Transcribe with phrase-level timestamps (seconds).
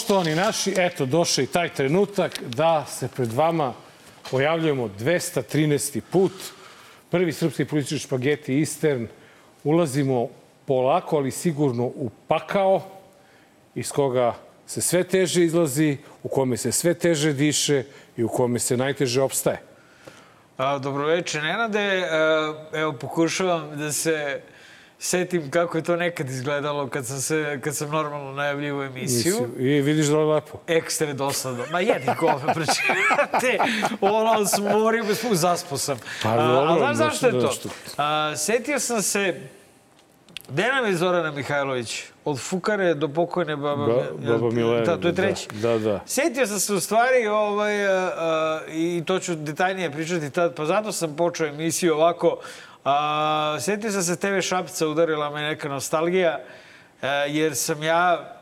[0.00, 3.74] Poštovani naši, eto, došao i taj trenutak da se pred vama
[4.30, 6.00] pojavljujemo 213.
[6.00, 6.32] put.
[7.10, 9.06] Prvi srpski politički špageti Eastern.
[9.64, 10.28] Ulazimo
[10.66, 12.82] polako, ali sigurno u pakao
[13.74, 14.34] iz koga
[14.66, 17.84] se sve teže izlazi, u kome se sve teže diše
[18.16, 19.60] i u kome se najteže opstaje.
[20.82, 22.08] Dobroveče, Nenade.
[22.72, 24.40] Evo, pokušavam da se
[25.02, 29.36] setim kako je to nekad izgledalo kad sam, se, kad sam normalno najavljivo emisiju.
[29.58, 30.58] I vidiš da je lepo.
[30.66, 31.64] Ekstra dosadno.
[31.70, 33.58] Ma jedi gove, prečete.
[34.00, 35.98] Ono, smorio bez puk, zaspo sam.
[36.22, 37.52] Pa, A, dobro, ali znaš zašto je to?
[37.96, 39.40] A, setio sam se
[40.48, 42.02] Gde nam je Zorana Mihajlović?
[42.24, 43.86] Od Fukare do pokojne baba...
[43.86, 45.48] Ba- baba Milena, Da, to je da, treći.
[45.52, 46.00] da, da.
[46.06, 50.66] Setio sam se u stvari ovaj, a, a, i to ću detaljnije pričati tad, pa
[50.66, 52.38] zato sam počeo emisiju ovako.
[52.84, 52.96] A,
[53.60, 56.40] setio sam se TV Šapca, udarila me neka nostalgija,
[57.02, 58.34] a, jer sam ja,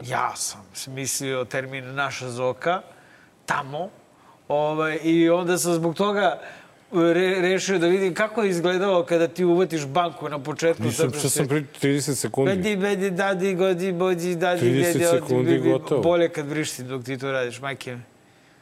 [0.00, 2.82] ja sam smislio termin naša zoka,
[3.46, 3.90] tamo,
[4.48, 6.40] ovaj, i onda sam zbog toga
[6.92, 10.82] re, rešio da vidim kako je izgledalo kada ti uvatiš banku na početku.
[10.82, 12.50] Nisam, što sam pri 30 sekundi.
[12.52, 16.02] Bedi, bedi, dadi, godi, bođi, dadi, 30 dedi, odi, sekundi bi- gotovo.
[16.02, 17.96] Bolje kad vrišti dok ti to radiš, majke.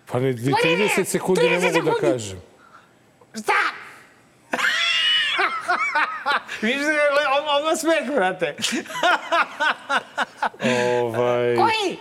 [0.07, 2.39] Pa ne, ni 30 sekundi ne 30 mogu da kažem.
[3.34, 3.53] Šta?
[6.62, 7.09] Viš da je
[7.59, 8.56] odmah smeh, brate.
[11.00, 11.98] Ovaj, Koji?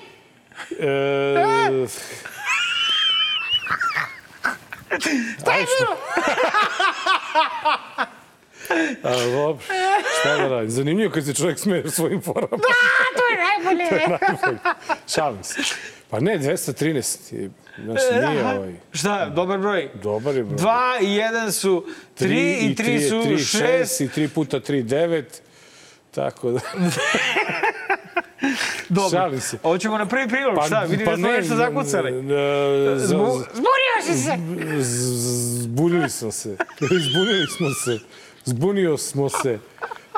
[0.80, 1.88] e,
[5.42, 5.96] Šta je bilo?
[9.04, 9.64] a, dobro,
[10.20, 10.70] šta da radim?
[10.70, 12.56] Zanimljivo kad se čovjek smeje svojim forama.
[12.56, 14.18] A, to je najbolje.
[15.08, 15.62] Šalim se.
[16.10, 17.36] Pa ne, 213.
[17.36, 17.50] je,
[17.84, 18.56] Znači, nije Aha.
[18.56, 18.74] ovaj...
[18.92, 19.90] Šta, dobar broj?
[20.04, 20.58] Dobar je broj.
[20.58, 24.02] Dva i jedan su tri i tri su tri, šest.
[24.02, 25.42] i tri puta tri, devet.
[26.12, 26.60] Tako da...
[28.90, 29.20] Dobro.
[29.20, 29.58] Šalim se.
[29.62, 30.80] Hoćemo na prvi prilog, šta?
[30.80, 32.12] Vidim da smo nešto zakucali.
[32.12, 34.38] e, Zbunio si se.
[35.62, 36.58] Zbunili smo se.
[37.10, 38.00] Zbunili smo se.
[38.46, 39.60] Zbunio smo se.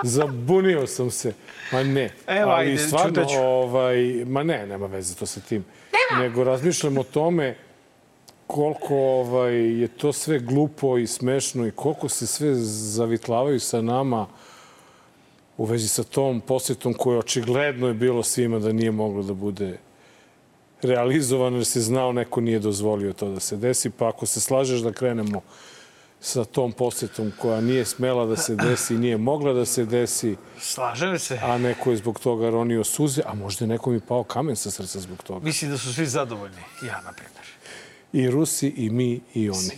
[0.04, 1.34] Zabunio sam se.
[1.72, 2.10] Ma ne.
[2.28, 3.40] Evo, Ali ajde, stvarno, čutaću.
[3.40, 5.66] ovaj, ma ne, nema veze to sa tim.
[6.20, 7.56] Nego razmišljam o tome
[8.48, 14.28] koliko ovaj, je to sve glupo i smešno i koliko se sve zavitlavaju sa nama
[15.58, 19.78] u vezi sa tom posjetom koja očigledno je bilo svima da nije moglo da bude
[20.82, 23.90] realizovano jer se znao neko nije dozvolio to da se desi.
[23.90, 25.42] Pa ako se slažeš da krenemo
[26.24, 31.20] sa tom posjetom koja nije smela da se desi, nije mogla da se desi, Slažem
[31.20, 31.40] se.
[31.44, 34.72] a neko je zbog toga ronio suze, a možda je nekom i pao kamen sa
[34.72, 35.46] srca zbog toga.
[35.46, 36.62] Mislim da su svi zadovoljni.
[36.88, 37.46] Ja, na primjer.
[38.14, 39.78] I Rusi, i mi, i oni.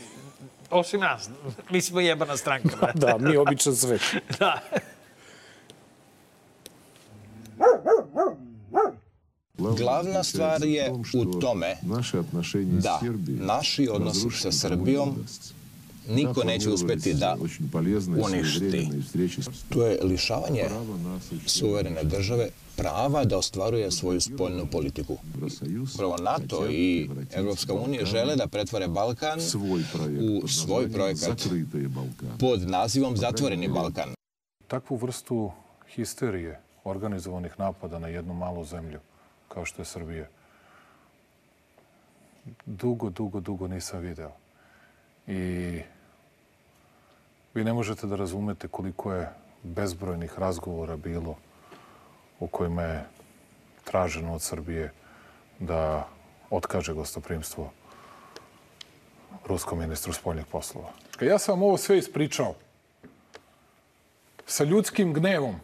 [0.72, 1.30] Osim nas.
[1.70, 2.78] Mi smo jebana stranka.
[2.78, 3.00] brate.
[3.06, 4.02] Da, mi običan svet.
[4.40, 4.62] da.
[9.78, 11.78] Glavna stvar je u tome
[12.82, 15.16] da naši odnosi sa Srbijom
[16.10, 17.38] niko neće uspeti da
[18.26, 18.90] uništi.
[19.70, 20.64] To je lišavanje
[21.46, 25.18] suverene države prava da ostvaruje svoju spoljnu politiku.
[25.98, 29.40] Prvo NATO i Evropska unija Балкан žele da pretvore Balkan
[30.44, 31.48] u под svoj projekat
[32.40, 34.10] pod nazivom Zatvoreni Balkan.
[34.68, 35.52] takvu vrstu
[35.96, 39.00] histerije, organizovanih napada na jednu malu zemlju,
[39.48, 40.28] kao što je Srbija,
[42.66, 44.32] dugo, dugo, dugo nisam video.
[45.28, 45.80] I
[47.54, 49.30] vi ne možete da razumete koliko je
[49.64, 51.36] bezbrojnih razgovora bilo
[52.40, 53.06] u kojima je
[53.84, 54.92] traženo od Srbije
[55.60, 56.08] da
[56.50, 57.72] otkaže gostoprimstvo
[59.46, 60.90] ruskom ministru spoljnih poslova.
[61.22, 62.56] Ja sam vam ovo sve ispričao
[64.46, 65.56] sa ljudskim gnevom,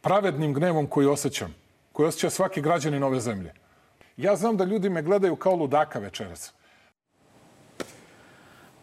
[0.00, 1.54] pravednim gnevom koji osjećam,
[1.92, 3.52] koji osjeća svaki građanin ove zemlje.
[4.16, 6.52] Ja znam da ljudi me gledaju kao ludaka večeras.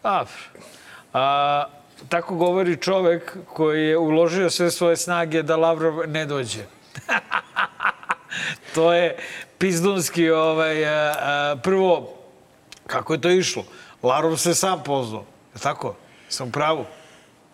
[0.02, 0.24] A,
[1.12, 1.64] a,
[2.08, 6.64] tako govori čovek koji je uložio sve svoje snage da Lavrov ne dođe.
[8.74, 9.16] to je
[9.58, 12.14] pizdunski, ovaj, a, a, prvo,
[12.86, 13.64] kako je to išlo?
[14.02, 15.24] Lavrov se sam pozvao,
[15.54, 15.94] je tako?
[16.28, 16.84] Sam pravu.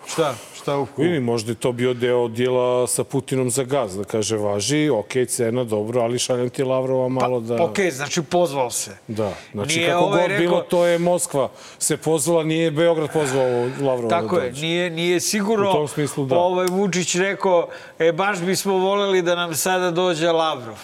[0.06, 0.34] Šta?
[0.54, 0.86] Šta u...
[0.96, 5.12] Vidi, možda je to bio deo dijela sa Putinom za gaz, da kaže, važi, ok,
[5.28, 7.56] cena, dobro, ali šaljem ti Lavrova malo da...
[7.56, 8.90] Pa, Okej, znači pozvao se.
[9.08, 11.48] Da, znači Nije kako ovaj god rekao- bilo, to je Moskva
[11.78, 13.46] se pozvala, nije Beograd pozvao
[13.80, 14.62] Lavrova Tako da je, dođe.
[14.62, 16.36] nije, nije sigurno U tom smislu, da.
[16.36, 17.68] ovaj Vučić rekao,
[17.98, 20.78] e, baš bismo voleli da nam sada dođe Lavrov.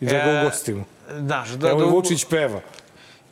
[0.00, 0.84] I da ga E, ugostimo.
[1.16, 2.60] Znaš, da, Evo da Vučić peva.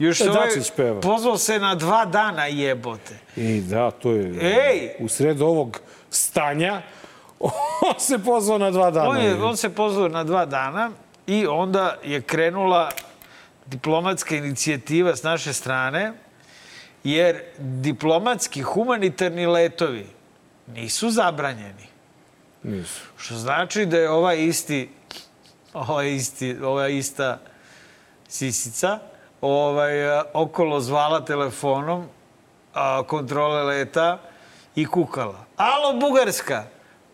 [0.02, 1.00] Još se ovaj Dačić peva.
[1.00, 3.18] pozvao se na dva dana jebote.
[3.36, 4.34] I da, to je...
[4.40, 4.90] Ej!
[4.98, 6.82] U sred ovog stanja,
[7.90, 9.08] on se pozvao na dva dana.
[9.08, 10.90] On, je, on se pozvao na dva dana
[11.26, 12.90] I onda je krenula
[13.66, 16.12] diplomatska inicijativa s naše strane,
[17.04, 20.06] jer diplomatski humanitarni letovi
[20.66, 21.86] nisu zabranjeni.
[22.62, 23.00] Nisu.
[23.16, 24.88] Što znači da je ovaj isti,
[25.72, 27.38] ovaj isti, ova ista
[28.28, 28.98] sisica
[29.42, 32.06] ovaj, a, okolo zvala telefonom
[32.74, 34.18] a, kontrole leta
[34.74, 35.44] i kukala.
[35.56, 36.64] Alo, Bugarska!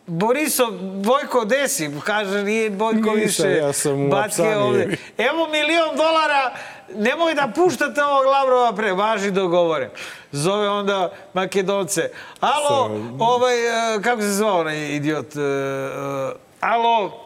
[0.06, 0.70] Borisov,
[1.04, 1.90] Bojko, desi?
[2.04, 3.56] Kaže, nije Bojko Nisam, više.
[3.58, 4.96] ja sam Batke ovde.
[5.18, 6.54] Evo milion dolara,
[6.94, 9.90] nemoj da puštate ovog Lavrova pre, važi dogovore.
[10.32, 12.10] Zove onda Makedonce.
[12.40, 13.56] Alo, Sa- ovaj,
[13.96, 15.36] e, kako se zvao onaj idiot?
[15.36, 17.24] E, e, Alo,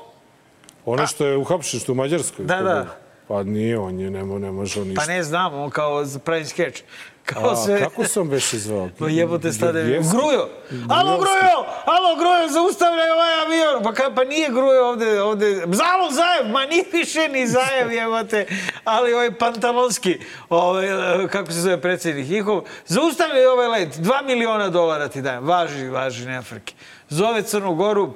[0.86, 2.44] Ono što je uhapšen, što u Mađarskoj.
[2.44, 2.86] Da, da.
[3.32, 5.00] Pa nije, on je, ne, ne može on ništa.
[5.00, 6.82] pa ne znam, on kao pravi skeč.
[7.24, 7.80] Kao A, sve...
[7.80, 8.88] kako sam beše zvao?
[8.98, 9.82] Pa jebote stade.
[9.82, 10.48] Grujo!
[10.88, 11.58] Alo, Grujo!
[11.84, 13.82] Alo, Grujo, zaustavljaj ovaj avion!
[13.82, 15.54] Pa, ka, pa nije Grujo ovde, ovde...
[15.54, 16.52] Zalo Zajev!
[16.52, 18.46] Ma nije više ni Zajev, jebote!
[18.84, 20.18] Ali ovaj pantalonski,
[20.48, 20.86] ovaj,
[21.28, 25.44] kako se zove predsjednik njihov, zaustavljaj ovaj let, dva miliona dolara ti dajem.
[25.44, 26.74] Važi, važi, ne frke.
[27.08, 28.12] Zove Crnu Goru,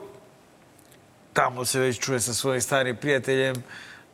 [1.33, 3.55] tamo se već čuje sa svojim starim prijateljem,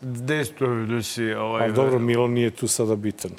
[0.03, 0.45] gde,
[0.87, 3.31] gde si, ovaj, Ali dobro, Milo nije tu sada bitan.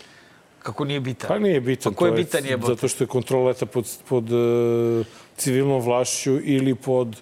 [0.59, 1.27] kako nije bitan.
[1.27, 1.93] Pa nije bitan.
[1.93, 2.73] Pa ko je bitan jebote?
[2.73, 5.05] Zato što je kontrola leta pod, pod uh,
[5.37, 7.21] civilnom vlašću ili pod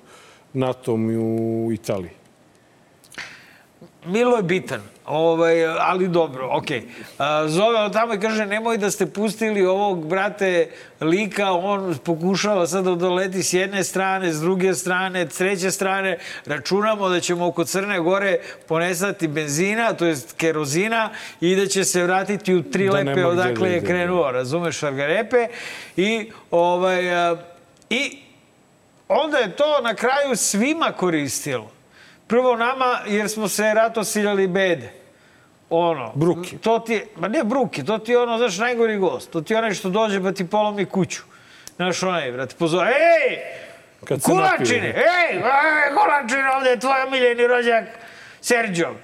[0.54, 2.21] NATO-om u Italiji.
[4.06, 6.84] Milo je bitan, ovaj, ali dobro, okej.
[7.18, 7.48] Okay.
[7.48, 10.70] Zove on tamo i kaže, nemoj da ste pustili ovog, brate,
[11.02, 16.18] lika, on pokušava sad da doleti s jedne strane, s druge strane, s treće strane.
[16.46, 18.38] Računamo da ćemo oko Crne Gore
[18.68, 21.10] ponestati benzina, to jest kerozina,
[21.42, 25.48] i da će se vratiti u tri Da lepe odakle da je krenuo, razumeš, Šargarepe.
[25.98, 27.04] I, ovaj,
[27.90, 28.18] i
[29.08, 31.81] onda je to na kraju svima koristilo.
[32.32, 34.90] Prvo nama, jer smo se ratosiljali bede.
[35.70, 36.12] Ono.
[36.16, 36.58] Bruki.
[36.58, 39.32] To ti je, ma ne bruki, to ti je ono, znaš, najgori gost.
[39.32, 41.22] To ti je onaj što dođe pa ti polomi kuću.
[41.76, 43.38] Znaš, onaj, brate, pozove, ej!
[44.06, 44.88] Kad Kulačine!
[44.88, 45.42] Ej,
[45.96, 47.84] kulačine, ovde je tvoj omiljeni rođak
[48.42, 48.96] Serđo.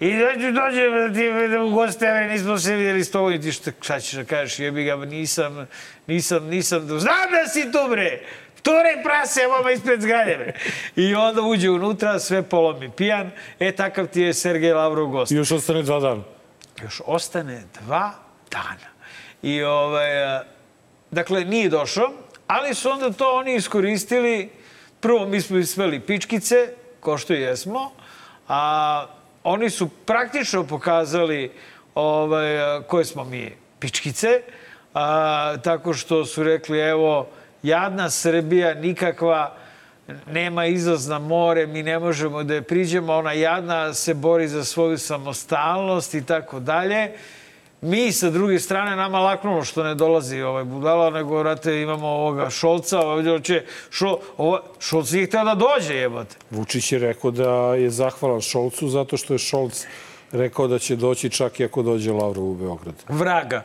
[0.00, 3.70] I dođe, dođe da ti u goste, nismo se vidjeli s tobom i ti šta,
[3.80, 5.66] šta ćeš da kažeš, jebi ga, nisam,
[6.06, 8.20] nisam, nisam, znam da si tu, bre!
[8.66, 10.52] Ture prase, vama ispred zgrade.
[10.96, 13.30] I onda uđe unutra, sve polomi pijan.
[13.58, 16.22] E, takav ti je Sergej Lavrov gost I još ostane dva dana.
[16.82, 18.12] još ostane dva
[18.50, 18.88] dana.
[19.42, 20.42] I ovaj, a,
[21.10, 22.12] dakle, nije došao,
[22.46, 24.50] ali su onda to oni iskoristili.
[25.00, 26.68] Prvo, mi smo ispeli pičkice,
[27.00, 27.90] ko što jesmo,
[28.48, 29.06] a
[29.44, 31.52] oni su praktično pokazali
[31.94, 34.42] ovaj, a, koje smo mi pičkice,
[34.94, 37.28] a, tako što su rekli, evo,
[37.66, 39.56] jadna Srbija, nikakva,
[40.26, 44.64] nema izlaz na more, mi ne možemo da je priđemo, ona jadna se bori za
[44.64, 47.12] svoju samostalnost i tako dalje.
[47.80, 52.50] Mi sa druge strane nama laknulo što ne dolazi ovaj budala, nego vrate imamo ovoga
[52.50, 56.36] Šolca, ovdje će Šol, ovo, Šolc je htio da dođe, jebote.
[56.50, 59.86] Vučić je rekao da je zahvalan Šolcu zato što je Šolc
[60.32, 62.94] rekao da će doći čak i ako dođe Lavrov u Beograd.
[63.08, 63.62] Vraga.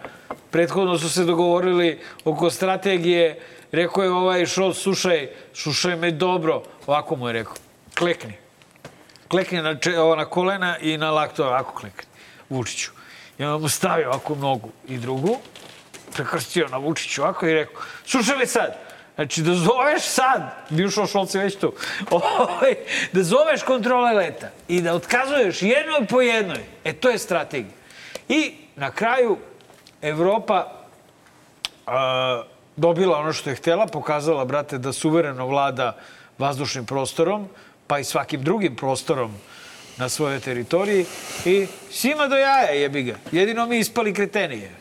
[0.52, 3.40] Prethodno su se dogovorili oko strategije,
[3.72, 7.54] rekao je ovaj Šolc, slušaj, slušaj me dobro, ovako mu je rekao,
[7.98, 8.34] klekni.
[9.28, 12.10] Klekni na, če, ovo, na kolena i na lakto, ovako klekni,
[12.50, 12.92] Vučiću.
[13.38, 15.38] I onda mu stavio ovako nogu i drugu,
[16.16, 21.08] prekrstio na Vučiću ovako i rekao, slušaj me sad, Znači, da zoveš sad, bi ušao
[21.08, 21.74] Šolci već tu,
[22.12, 22.76] ovaj,
[23.14, 26.64] da zoveš kontrole leta i da otkazuješ jednoj po jednoj.
[26.84, 27.74] E, to je strategija.
[28.30, 29.38] I na kraju
[30.02, 30.72] Evropa
[31.88, 32.44] a,
[32.76, 35.98] dobila ono što je htjela, pokazala, brate, da suvereno vlada
[36.38, 37.48] vazdušnim prostorom,
[37.88, 39.32] pa i svakim drugim prostorom
[39.98, 41.06] na svojoj teritoriji
[41.46, 43.16] i svima do jaja jebi ga.
[43.32, 44.72] Jedino mi ispali kretenije.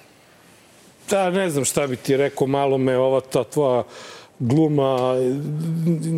[1.10, 3.82] Da, ne znam šta bi ti rekao, malo me ova ta tvoja
[4.38, 5.14] gluma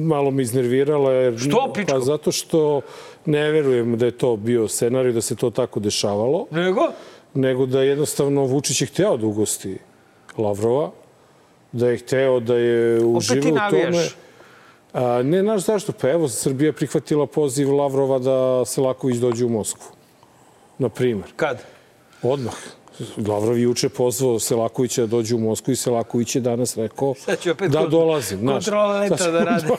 [0.05, 1.13] malo me iznervirala.
[1.13, 1.93] Jer, Što, pičko?
[1.93, 2.81] Pa zato što
[3.27, 6.93] ne verujem da je to bio scenarij, da se to tako dešavalo, Nego?
[7.35, 9.79] nego da jednostavno Vučić je hteo da ugosti
[10.39, 10.91] Lavrova,
[11.73, 14.09] da je hteo da je uživao u tome.
[14.93, 15.93] A, ne, znaš zašto?
[15.93, 19.93] Pa evo, Srbija prihvatila poziv Lavrova da Selaković dođe u Moskvu.
[20.79, 21.33] Na primer.
[21.37, 21.63] Kad?
[22.23, 22.55] Odmah.
[23.29, 27.15] Lavrov juče pozvao Selakovića da dođe u Moskvu i Selaković je danas rekao
[27.69, 28.39] da dolazim.
[28.39, 28.65] znaš.
[28.65, 29.77] kontrola leta da leta.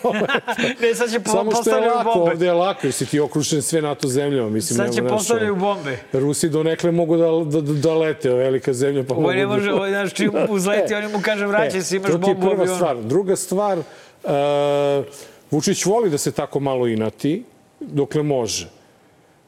[0.81, 2.31] ne, sad će po, Samo što je lako, bombe.
[2.31, 4.49] ovde je lako, jer si ti okružen sve NATO zemljama.
[4.49, 5.97] Mislim, Sad će nema, postavljaju bombe.
[6.13, 9.75] Rusi donekle mogu da, da, da lete, velika zemlja, pa Ovo ne mogu može, da...
[9.75, 12.49] ovo, znaš, čim uzleti, E, oni mu kaže, vraćaj se, imaš to ti je bombu
[12.49, 12.97] prva stvar.
[13.03, 14.31] Druga stvar, uh,
[15.51, 17.43] Vučić voli da se tako malo inati,
[17.79, 18.69] dokle može.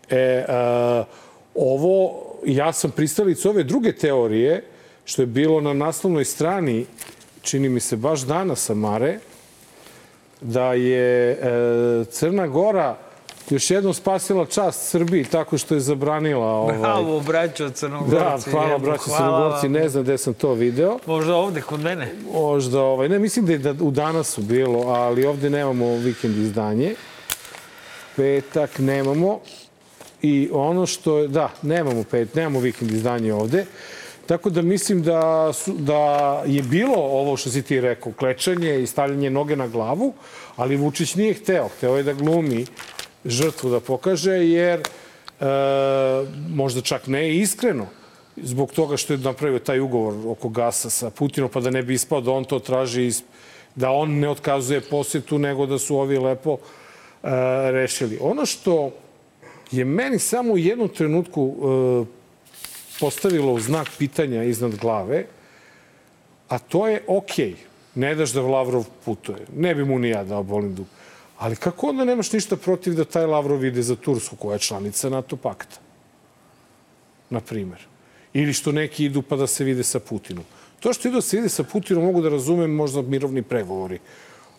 [0.10, 1.04] E, a,
[1.56, 4.64] ovo, ja sam pristalic ove druge teorije,
[5.06, 6.86] što je bilo na naslovnoj strani,
[7.42, 9.20] čini mi se baš danas Samare,
[10.42, 12.98] da je e, Crna Gora
[13.50, 16.78] još jednom spasila čast Srbiji tako što je zabranila ovaj...
[16.78, 18.16] Bravo, braćo Crnogorci.
[18.16, 21.00] Da, hvala hvala Crnogorci, ne znam gde sam to video.
[21.06, 22.16] Možda ovde, kod mene.
[22.34, 26.96] Možda, ovaj, ne, mislim da je da u danasu bilo, ali ovde nemamo vikend izdanje.
[28.16, 29.40] Petak nemamo.
[30.26, 33.66] I ono što je, da, nemamo pet, nemamo vikend izdanje ovde.
[34.26, 38.88] Tako da mislim da, su, da je bilo ovo što si ti rekao, klečanje i
[38.88, 40.14] stavljanje noge na glavu,
[40.56, 41.68] ali Vučić nije hteo.
[41.78, 42.66] Hteo je da glumi
[43.26, 45.46] žrtvu da pokaže, jer e,
[46.50, 47.86] možda čak ne iskreno,
[48.36, 51.94] zbog toga što je napravio taj ugovor oko gasa sa Putinom, pa da ne bi
[51.94, 53.12] ispao da on to traži,
[53.76, 57.30] da on ne otkazuje posjetu, nego da su ovi lepo e,
[57.72, 58.18] rešili.
[58.22, 58.92] Ono što
[59.72, 62.06] je meni samo u jednom trenutku e,
[63.00, 65.26] postavilo u znak pitanja iznad glave,
[66.50, 67.56] a to je okej,
[67.96, 69.46] ne daš da Lavrov putuje.
[69.56, 70.86] Ne bi mu ni ja dao bolim dug.
[71.38, 75.10] Ali kako onda nemaš ništa protiv da taj Lavrov ide za Tursku, koja je članica
[75.10, 75.80] NATO pakta?
[77.30, 77.80] Na primer.
[78.34, 80.44] Ili što neki idu pa da se vide sa Putinom.
[80.80, 84.00] To što idu da se vide sa Putinom mogu da razumem možda mirovni pregovori.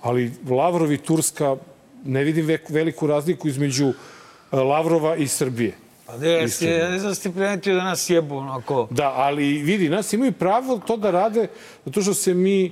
[0.02, 1.56] Ali Lavrov i Turska,
[2.04, 4.15] ne vidim ve- veliku razliku između e,
[4.52, 5.74] Lavrova i Srbije.
[6.06, 6.28] Pa ne,
[6.60, 8.88] ja ne znam da si ti primetio da nas jebu onako.
[8.90, 11.48] Da, ali vidi, nas imaju pravo to da rade
[11.84, 12.70] zato što se mi e,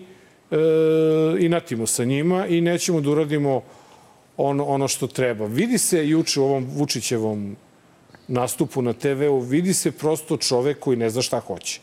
[1.39, 3.63] inatimo sa njima i nećemo da uradimo
[4.37, 5.47] ono, ono što treba.
[5.47, 7.57] Vidi se juče u ovom Vučićevom
[8.29, 11.81] nastupu na TV-u, vidi se prosto čovek koji ne zna šta hoće.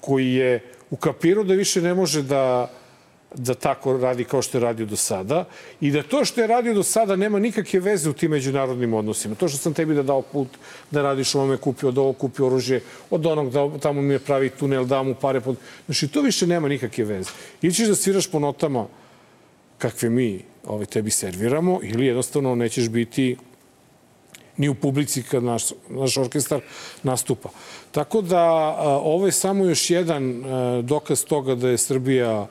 [0.00, 2.70] Koji je ukapirao da više ne može da
[3.36, 5.44] da tako radi kao što je radio do sada
[5.80, 9.34] i da to što je radio do sada nema nikakve veze u tim međunarodnim odnosima.
[9.34, 10.48] To što sam tebi da dao put
[10.90, 14.50] da radiš ovome, kupio od ovog, kupio oružje, od onog da tamo mi je pravi
[14.50, 15.56] tunel, da mu pare pod...
[15.86, 17.30] Znači, to više nema nikakve veze.
[17.62, 18.86] Ili ćeš da sviraš po notama
[19.78, 23.36] kakve mi ovaj, tebi serviramo ili jednostavno nećeš biti
[24.56, 26.60] ni u publici kad naš, naš orkestar
[27.02, 27.48] nastupa.
[27.90, 32.46] Tako da a, ovo je samo još jedan a, dokaz toga da je Srbija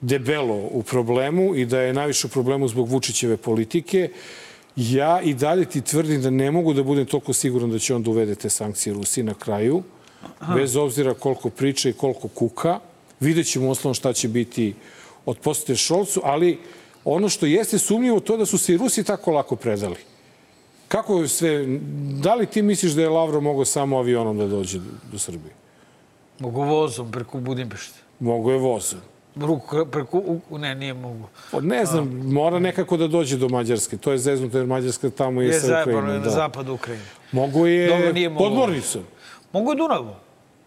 [0.00, 4.10] debelo u problemu i da je najviše u problemu zbog Vučićeve politike.
[4.76, 8.02] Ja i dalje ti tvrdim da ne mogu da budem toliko siguran da će on
[8.02, 9.82] da uvede te sankcije Rusiji na kraju,
[10.54, 12.78] bez obzira koliko priča i koliko kuka.
[13.20, 14.74] Vidjet ćemo osnovno šta će biti
[15.26, 16.58] od posete Šolcu, ali
[17.04, 19.96] ono što jeste sumnjivo to je da su se i Rusi tako lako predali.
[20.88, 21.66] Kako sve,
[22.22, 25.54] da li ti misliš da je Lavrov mogao samo avionom da dođe do, do Srbije?
[26.38, 27.98] Mogu vozom preko Budimpešte.
[28.20, 29.00] Mogu je vozom.
[29.36, 30.18] Ruku, preko,
[30.50, 31.24] u- ne, nije mogu.
[31.50, 33.96] Pa Ne znam, mora nekako da dođe do Mađarske.
[33.96, 36.06] To je zeznuto jer Mađarska tamo je, Je sa Ukrajinom.
[36.06, 36.30] na Da.
[36.30, 37.04] zapadu Ukrajine.
[37.32, 37.90] Mogu je
[38.38, 39.02] podmornicom.
[39.52, 40.14] Mogu je Dunavom.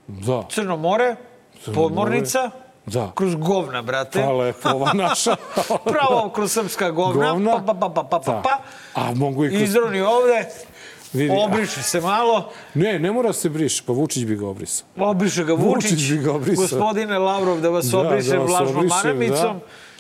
[0.08, 1.16] Da, Crno more,
[1.68, 2.52] podmornica,
[2.86, 3.12] da.
[3.16, 4.22] kroz govna, brate.
[4.22, 5.36] Pa lepo, ova naša.
[5.92, 7.52] Pravo kroz srpska govna, Govna.
[7.58, 8.42] pa, pa, pa, pa, pa, Da.
[8.44, 8.58] pa.
[8.96, 9.62] A mogu i kroz...
[9.62, 10.46] Izroni ovde,
[11.14, 14.88] Vidi, obriše se malo, Ne, ne mora se briše, pa Vučić bi ga obrisao.
[14.98, 16.62] obriše ga Vučić Vučić, bi ga obrisao.
[16.64, 19.60] gospodine Lavrov, da vas obrišem vas vlažnom obrišem, maramicom.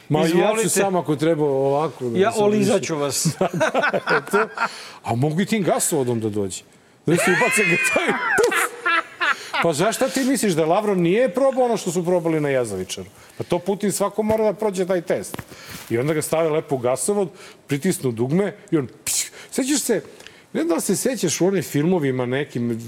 [0.09, 0.69] Ma ja ću Izvolite.
[0.69, 2.05] sam ako treba ovako.
[2.05, 2.43] Da Ja vas obrišem.
[2.45, 3.27] olizaću vas.
[4.17, 4.47] Eto.
[5.03, 6.61] A mogu i tim gasovodom da dođe.
[7.05, 8.73] Da se ubace ga taj puf.
[9.63, 13.07] Pa zašto ti misliš da Lavrov nije probao ono što su probali na Jazovičaru?
[13.37, 15.37] Pa to Putin svako mora da prođe taj test.
[15.89, 17.29] I onda ga stave lepo u gasovod,
[17.67, 18.87] pritisnu dugme i on...
[19.51, 20.01] Sećaš se,
[20.53, 22.79] ne znam da se sećaš u onim filmovima nekim,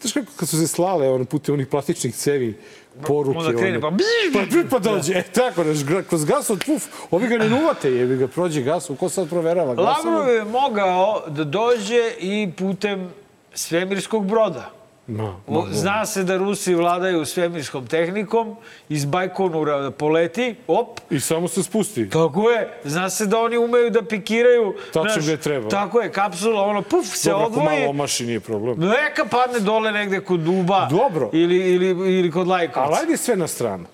[0.00, 2.58] Znaš kako kad su se slale ono, putem onih plastičnih cevi
[3.06, 3.38] poruke.
[3.38, 7.38] Onda krene, pa bzz, Pa, pa dođe, e, tako, gra- kroz gasovod, puf, ovi ga
[7.38, 10.14] ne nuvate, jebi ga prođe gasov, ko sad proverava gasovod?
[10.14, 13.10] Lavrov je mogao da dođe i putem
[13.54, 14.70] svemirskog broda.
[15.10, 18.56] Ma, O, Zna se da Rusi vladaju svemirskom tehnikom,
[18.88, 22.08] iz Bajkonura poleti, op, I samo se spusti.
[22.10, 22.80] Tako je.
[22.84, 24.74] Zna se da oni umeju da pikiraju.
[24.92, 25.68] Tačno gde treba.
[25.68, 27.78] Tako je, kapsula, ono, puf, se Dobro, ako odvoji.
[27.78, 28.78] malo omaši, nije problem.
[28.78, 30.86] Neka padne dole negde kod duba.
[30.90, 31.30] Dobro.
[31.32, 31.86] Ili, ili,
[32.18, 32.80] ili kod lajkovca.
[32.80, 33.84] Ali ajde sve na stranu.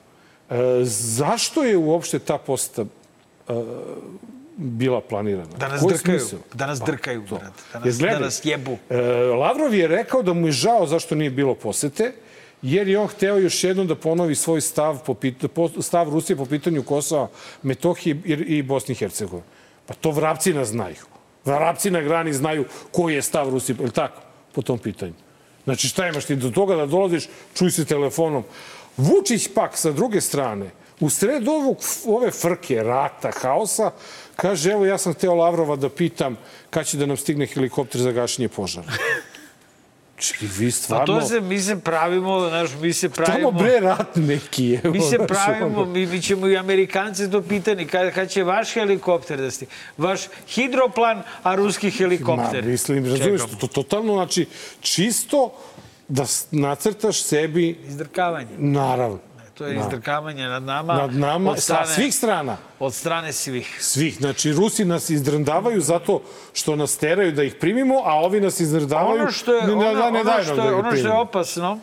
[0.50, 0.54] E,
[0.85, 2.87] zašto je uopšte ta posta e,
[4.57, 5.57] bila planirana?
[5.59, 6.21] Da nas Koji drkaju.
[6.21, 6.39] smisao?
[6.55, 7.35] Da nas Pa, drkaju, to.
[7.39, 7.63] brate.
[7.73, 8.79] Da nas, gledaj, da nas jebu.
[8.91, 8.97] E,
[9.41, 12.13] Lavrov je rekao da mu je žao zašto nije bilo posete,
[12.63, 15.17] jer je on hteo još jednom da ponovi svoj stav, po
[15.81, 17.29] stav Rusije po pitanju Kosova,
[17.63, 19.47] Metohije i, i Bosne i Hercegovine.
[19.87, 20.97] Pa to vrapci nas znaju.
[21.45, 24.21] Vrapci na grani znaju koji je stav Rusije, je li tako,
[24.53, 25.13] po tom pitanju.
[25.65, 28.45] Znači šta imaš ti do toga da dolaziš, čuj se telefonom.
[28.97, 30.71] Vučić pak sa druge strane,
[31.01, 33.91] u sred ovog, ove frke, rata, haosa,
[34.37, 36.37] Kaže, evo ja sam hteo Lavrova da pitam
[36.71, 38.93] kad će da nam stigne helikopter za gašenje požara.
[40.19, 41.07] Čekaj, vi Pa stvarno...
[41.07, 43.50] to se, mi se pravimo, znaš, mi se pravimo...
[43.50, 44.95] Tamo bre rat neki, evo.
[44.95, 45.85] Mi se pravimo, ono.
[45.85, 49.75] mi, mi ćemo i Amerikance to pitani, kad, kad će vaš helikopter da stigne.
[49.99, 52.64] Vaš hidroplan, a ruski helikopter.
[52.64, 53.59] Ma, mislim, razumiješ, Čekamo.
[53.61, 54.47] to totalno, znači,
[54.81, 55.52] čisto
[56.09, 58.49] da nacrtaš sebi, Izdrkavanje.
[58.59, 59.19] naravno,
[59.59, 60.95] To je izdrkavanje nad nama.
[60.95, 62.57] nad nama, od sa strane, svih strana.
[62.79, 63.79] Od strane svih.
[63.81, 64.17] Svih.
[64.17, 66.23] Znači, Rusi nas izdrndavaju zato
[66.53, 70.11] što nas teraju da ih primimo, a ovi nas izdrndavaju Ono što je, ne, ono,
[70.11, 71.79] ne, ne ono, što je, da ih ono što je opasno,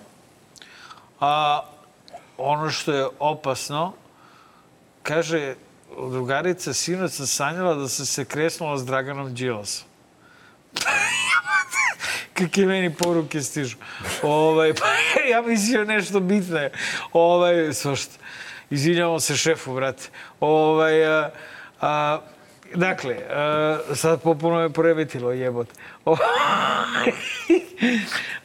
[1.20, 1.62] a,
[2.38, 3.94] ono što je opasno,
[5.04, 5.56] kaže
[6.10, 9.93] drugarica, sinoć sam sanjala da sam se kresnula s Draganom Đilasom.
[12.34, 13.78] Kakve meni poruke stižu.
[14.24, 14.86] Ovaj, pa
[15.26, 16.60] ja mislio nešto bitno.
[17.14, 18.14] Ovaj, svašta.
[18.70, 20.04] Izvinjavamo se šefu, brate.
[20.40, 21.30] Ovaj, a,
[21.82, 22.20] a,
[22.76, 25.74] dakle, a, sad popuno me poremetilo, jebote.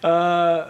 [0.02, 0.66] a,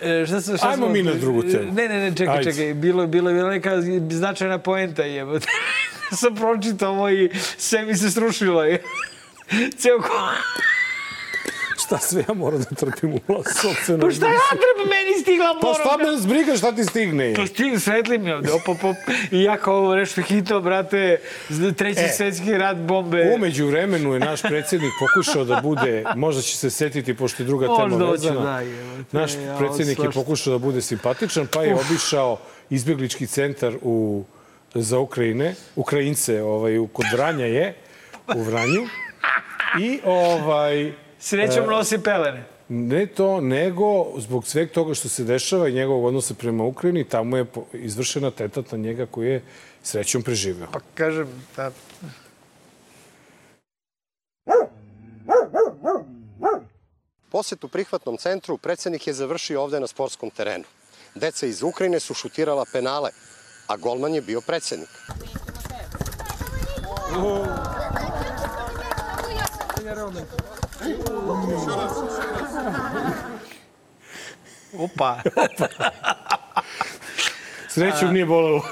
[0.00, 1.72] E, šta sam, šta Ajmo smo- mi na drugu temu.
[1.72, 2.52] Ne, ne, ne, čekaj, Ajde.
[2.52, 2.74] čekaj.
[2.74, 3.70] Bilo, bilo je bila neka
[4.10, 5.46] značajna poenta, jebote.
[6.12, 8.62] sam pročitao ovo i sve mi se srušilo.
[9.50, 9.70] Je.
[9.70, 10.30] Ceo ko...
[11.86, 14.00] Šta sve ja moram da trpim u vlast sobstveno?
[14.00, 16.10] Pa šta ja treba meni stigla Pa moram šta da...
[16.10, 17.34] me zbriga šta ti stigne?
[17.34, 18.96] Pa stigla svetli mi ovde, op, op, op.
[19.30, 21.20] I ja kao ovo nešto hitno, brate,
[21.76, 22.08] treći E.
[22.08, 23.32] svetski rat, bombe.
[23.34, 27.66] Umeđu vremenu je naš predsjednik pokušao da bude, možda će se setiti, pošto je druga
[27.66, 31.74] Možda tema vezana, da, jebote, naš ja, predsjednik je pokušao da bude simpatičan, pa je
[31.74, 32.38] obišao
[32.70, 34.24] izbjeglički centar u,
[34.74, 37.74] za Ukrajine, Ukrajince, ovaj, kod Vranja je,
[38.34, 38.86] u Vranju.
[39.80, 42.44] I ovaj, Srećom nosi pelene.
[42.68, 47.36] ne to, nego zbog sveg toga što se dešava i njegovog odnosa prema Ukrajini, tamo
[47.36, 49.42] je izvršena tetat na njega koji je
[49.82, 50.68] srećom preživeo.
[50.72, 51.70] Pa kažem, da,
[57.30, 60.64] Posetu prihvatnom centru predsednik je završio ovde na sportskom terenu.
[61.14, 63.10] Deca iz Ukrajine su šutirala penale,
[63.66, 64.88] a golman je bio predsednik.
[74.78, 75.16] Opa.
[77.68, 78.62] Srećom nije bolelo.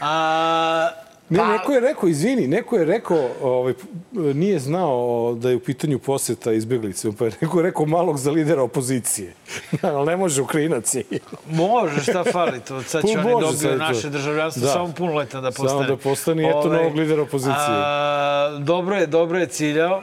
[0.00, 0.90] A,
[1.30, 3.74] Ne, Pa- neko je rekao, izvini, neko je rekao, ovaj,
[4.12, 8.62] nije znao da je u pitanju poseta izbjeglice, pa je neko rekao malog za lidera
[8.62, 9.34] opozicije.
[9.82, 11.02] Ali ne može Ukrajinac je.
[11.46, 12.82] Može, šta fali to?
[12.82, 14.72] Sad će Pa oni dobiju naše državljanstvo, Da.
[14.72, 15.88] samo punoletan da Samo postane.
[15.88, 17.54] da postane, eto, novog lidera opozicije.
[17.68, 20.02] A, dobro je, dobro je ciljao.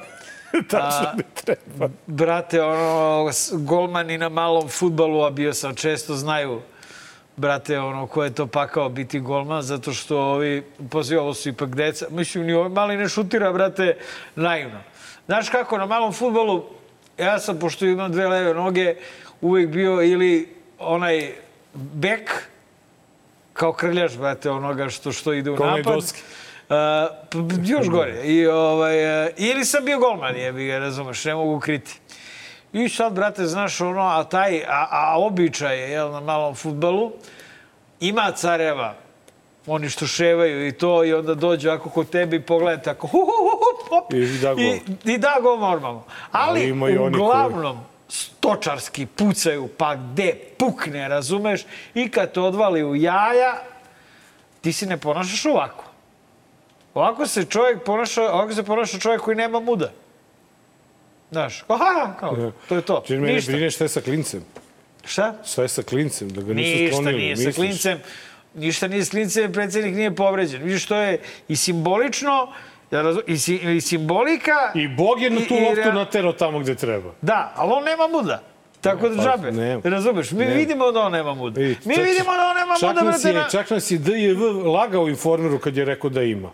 [0.71, 1.89] Tačno ne treba.
[2.08, 6.62] Brate, ono, golmani na malom futbalu, a bio sam često, znaju
[7.38, 11.75] brate, ono, ko je to pakao biti golman, zato što ovi, poslije ovo su ipak
[11.75, 13.97] deca, mislim, ni ovaj mali ne šutira, brate,
[14.36, 14.79] naivno.
[15.25, 16.65] Znaš kako, na malom futbolu,
[17.17, 18.95] ja sam, pošto imam dve leve noge,
[19.41, 21.34] uvek bio ili onaj
[21.73, 22.47] bek,
[23.53, 25.93] kao krljaš, brate, onoga što, što ide u napad.
[25.93, 26.21] Doski.
[26.69, 28.21] Uh, još gore.
[28.23, 31.99] I, ovaj, uh, ili sam bio golman, jebi ga, razumeš, ne mogu kriti.
[32.73, 37.12] I sad, brate, znaš, ono, a taj, a, a običaj je, jel, na malom futbalu,
[37.99, 38.93] ima careva,
[39.67, 43.17] oni što ševaju i to, i onda dođu ako kod tebe i pogledaju tako, hu,
[43.17, 44.63] hu, hu, hop, I da gol.
[44.63, 46.04] I, i da gol normalno.
[46.32, 51.65] Ali, Ali oni koji- uglavnom, stočarski pucaju, pa gde pukne, razumeš?
[51.93, 53.54] I kad te odvali u jaja,
[54.62, 55.84] ti se ne ponašaš ovako.
[56.95, 59.91] Ovako se čovjek ponaša, ovako se ponaša čovjek koji nema muda.
[61.31, 63.03] Znaš, kao, ha, kao, to je to.
[63.08, 63.51] Čini mene Ništa.
[63.51, 64.43] brine šta je sa klincem.
[65.05, 65.34] Šta?
[65.45, 66.29] Šta je sa klincem?
[66.29, 67.17] Da ga nisu Ništa sklonili.
[67.17, 67.55] nije sa misliš?
[67.58, 67.99] klincem.
[68.55, 70.63] Ništa nije s klincem, predsjednik nije povređen.
[70.63, 72.47] Vidiš, to je i simbolično,
[73.27, 74.71] i, si, i simbolika...
[74.75, 77.12] I Bog je na tu loptu naterao tamo gde treba.
[77.21, 78.41] Da, ali on nema muda.
[78.81, 79.51] Tako da pa, džabe.
[79.51, 79.81] nema.
[79.86, 80.31] Razumeš?
[80.31, 80.53] Mi Nema.
[80.53, 81.62] vidimo da on nema muda.
[81.62, 83.97] I Mi čak- vidimo da on nema čak muda, nas je, na- Čak nas je
[83.97, 86.51] DJV lagao informeru kad je rekao da ima.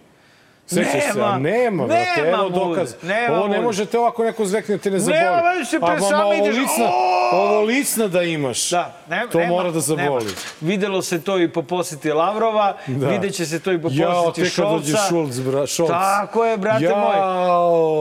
[0.72, 1.08] Sećaš se?
[1.10, 2.96] Nema, A nema, brate, nema evo dokaz.
[3.04, 5.20] nema ovo ne možete ovako neko zvekne, te ne zaboli.
[5.20, 6.90] Nema, već se A pre mama, same ovo ideš, licna,
[7.34, 8.70] ovo licna da imaš.
[8.70, 10.26] Da, ne, to nema, mora da zaboli.
[10.26, 10.36] Nema.
[10.62, 13.08] Videlo se to i po posjeti Lavrova, Da.
[13.08, 15.08] vidjet će se to i po Jao, posjeti tek kad dođe Šolca.
[15.10, 15.90] Šulc, bra, Šolc.
[15.90, 16.98] Tako je, brate Jao.
[16.98, 17.16] moj.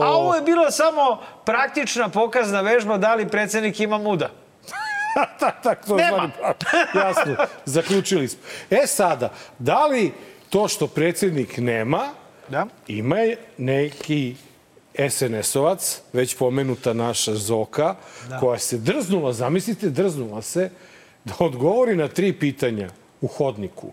[0.03, 4.29] A ovo je bila samo praktična pokazna vežba da li predsjednik ima muda.
[5.39, 6.29] tak, tak, to Nema.
[6.39, 6.53] prav.
[6.97, 8.39] Jasno, zaključili smo.
[8.71, 9.29] E sada,
[9.59, 10.13] da li
[10.49, 11.99] to što predsjednik nema,
[12.51, 12.67] Da.
[12.87, 13.17] ima
[13.57, 14.35] neki
[14.95, 17.95] SNS-ovac, već pomenuta naša Zoka,
[18.29, 18.39] da.
[18.39, 20.69] koja se drznula, zamislite, drznula se,
[21.25, 22.89] da odgovori na tri pitanja
[23.21, 23.91] u hodniku.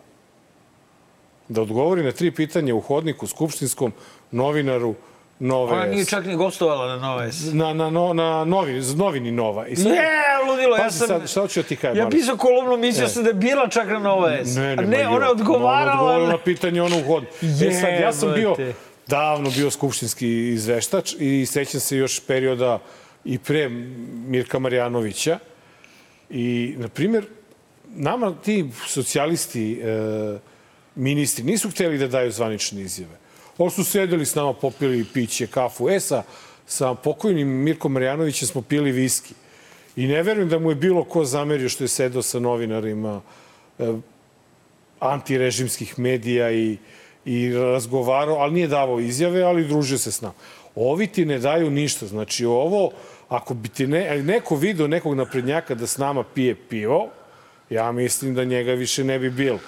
[1.48, 3.92] da odgovori na tri pitanja u hodniku skupštinskom
[4.30, 4.94] novinaru
[5.40, 7.52] Nove Ona nije čak ni gostovala na Nove S.
[7.52, 9.66] na, na, no, na novi, novini Nova.
[9.66, 11.08] I sad, Ne, ludilo, ja sam...
[11.08, 11.96] sad, šta hoću da ti kažem?
[11.96, 13.08] Ja pisao kolumnu, mislio E.
[13.08, 14.56] sam da je bila čak na Nova S.
[14.56, 15.82] Ne, ne, ne, ona je odgovarala.
[15.82, 17.24] Ona odgovarala na pitanje ono u hod.
[17.42, 18.56] E sad, ja sam bio
[19.06, 22.78] davno bio skupštinski izveštač i sećam se još perioda
[23.24, 23.68] i pre
[24.26, 25.38] Mirka Marjanovića.
[26.30, 27.26] I, na primjer,
[27.88, 30.38] nama ti socijalisti, e,
[30.94, 33.18] ministri, nisu hteli da daju zvanične izjave.
[33.58, 35.90] Oni su sedeli s nama, popili piće, kafu.
[35.90, 36.22] E, sa,
[36.66, 39.34] sa pokojnim Mirkom Marjanovićem smo pili viski.
[39.96, 43.20] I ne verujem da mu je bilo ko zamerio što je sedao sa novinarima
[43.78, 43.92] e,
[45.00, 46.76] antirežimskih medija i,
[47.24, 50.34] i razgovarao, ali nije davao izjave, ali družio se s nama.
[50.74, 52.06] Ovi ti ne daju ništa.
[52.06, 52.90] Znači ovo,
[53.28, 57.08] ako bi ti ne, neko video nekog naprednjaka da s nama pije pivo,
[57.70, 59.58] ja mislim da njega više ne bi bilo.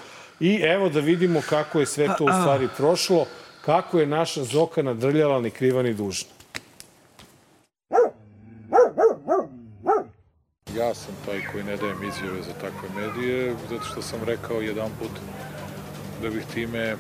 [0.41, 3.27] I evo da vidimo kako je sve to u stvari prošlo,
[3.61, 6.31] kako je naša Zoka nadrljala ni kriva ni dužna.
[10.77, 14.91] Ja sam taj koji ne dajem izjave za takve medije, zato što sam rekao jedan
[14.99, 15.11] put
[16.23, 16.97] da bih time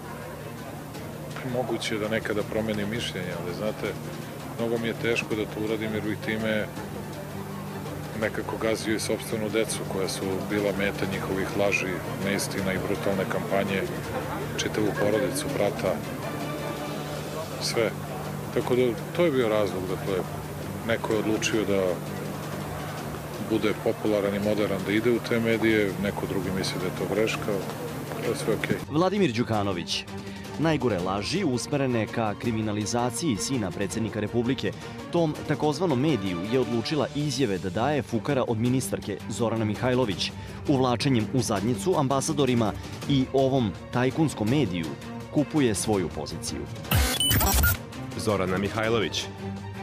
[1.52, 3.92] moguće da nekada promenim mišljenje, ali znate,
[4.58, 6.66] mnogo mi je teško da to uradim jer bih time
[8.20, 11.94] nekako gazio i sobstvenu decu koja su bila meta njihovih laži,
[12.24, 13.82] neistina i brutalne kampanje,
[14.56, 15.94] čitavu porodicu, brata,
[17.62, 17.90] sve.
[18.54, 18.82] Tako da
[19.16, 20.24] to je bio razlog, dakle,
[20.86, 21.82] neko je odlučio da
[23.50, 27.14] bude popularan i modern da ide u te medije, neko drugi misli da je to
[27.14, 27.52] greška,
[28.24, 28.76] to je sve okej.
[28.90, 30.04] Vladimir Đukanović.
[30.58, 34.72] Najgore laži usmerene ka kriminalizaciji sina predsednika Republike,
[35.12, 40.30] tom takozvanom mediju je odlučila izjave da daje fukara od ministarke Zorana Mihajlović,
[40.68, 42.72] uvlačenjem u zadnjicu ambasadorima
[43.08, 44.86] i ovom tajkunskom mediju
[45.34, 46.60] kupuje svoju poziciju.
[48.18, 49.24] Zorana Mihajlović.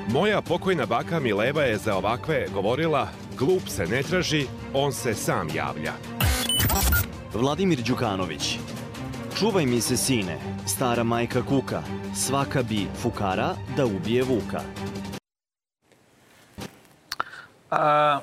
[0.09, 5.49] Moja pokojna baka Mileva je za ovakve govorila glup se ne traži, on se sam
[5.55, 5.93] javlja.
[7.33, 8.57] Vladimir Đukanović.
[9.39, 11.83] Čuvaj mi se, sine, stara majka kuka,
[12.15, 14.61] svaka bi fukara da ubije vuka.
[17.71, 18.19] A,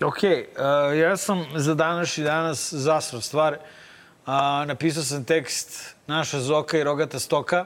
[0.00, 0.18] ok,
[0.58, 3.56] a, ja sam za današnji danas zasrao stvar.
[4.26, 7.64] A, napisao sam tekst Naša Zoka i Rogata Stoka.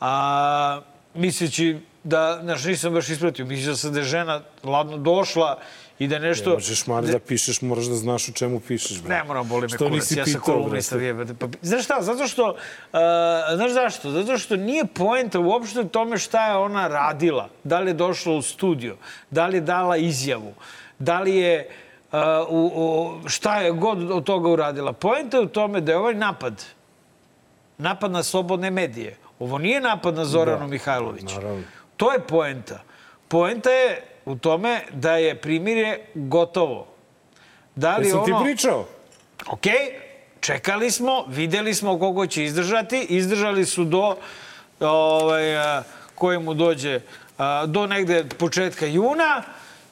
[0.00, 0.80] A,
[1.14, 3.44] misleći da, znaš, nisam baš ispratio.
[3.44, 5.58] Mislio sam da je žena ladno došla
[5.98, 6.50] i da nešto...
[6.50, 9.02] Ne možeš, Mari, da pišeš, moraš da znaš o čemu pišeš.
[9.02, 9.14] Bre.
[9.14, 9.92] Ne moram, boli me Što kurac.
[9.92, 10.96] nisi Ja sam kolumnista.
[11.38, 12.98] Pa, znaš šta, zato što, uh,
[13.54, 14.10] znaš zašto?
[14.10, 17.48] Zato što nije poenta uopšte u tome šta je ona radila.
[17.64, 18.96] Da li je došla u studio,
[19.30, 20.54] da li je dala izjavu,
[20.98, 21.81] da li je, uh,
[22.48, 24.92] u, u, šta je god od toga uradila.
[24.92, 26.64] Poenta je u tome da je ovaj napad,
[27.78, 29.16] napad na slobodne medije.
[29.38, 31.34] Ovo nije napad na Zoranu Da, Mihajlović.
[31.34, 31.62] naravno.
[31.96, 32.82] To je poenta.
[33.28, 36.86] Poenta je u tome da je primirje gotovo.
[37.74, 38.38] Da li Jesam ono...
[38.38, 38.86] ti pričao?
[39.48, 39.66] Ok,
[40.40, 43.06] čekali smo, videli smo koliko će izdržati.
[43.08, 44.16] Izdržali su do
[44.80, 45.42] ovaj,
[46.40, 47.00] mu dođe
[47.66, 49.42] do negde početka juna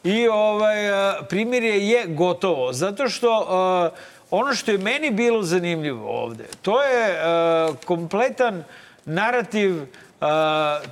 [0.05, 2.73] i ovaj, a, primirje je gotovo.
[2.73, 3.91] Zato što a,
[4.31, 8.65] ono što je meni bilo zanimljivo ovde, to je a, kompletan
[9.05, 9.87] narativ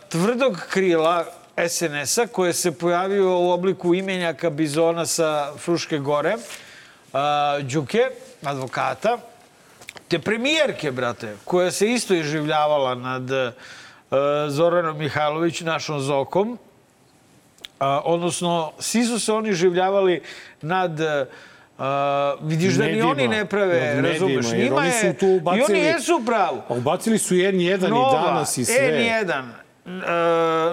[0.09, 1.25] tvrdog krila
[1.69, 6.37] SNS-a koje se pojavio u obliku imenjaka Bizona sa Fruške gore,
[7.63, 8.11] Đuke,
[8.43, 9.19] advokata,
[10.09, 13.55] te premijerke, brate, koja se isto iživljavala nad
[14.49, 16.59] Zoranom Mihajlović, našom Zokom.
[17.79, 20.23] A, odnosno, svi su se oni življavali
[20.63, 21.01] nad...
[21.79, 21.85] Uh,
[22.43, 24.21] vidiš da ni Medijima, oni ne prave, razumeš?
[24.47, 26.21] medijima, jer Njima oni je, tu I ubacili- oni jesu.
[26.69, 27.79] A ubacili su N1 i
[28.15, 28.75] danas i sve.
[28.77, 29.43] N1,
[29.85, 29.93] uh,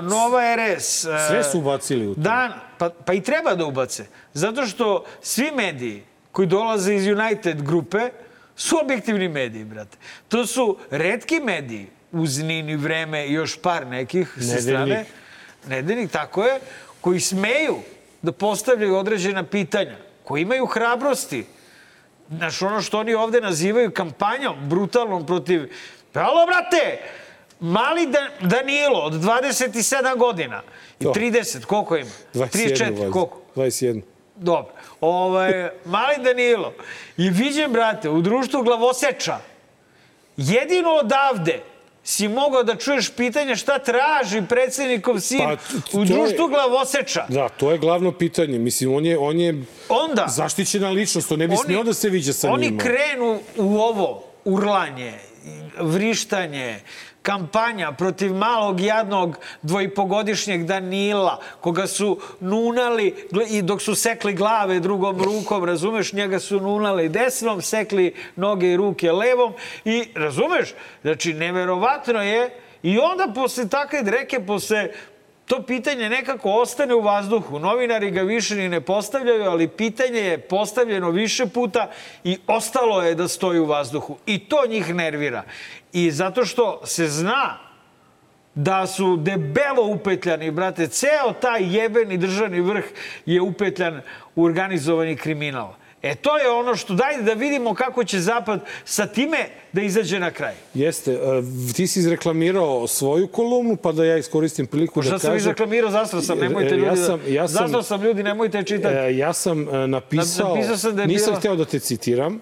[0.03, 1.05] Nova RS.
[1.05, 2.21] uh, Sve su ubacili u to.
[2.21, 4.05] Dan, pa, pa i treba da ubace.
[4.33, 8.09] Zato što svi mediji koji dolaze iz United grupe
[8.55, 9.97] su objektivni mediji, brate.
[10.27, 14.61] To su redki mediji, uz Nini vreme i još par nekih sa Nedeljnik.
[14.61, 15.05] strane.
[15.67, 16.59] Nedeljnik, tako je,
[17.05, 17.75] koji smeju
[18.21, 21.45] da postavljaju određena pitanja, koji imaju hrabrosti.
[22.29, 25.69] Znaš, ono što oni ovde nazivaju kampanjom brutalnom protiv...
[26.11, 26.97] Pa, alo, brate!
[27.59, 30.61] Mali Dan Danilo od 27 godina
[30.99, 31.13] i To.
[31.15, 32.09] 30, koliko ima?
[32.33, 33.11] 21, 34, valjda.
[33.11, 33.41] koliko?
[33.55, 34.01] 21.
[34.35, 34.73] Dobro.
[35.01, 36.73] Ovaj, mali Danilo
[37.17, 39.37] je viđen, brate, u društvu glavoseča.
[40.37, 41.61] Jedino odavde
[42.05, 45.55] si mogao da čuješ pitanje šta traži predsednikov sin Pa,
[45.93, 47.25] u je- društvu glavoseča.
[47.29, 48.59] Da, to je glavno pitanje.
[48.59, 49.53] Mislim, on je, on je
[49.89, 52.83] Onda, zaštićena ličnost, to ne bi oni- smio da se viđa sa oni njima.
[52.83, 55.13] krenu u ovo urlanje,
[55.79, 56.79] vrištanje,
[57.25, 63.15] kampanja protiv malog jadnog dvojpogodišnjeg Danila, koga su nunali
[63.49, 68.77] i dok su sekli glave drugom rukom, razumeš, njega su nunali desnom, sekli noge i
[68.77, 69.53] ruke levom
[69.85, 72.49] i razumeš, znači neverovatno je
[72.83, 74.89] i onda posle takve dreke, posle
[75.45, 77.59] to pitanje nekako ostane u vazduhu.
[77.59, 81.91] Novinari ga više ni ne postavljaju, ali pitanje je postavljeno više puta
[82.23, 84.17] i ostalo je da stoji u vazduhu.
[84.25, 85.43] I to njih nervira.
[85.93, 87.57] I zato što se zna
[88.55, 92.85] da su debelo upetljani, brate, ceo taj jebeni državni vrh
[93.25, 94.01] je upetljan
[94.35, 95.73] u organizovani kriminal.
[96.05, 99.37] E to je ono što dajde da vidimo kako će Zapad sa time
[99.73, 100.53] da izađe na kraj.
[100.73, 101.17] Jeste, e,
[101.73, 105.29] ti si izreklamirao svoju kolumnu, pa da ja iskoristim priliku da Šta kažem...
[105.29, 108.63] sam izreklamirao, zastro sam, nemojte E, ljudi, ja sam, ja sam, zastro sam ljudi, nemojte
[108.63, 108.95] čitati.
[108.95, 112.39] E, ja sam napisao, Napisao sam da je nisam bila- hteo da te citiram,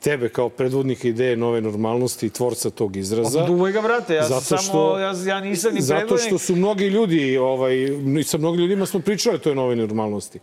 [0.00, 3.44] tebe kao predvodnika ideje nove normalnosti i tvorca tog izraza.
[3.44, 6.26] Duvaj ga, brate, ja Zato sam što- samo, ja, ja nisam ni Zato predvodnik.
[6.26, 7.74] što su mnogi ljudi, ovaj,
[8.24, 10.38] sa mnogim ljudima smo pričali o toj nove normalnosti.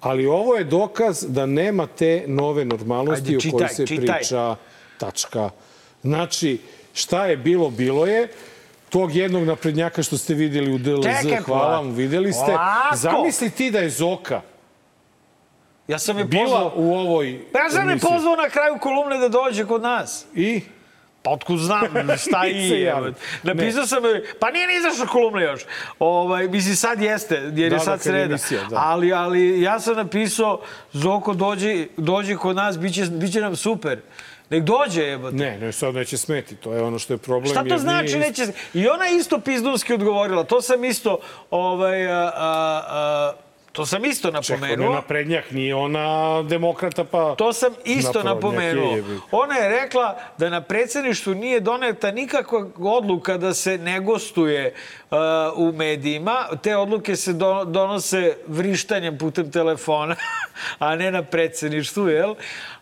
[0.00, 4.16] Ali ovo je dokaz da nema te nove normalnosti Ajde, o kojoj čitaj, se čitaj.
[4.16, 4.56] priča.
[4.98, 5.50] Tačka.
[6.02, 6.58] Znači,
[6.92, 8.28] šta je bilo, bilo je.
[8.88, 11.70] Tog jednog naprednjaka što ste videli u DLZ, Čekaj, hvala polako.
[11.76, 12.44] vam, videli ste.
[12.46, 12.96] Polako.
[12.96, 14.40] Zamisli ti da je Zoka
[15.88, 16.72] Ja sam je bila pozvao.
[16.76, 20.26] u ovoj Pa ja sam je pozvao na kraju kolumne da dođe kod nas.
[20.34, 20.60] I?
[21.28, 21.86] Pa otkud znam
[22.18, 22.94] šta i je.
[23.42, 24.02] Napisao sam
[24.40, 25.60] pa nije ni izašla kolumna još.
[25.98, 28.24] Ovaj, mislim, sad jeste, jer Da, je da, sad kad je sreda.
[28.24, 28.76] emisija, da.
[28.78, 30.60] ali, ali ja sam napisao,
[30.92, 34.00] Zoko, dođi, dođi kod nas, bit će, bit će nam super.
[34.50, 35.36] Nek dođe, jebote.
[35.36, 36.56] Ne, ne, sad neće smeti.
[36.56, 37.46] To je ono što je problem.
[37.46, 38.42] Šta to nije znači isto- neće...
[38.74, 40.44] I ona je isto pizdunski odgovorila.
[40.44, 41.18] To sam isto,
[41.50, 43.32] ovaj, a, a, a,
[43.78, 44.94] to sam isto Čekaj, ona napomenuo.
[44.94, 47.34] naprednjak, nije ona demokrata, pa...
[47.34, 48.96] To sam isto napomenuo.
[49.30, 54.74] Ona je rekla da na predsjedništvu nije doneta nikakva odluka da se ne gostuje
[55.54, 56.34] u medijima.
[56.62, 60.16] Te odluke se do, donose vrištanjem putem telefona,
[60.78, 62.34] a ne na predsjedništvu, jel?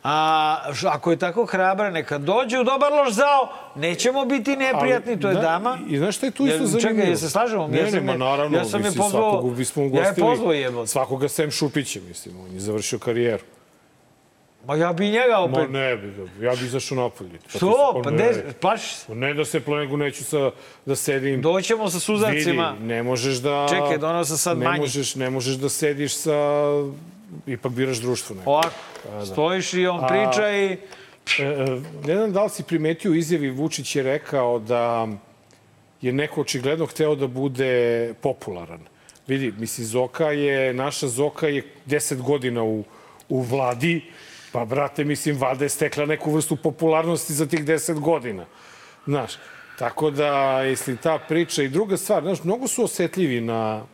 [0.04, 5.28] A ako je tako hrabra, neka dođe u dobar loš zao, nećemo biti neprijatni, to
[5.28, 5.78] je da, dama.
[5.88, 6.90] I znaš šta je tu isto Jel- zanimljivo?
[6.92, 7.68] Čekaj, jel se slažemo?
[7.68, 8.58] Ne, Ja sam je- naravno.
[8.58, 10.26] ja sam je pozvao- Svakog bismo ja je ugostili.
[10.26, 10.86] pozvao.
[10.86, 12.34] Svakoga sem Šupića, mislim.
[12.40, 13.42] On je završio karijeru.
[14.66, 15.70] Ma ja bi njega Ma opet...
[15.70, 17.38] ne bi, ga- ja bi izašao napolje.
[17.52, 18.00] Pa Što?
[18.04, 18.32] Pa ne.
[18.60, 19.06] plašiš se?
[19.08, 20.50] Pa Ne da se plegu neću sa,
[20.86, 21.42] da sedim.
[21.42, 22.74] Doćemo sa suzavcima.
[22.78, 23.66] Vidi, ne možeš da...
[23.70, 24.80] Čekaj, donao sam sad ne manji.
[24.80, 26.32] Možeš, ne možeš da sediš sa...
[27.46, 28.50] Ipak biraš društvo neko.
[28.50, 28.70] Ovako,
[29.32, 30.76] stojiš i on priča i...
[31.38, 35.08] E, e, ne znam da li si primetio izjavi Vučić je rekao da
[36.02, 38.80] je neko očigledno hteo da bude popularan.
[39.26, 42.84] Vidi, misli, Zoka je, naša Zoka je 10 godina u,
[43.28, 44.02] u vladi,
[44.56, 48.46] pa, brate, mislim, valjda je stekla neku vrstu popularnosti za tih 10 godina.
[49.06, 49.32] Znaš,
[49.78, 53.84] tako da, jestli ta priča i druga stvar, znaš, mnogo su osetljivi na,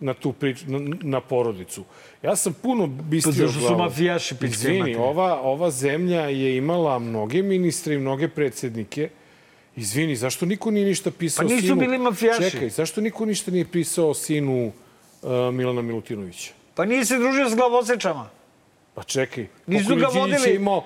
[0.00, 1.84] na tu priču, na, na porodicu.
[2.22, 3.78] Ja sam puno bistrio Pa zašto su glavu.
[3.78, 9.08] mafijaši, pička Izvini, ova, ova zemlja je imala mnoge ministre i mnoge predsednike.
[9.76, 11.80] Izvini, zašto niko nije ništa pisao Pa nisu sinu...
[11.80, 12.50] bili mafijaši.
[12.50, 14.72] Čekaj, zašto niko ništa nije pisao sinu
[15.22, 16.52] uh, Milana Milutinovića?
[16.74, 18.30] Pa nije se družio s glavosečama.
[18.94, 20.84] Pa čekaj, Nisu ga vodili- imao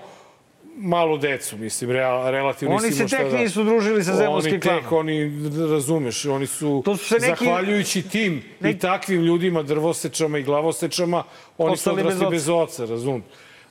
[0.77, 3.39] malu decu, mislim, real, relativno Oni se tek da...
[3.39, 4.99] nisu družili sa zemunskim Oni tek, klanom.
[4.99, 5.33] oni,
[5.71, 10.43] razumeš, oni su, To su se neki- zahvaljujući tim Nek- i takvim ljudima, drvosečama i
[10.43, 11.23] glavosečama,
[11.59, 13.23] oni su odrasli bez oca, razum.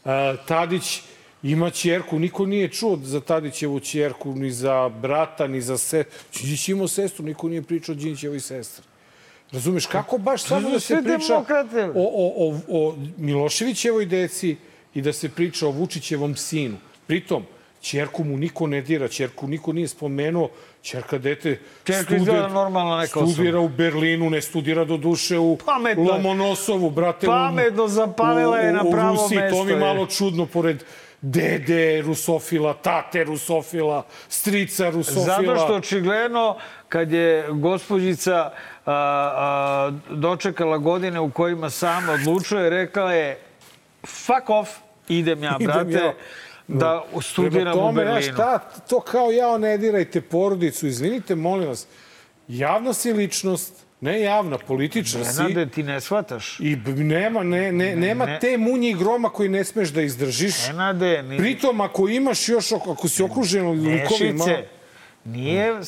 [0.05, 0.11] Uh,
[0.47, 1.01] Tadić
[1.43, 6.03] ima ćerku, niko nije čuo za Tadićevu ćerku, ni za brata, ni za se...
[6.33, 8.85] Đinđić imao sestru, niko nije pričao o Đinđićevoj sestri.
[9.51, 11.83] Razumeš, kako baš samo da se priča demokrate.
[11.83, 14.55] o, o, o, o Miloševićevoj deci
[14.93, 16.77] i da se priča o Vučićevom sinu.
[17.07, 17.43] Pritom,
[17.81, 20.49] Čerku mu niko ne dira, Čerku niko nije spomenuo,
[20.81, 26.03] Čerka dete Ćerka izgleda normalna neka studira u Berlinu, ne studira do duše u Pametno.
[26.03, 27.27] Lomonosovu, brate.
[27.27, 29.77] Pametno zapalila je na pravo u Rusiji, mesto To mi je.
[29.77, 30.83] malo čudno, pored
[31.21, 35.25] dede rusofila, tate rusofila, strica rusofila.
[35.25, 36.57] Zato što očigledno
[36.89, 38.51] kad je gospođica
[38.87, 38.93] a,
[39.35, 43.39] a, dočekala godine u kojima sama odlučuje, rekla je
[44.05, 44.71] fuck off,
[45.07, 46.13] idem ja, Idem brate, ja.
[46.67, 48.21] da studiram tome, u Berlinu.
[48.21, 51.87] Znaš, šta, to kao ja, ne dirajte porodicu, izvinite, molim vas.
[52.47, 55.41] Javna si ličnost, ne javna, političar si.
[55.41, 56.59] Nenade, ti ne shvataš.
[56.59, 58.39] I nema, ne, ne, nema ne.
[58.39, 60.67] te munje i groma koji ne smeš da izdržiš.
[60.67, 64.45] Nenade, ni, Pritom, ako imaš još, ako si okružen likovima...
[64.45, 64.67] Nešice,
[65.25, 65.81] nije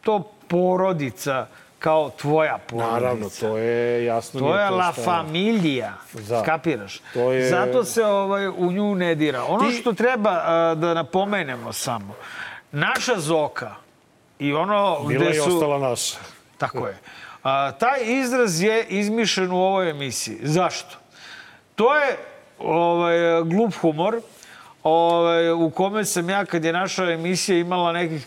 [0.00, 1.46] to porodica
[1.84, 2.92] kao tvoja porodica.
[2.92, 4.40] Naravno, to je jasno.
[4.40, 5.92] To je la šta- familija,
[6.28, 6.42] Da.
[6.42, 7.00] kapiraš?
[7.12, 9.44] To je- Zato se ovaj, u nju ne dira.
[9.44, 12.14] Ono Ti- što treba a, da napomenemo samo,
[12.72, 13.74] naša Zoka
[14.38, 15.48] i ono Bila gde je su...
[15.50, 16.16] ostala naša.
[16.58, 16.96] Tako je.
[17.42, 20.38] A, taj izraz je izmišljen u ovoj emisiji.
[20.42, 20.96] Zašto?
[21.74, 22.16] To je
[22.58, 24.20] ovaj, glup humor
[24.82, 28.26] ovaj, u kome sam ja, kad je naša emisija imala nekih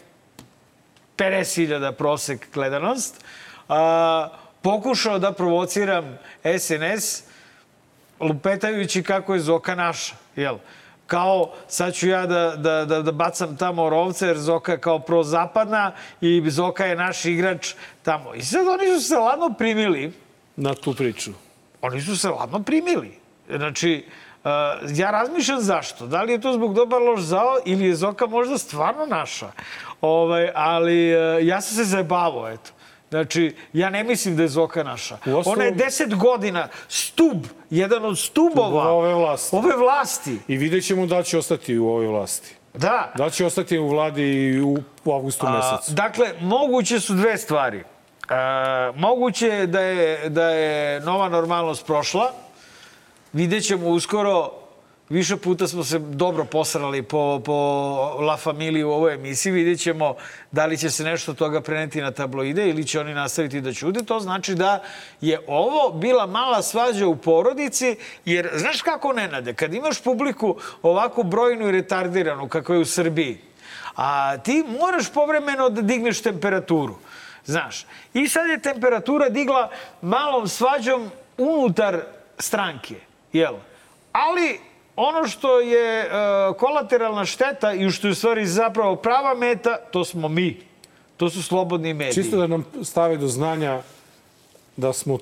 [1.17, 3.24] 50.000 prosek gledanost,
[3.69, 4.30] a,
[4.62, 6.17] pokušao da provociram
[6.60, 7.23] SNS
[8.19, 10.15] lupetajući kako je Zoka naša.
[10.36, 10.58] Jel?
[11.08, 14.99] Kao, sad ću ja da, da, da, da bacam tamo rovce, jer Zoka je kao
[14.99, 18.34] prozapadna i Zoka je naš igrač tamo.
[18.34, 20.13] I sad oni su se ladno primili,
[20.56, 21.32] Na tu priču.
[21.82, 23.19] oni su se ladno primili.
[23.56, 24.06] Znači,
[24.43, 24.49] uh,
[24.95, 26.08] ja razmišljam zašto.
[26.08, 29.51] Da li je to zbog dobar loš zao ili je Zoka možda stvarno naša.
[30.01, 32.71] Ovaj, ali uh, ja sam se zajebavao, eto.
[33.10, 35.17] Znači, ja ne mislim da je Zoka naša.
[35.17, 37.38] Uostalom- Ona je deset godina stub,
[37.70, 39.56] jedan od stubova Ove vlasti.
[39.56, 40.39] ove vlasti.
[40.48, 42.56] I vidjet ćemo da će ostati u ovoj vlasti.
[42.74, 43.12] Da.
[43.17, 45.91] Da će ostati u vladi u, u avgustu A, mesecu.
[45.91, 47.78] dakle, moguće su dve stvari.
[47.78, 47.84] E,
[48.96, 52.32] moguće je da je, da je nova normalnost prošla.
[53.34, 54.52] Vidjet ćemo uskoro,
[55.10, 57.54] više puta smo se dobro posrali po, po
[58.20, 59.52] La Familiji u ovoj emisiji.
[59.52, 60.15] Vidjet ćemo
[60.52, 63.74] da li će se nešto od toga preneti na tabloide ili će oni nastaviti da
[63.74, 64.04] ćude.
[64.04, 64.84] To znači da
[65.22, 71.24] je ovo bila mala svađa u porodici, jer znaš kako Nenade, kad imaš publiku ovako
[71.24, 73.38] brojnu i retardiranu, kako je u Srbiji,
[73.96, 76.96] a ti moraš povremeno da digneš temperaturu.
[77.46, 79.70] Znaš, i sad je temperatura digla
[80.02, 82.02] malom svađom unutar
[82.39, 82.96] stranke,
[83.34, 83.56] jel?
[84.12, 84.60] Ali
[84.98, 86.10] ono što je e,
[86.58, 90.60] kolateralna šteta i što je u stvari zapravo prava meta, to smo mi.
[91.18, 92.24] To su slobodni mediji.
[92.24, 93.82] Čisto da nam stave do znanja
[94.78, 95.18] da smo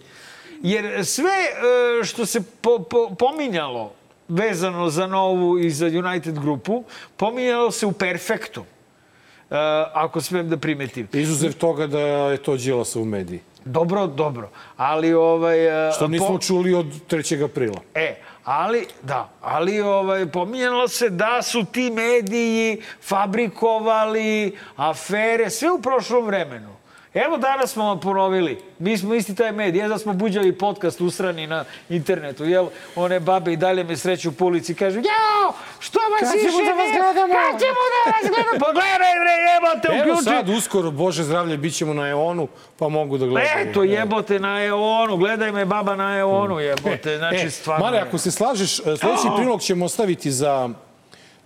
[0.61, 3.91] Jer sve e, što se po, po, pominjalo
[4.27, 6.83] vezano za Novu i za United grupu,
[7.17, 8.61] pominjalo se u perfektu.
[8.61, 9.55] E,
[9.93, 11.07] ako smem da primetim.
[11.13, 13.39] izuzev toga da je to Đilasov u mediji.
[13.65, 14.49] Dobro, dobro.
[14.77, 15.89] Ali ovaj...
[15.89, 17.43] e, Što nismo čuli od 3.
[17.43, 17.81] aprila.
[17.95, 25.81] E, ali, da, ali ovaj, pominjalo se da su ti mediji fabrikovali afere, sve u
[25.81, 26.74] prošlom vremenu.
[27.15, 31.47] Evo danas smo vam ponovili, mi smo isti taj medij, jedva smo buđali podcast usrani
[31.47, 32.67] na internetu, jel?
[32.95, 36.65] One babe i dalje me sreću po ulici i kažu, jao, što vas Kad ćemo
[36.65, 38.59] da vas gledamo?" Kad ćemo da vas gledamo?
[38.65, 40.23] Pogledaj, bre, jebote, Evo uključi.
[40.23, 42.47] sad, uskoro, Bože zdravlje, bit ćemo na Eonu,
[42.77, 43.69] pa mogu da gledaju.
[43.69, 47.85] Eto, jebote na Eonu, gledaj me baba na Eonu, jebote, znači e, stvarno...
[47.85, 50.69] Mare, ako se slažeš, e, sledeći prilog ćemo ostaviti za,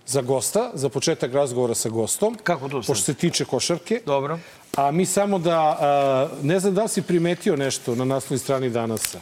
[0.06, 2.34] za gosta, za početak razgovora sa gostom.
[2.42, 2.76] Kako to?
[2.76, 4.00] Pošto se tiče košarke.
[4.06, 4.38] Dobro.
[4.76, 9.20] A mi samo da, ne znam da li si primetio nešto na naslovnoj strani danasa.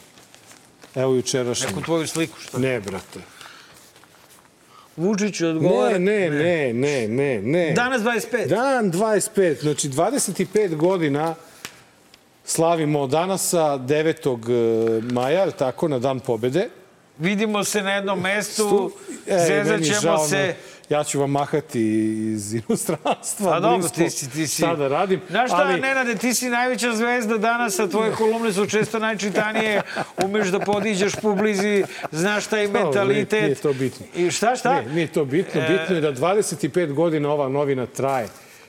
[0.94, 1.66] Evo jučerašnji.
[1.66, 2.58] Neku tvoju sliku, što?
[2.58, 3.20] Ne, brate.
[4.96, 5.98] Vučić odgovara...
[5.98, 7.72] Ne, ne, ne, ne, ne, ne.
[7.72, 8.48] Danas 25.
[8.48, 11.34] Dan 25, znači 25 godina
[12.44, 15.12] slavimo danasa 9.
[15.12, 16.68] maja, je li tako, na dan pobede.
[17.18, 18.92] Vidimo se na jednom mestu,
[19.26, 20.46] E, zezat meni je ćemo žao, se...
[20.46, 20.52] no,
[20.88, 21.80] Ja ću vam mahati
[22.26, 23.56] iz inostranstva.
[23.56, 24.54] A dobro, ti si, ti si...
[24.54, 25.20] Šta da radim?
[25.30, 29.82] Znaš šta, ali- Nenade, ti si najveća zvezda danas, a tvoje kolumne su često najčitanije,
[30.18, 33.32] umeš da podiđeš publizi, znaš taj mentalitet.
[33.32, 34.06] nije- nije to bitno.
[34.16, 34.74] I šta, šta?
[34.74, 35.60] Ne, nije to bitno.
[35.60, 38.28] Bitno je da 25 godina ova novina traje.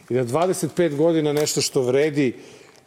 [0.10, 2.34] I da 25 godina nešto što vredi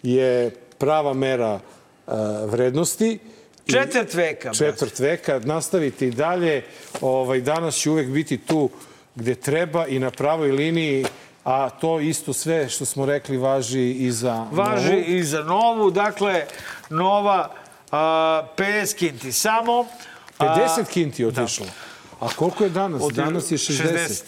[0.02, 1.60] je prava mera
[2.06, 2.12] uh,
[2.44, 3.18] vrednosti.
[3.66, 4.52] Četvrt veka.
[4.52, 5.40] Četvrt veka.
[5.44, 6.64] Nastavite i dalje.
[7.00, 8.70] Ovaj, danas će uvek biti tu
[9.14, 11.04] gde treba i na pravoj liniji,
[11.44, 15.02] a to isto sve što smo rekli važi i za Važi novu.
[15.06, 16.44] i za novu, dakle,
[16.90, 17.50] nova
[17.90, 19.86] a, 50 kinti samo.
[20.38, 21.66] a, 50 kinti je otišlo.
[22.20, 23.02] A koliko je danas?
[23.02, 23.82] Oti- Danas je 60.
[23.84, 24.22] 60.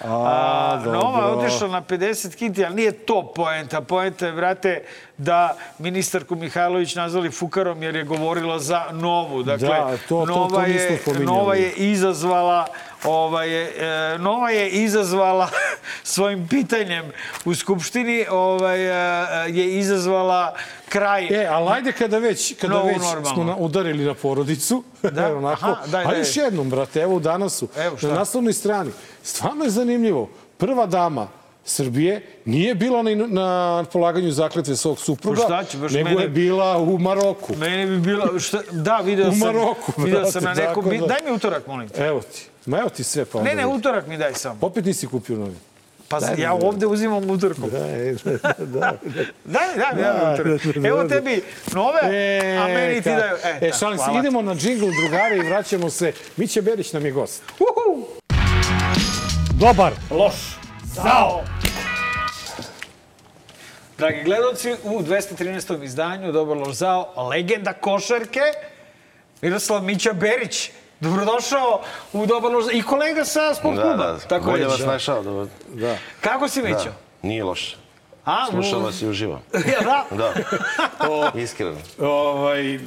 [0.00, 0.08] A,
[0.74, 0.82] A.
[0.84, 3.80] Nova je otišla na 50 kinti, ali nije to poenta.
[3.80, 4.82] Poenta je, vrate,
[5.16, 9.42] da ministarku Mihajlović nazvali fukarom jer je govorila za Novu.
[9.42, 11.20] Dakle, Da, to- to- to Nova, nismo je.
[11.20, 12.66] Nova je izazvala
[13.04, 13.72] Ova je,
[14.14, 15.48] e, Nova je izazvala
[16.04, 17.12] svojim pitanjem
[17.44, 18.92] u Skupštini ovaj, e,
[19.48, 20.54] je izazvala
[20.88, 23.24] kraj E, ali ajde kada već, kada već normalno.
[23.26, 25.34] smo na, udarili na porodicu, Da?
[25.36, 26.18] onako, Aha, daj, a daj.
[26.18, 28.08] još jednom, brate, evo u danasu, Evo, šta?
[28.08, 28.90] na naslovnoj strani.
[29.22, 30.28] Stvarno je zanimljivo.
[30.56, 31.28] Prva dama
[31.64, 36.78] Srbije nije bila na, na polaganju zakletve svog supruga, Pa baš nego mene- je bila
[36.78, 37.54] u Maroku.
[37.56, 38.38] Meni bi bilo...
[38.38, 39.38] Šta, da, video U sam.
[39.40, 40.84] Maroku, video sam na nekom...
[40.84, 42.02] da- Daj mi utorak, molim te.
[42.02, 42.46] Evo ti.
[42.66, 44.58] Ma evo ti sve pa Ne, ne, utorak mi daj samo.
[44.60, 45.56] Opet nisi kupio novi.
[46.08, 47.70] Pa ja ovde uzimam utorkom.
[47.70, 48.98] Da, da, da.
[49.44, 50.84] Daj, daj, daj, utorak.
[50.84, 51.42] Evo tebi
[51.72, 52.00] nove,
[52.58, 53.36] a meni ti daju...
[53.44, 56.12] E, da, šalim se, idemo na džingl, drugari, i vraćamo se.
[56.36, 57.42] Mića Berić nam je gost.
[57.52, 58.19] Uhu.
[59.60, 59.92] Dobar.
[60.10, 60.34] Loš.
[60.84, 61.40] Zao.
[63.98, 65.84] Dragi gledalci, u 213.
[65.84, 68.40] izdanju Dobar loš zao, legenda košarke,
[69.42, 70.70] Miroslav Mića Berić.
[71.00, 71.82] Dobrodošao
[72.12, 72.72] u Dobar loš zao.
[72.72, 73.96] I kolega sa sport Da, kluba.
[73.96, 74.70] da, Tako bolje reći.
[74.72, 75.22] vas našao.
[75.22, 75.96] Da, Da.
[76.20, 76.76] Kako si, Mićo?
[76.76, 76.92] da,
[77.22, 77.76] nije loše.
[78.24, 79.42] A, Slušam vas i uživam.
[79.72, 80.04] Ja, da.
[80.16, 80.32] Da,
[81.40, 81.76] iskreno.
[81.98, 82.80] Ovaj, e,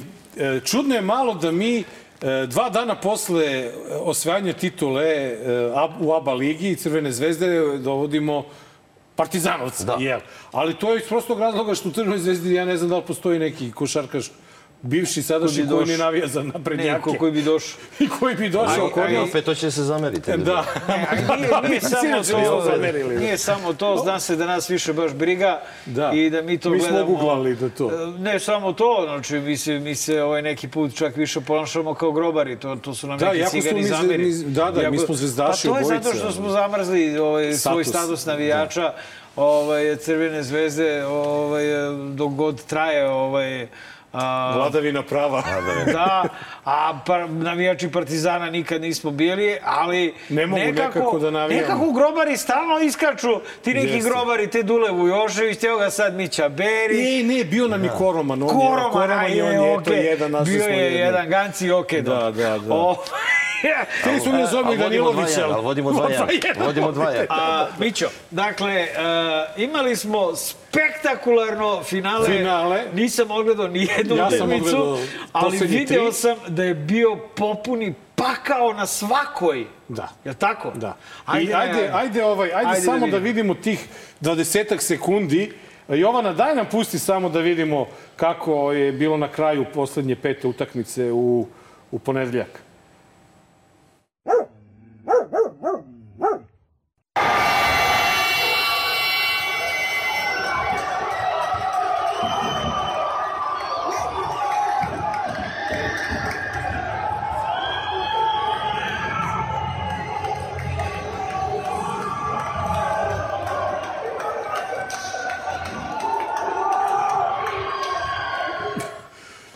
[0.64, 1.84] čudno je malo da mi
[2.46, 5.36] dva dana posle e, osvajanja titule e,
[6.00, 8.44] u ABA ligi i Crvene zvezde dovodimo
[9.16, 9.96] Partizanovca, Da.
[9.98, 10.20] jel?
[10.52, 13.02] Ali to je iz prostog razloga što u Crvenoj zvezdi ja ne znam da li
[13.06, 14.30] postoji neki košarkaš
[14.84, 16.90] bivši, sadašnji, koji ne navija za naprednjake.
[16.90, 17.80] Neko koji bi došao.
[18.00, 19.28] I koji bi došao kod nas.
[19.28, 20.30] opet to će se zameriti.
[20.32, 20.64] Da.
[20.88, 23.20] Ne, a nije, nije samo smo to, zamerili, da.
[23.20, 26.10] nije samo to, zna se da nas više baš briga Da.
[26.10, 27.04] i da mi to Mi smo gledamo.
[27.06, 27.90] oguglali da to.
[27.92, 31.94] E, Ne samo to, znači mi se, mi se ovaj neki put čak više ponašamo
[31.94, 34.24] kao grobari, to, to su nam Da, neki jako smo cigani mi- zameri.
[34.24, 37.84] mi- da, da, mi smo zvezdaši Pa to je zato što smo zamrzli ovaj, svoj
[37.84, 38.92] Status, status navijača,
[39.36, 41.64] ovaj, Crvene zvezde, ovaj,
[42.10, 43.66] dok god traje ovaj,
[44.14, 45.42] a, Vladavina prava.
[45.92, 46.24] da,
[46.64, 51.60] a par, navijači Partizana nikad nismo bili, ali Ne mogu nekako da navijam.
[51.60, 54.10] Nekako grobari stalno iskaču, ti neki Jeste.
[54.10, 57.26] grobari, te Dule Vujošević, evo ga sad Mića Berić.
[57.26, 58.42] Ne, ne, bio nam i Koroman.
[58.42, 60.04] On je, Koroman, Koroman je, on je, eto, okej.
[60.04, 62.02] jedan, našli Bio je jedan Ganci, okej.
[62.02, 62.30] Da, dobro.
[62.32, 62.74] da, da.
[62.74, 62.96] O,
[64.00, 65.40] Hteli smo mi da zovemo i Ali vodimo Danilovića.
[65.40, 66.64] 2-1, ali vodimo 2-1.
[66.64, 67.26] Vodimo 2-1.
[67.28, 68.86] A, Mićo, dakle,
[69.56, 72.26] uh, imali smo spektakularno finale.
[72.28, 72.82] Finale.
[72.94, 74.98] Nisam ogledao ni jednu Ja utakmicu,
[75.32, 76.12] ali video tri.
[76.12, 79.66] sam da je bio popuni pakao na svakoj.
[79.88, 80.08] Da.
[80.24, 80.72] Jel tako?
[80.74, 80.96] Da.
[81.26, 83.24] Ajde, I ajde, ajde, ovaj, ajde, Ajde da samo da vidimo.
[83.24, 83.88] vidimo tih
[84.20, 85.52] 20 sekundi.
[85.88, 87.86] Jovana, daj nam pusti samo da vidimo
[88.16, 91.46] kako je bilo na kraju poslednje pete utakmice u,
[91.90, 92.63] u ponedeljak.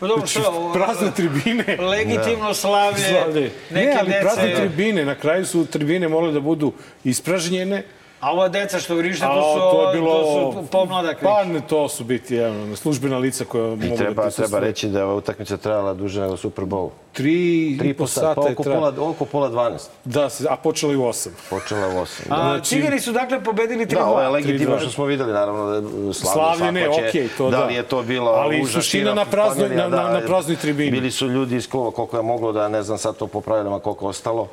[0.09, 1.77] Dobro, šta, ovo, Prazne tribine.
[1.79, 3.51] legitimno slavlje, Slavlje.
[3.69, 4.21] neke Ne, ali dece.
[4.21, 5.05] prazne tribine.
[5.05, 7.83] Na kraju su tribine morale da budu ispražnjene.
[8.21, 10.13] A ova deca što vrište, to su, to je ovo- bilo...
[10.53, 11.17] to su pomladak.
[11.21, 14.47] Pa ne, to su biti evo, službena lica koja mogu I da treba, prisustvuju.
[14.47, 16.89] treba reći da je ova utakmica trajala duže nego Super Bowl.
[17.13, 19.87] Tri, Tri i po sata, pa je pola, oko pola 12.
[20.05, 21.31] Da, se- a počela i u osam.
[21.49, 22.21] Počela u 8.
[22.29, 23.89] A, Znači- Cigani su dakle pobedili 3-2.
[23.89, 24.79] Da, ovo je legitimno 3-2.
[24.79, 25.75] što smo videli, naravno, da
[26.07, 27.57] je slavlje, ne, okej, to da.
[27.57, 30.91] Da li je to bilo Ali užas, suština na praznoj- na- na- na praznoj tribini.
[30.91, 33.79] Bili su ljudi iz kluba, koliko je moglo da, ne znam sad to po pravilima,
[33.79, 34.47] koliko ostalo.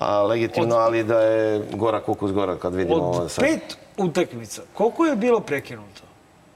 [0.00, 3.44] A, legitimno, ali da je gora kukus gora kad vidimo ovo Od sad.
[3.44, 3.60] pet
[3.98, 6.02] utakmica, koliko je bilo prekinuto?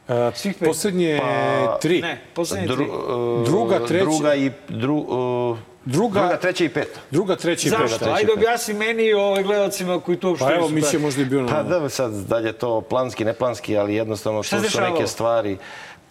[0.08, 0.68] E, Svih pet.
[0.68, 1.20] Poslednje
[1.66, 2.00] Pa, tri.
[2.02, 2.84] Ne, poslednje Dru, tri.
[2.86, 4.50] uh, Druga, treća- Druga i...
[4.68, 7.00] Dru, uh, Druga- druga, treća i peta.
[7.10, 7.86] Druga, treća i peta.
[7.88, 8.04] Zašto?
[8.06, 11.24] Ajde objasni meni i ovaj gledalcima koji tu uopšte Pa evo, mi će možda i
[11.24, 14.80] bio Pa da, sad, da li je to planski, neplanski, ali jednostavno to se su
[14.80, 15.58] neke stvari.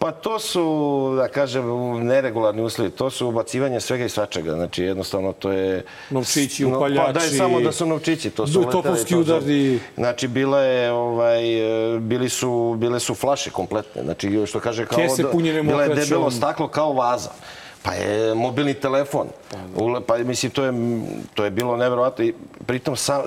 [0.04, 1.64] Pa to su, da kažem,
[2.06, 2.90] neregularni uslovi.
[2.90, 4.52] To su ubacivanje svega i svačega.
[4.52, 5.84] Znači, jednostavno, to je...
[6.10, 7.12] Novčići, No, Pa upaljači.
[7.12, 8.30] daj samo da su novčići.
[8.30, 9.80] To su topovski udari.
[9.96, 11.42] Znači, bila je, ovaj,
[12.00, 14.02] bili su, bile su flaše kompletne.
[14.02, 14.98] Znači, što kaže kao...
[14.98, 17.30] Kese da- punjene Bila je debelo staklo kao vaza.
[17.84, 19.28] Pa je mobilni telefon.
[20.06, 20.72] Pa mislim, to je,
[21.34, 22.24] to je bilo neverovatno.
[22.24, 22.34] I
[22.66, 23.22] pritom sa,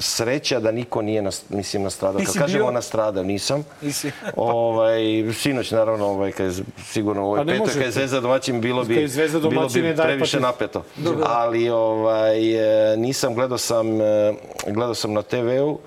[0.00, 2.20] sreća da niko nije, nas, mislim, nastradao.
[2.26, 3.64] Kad kažemo nastradao, nisam.
[3.82, 4.10] Nisi.
[4.36, 5.00] ovaj,
[5.34, 6.52] sinoć, naravno, ovaj, kad je,
[6.84, 7.90] sigurno Pa petoj, kad je.
[7.90, 9.08] Zvezda domaćin, bilo bi,
[9.50, 10.84] bilo bi daj, pa previše ti- napeto.
[11.26, 14.34] Ali ovaj, e, nisam, gledao sam, e,
[14.66, 15.78] gledao sam na TV-u,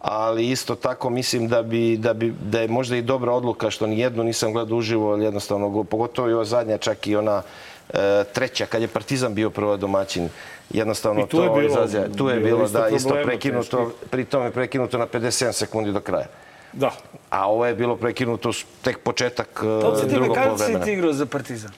[0.00, 3.86] ali isto tako mislim da bi, da bi da je možda i dobra odluka što
[3.86, 7.42] ni jednu nisam gledao uživo, ali jednostavno pogotovo i ova zadnja čak i ona
[7.90, 7.94] e,
[8.24, 10.28] treća kad je Partizan bio prva domaćin
[10.70, 12.02] jednostavno I tu je to bilo- izazija.
[12.08, 15.92] Tu je bilo bilo, isto da, isto prekinuto, pri tome je prekinuto na 57 sekundi
[15.92, 16.26] do kraja.
[16.72, 16.90] Da.
[17.30, 18.50] A ovo je bilo prekinuto
[18.82, 19.48] tek početak
[19.78, 20.84] e, Podsjeti me, drugog si polovremena.
[20.84, 21.70] ti igrao za Partizan?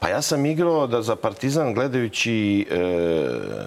[0.00, 2.32] Pa ja sam igrao da za Partizan gledajući
[2.62, 2.76] e,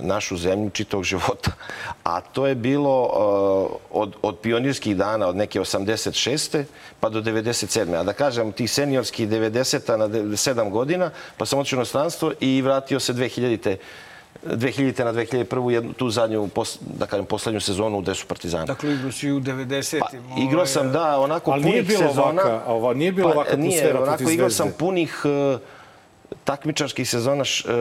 [0.02, 1.52] našu zemlju čitavog života.
[2.04, 3.14] A to je bilo e,
[3.92, 6.64] od, od pionirskih dana, od neke 86.
[7.00, 7.96] pa do 97.
[7.96, 9.98] A da kažem, tih seniorskih 90.
[9.98, 13.76] na 7 godina, pa sam otišao u inostranstvo i vratio se 2000.
[14.46, 15.04] 2000.
[15.04, 15.70] na 2001.
[15.70, 18.66] jednu, tu zadnju, pos, da kažem, poslednju sezonu gde su Partizani.
[18.68, 20.00] Dakle, igrao si u 90-im.
[20.00, 20.08] Pa,
[20.40, 22.42] igrao sam, da, onako Ali punih nije bilo sezona.
[22.44, 25.58] ovaka- ova- nije bilo ovaka nije, onako igrao sam punih e,
[26.36, 27.72] takmičarskih sezona š, e,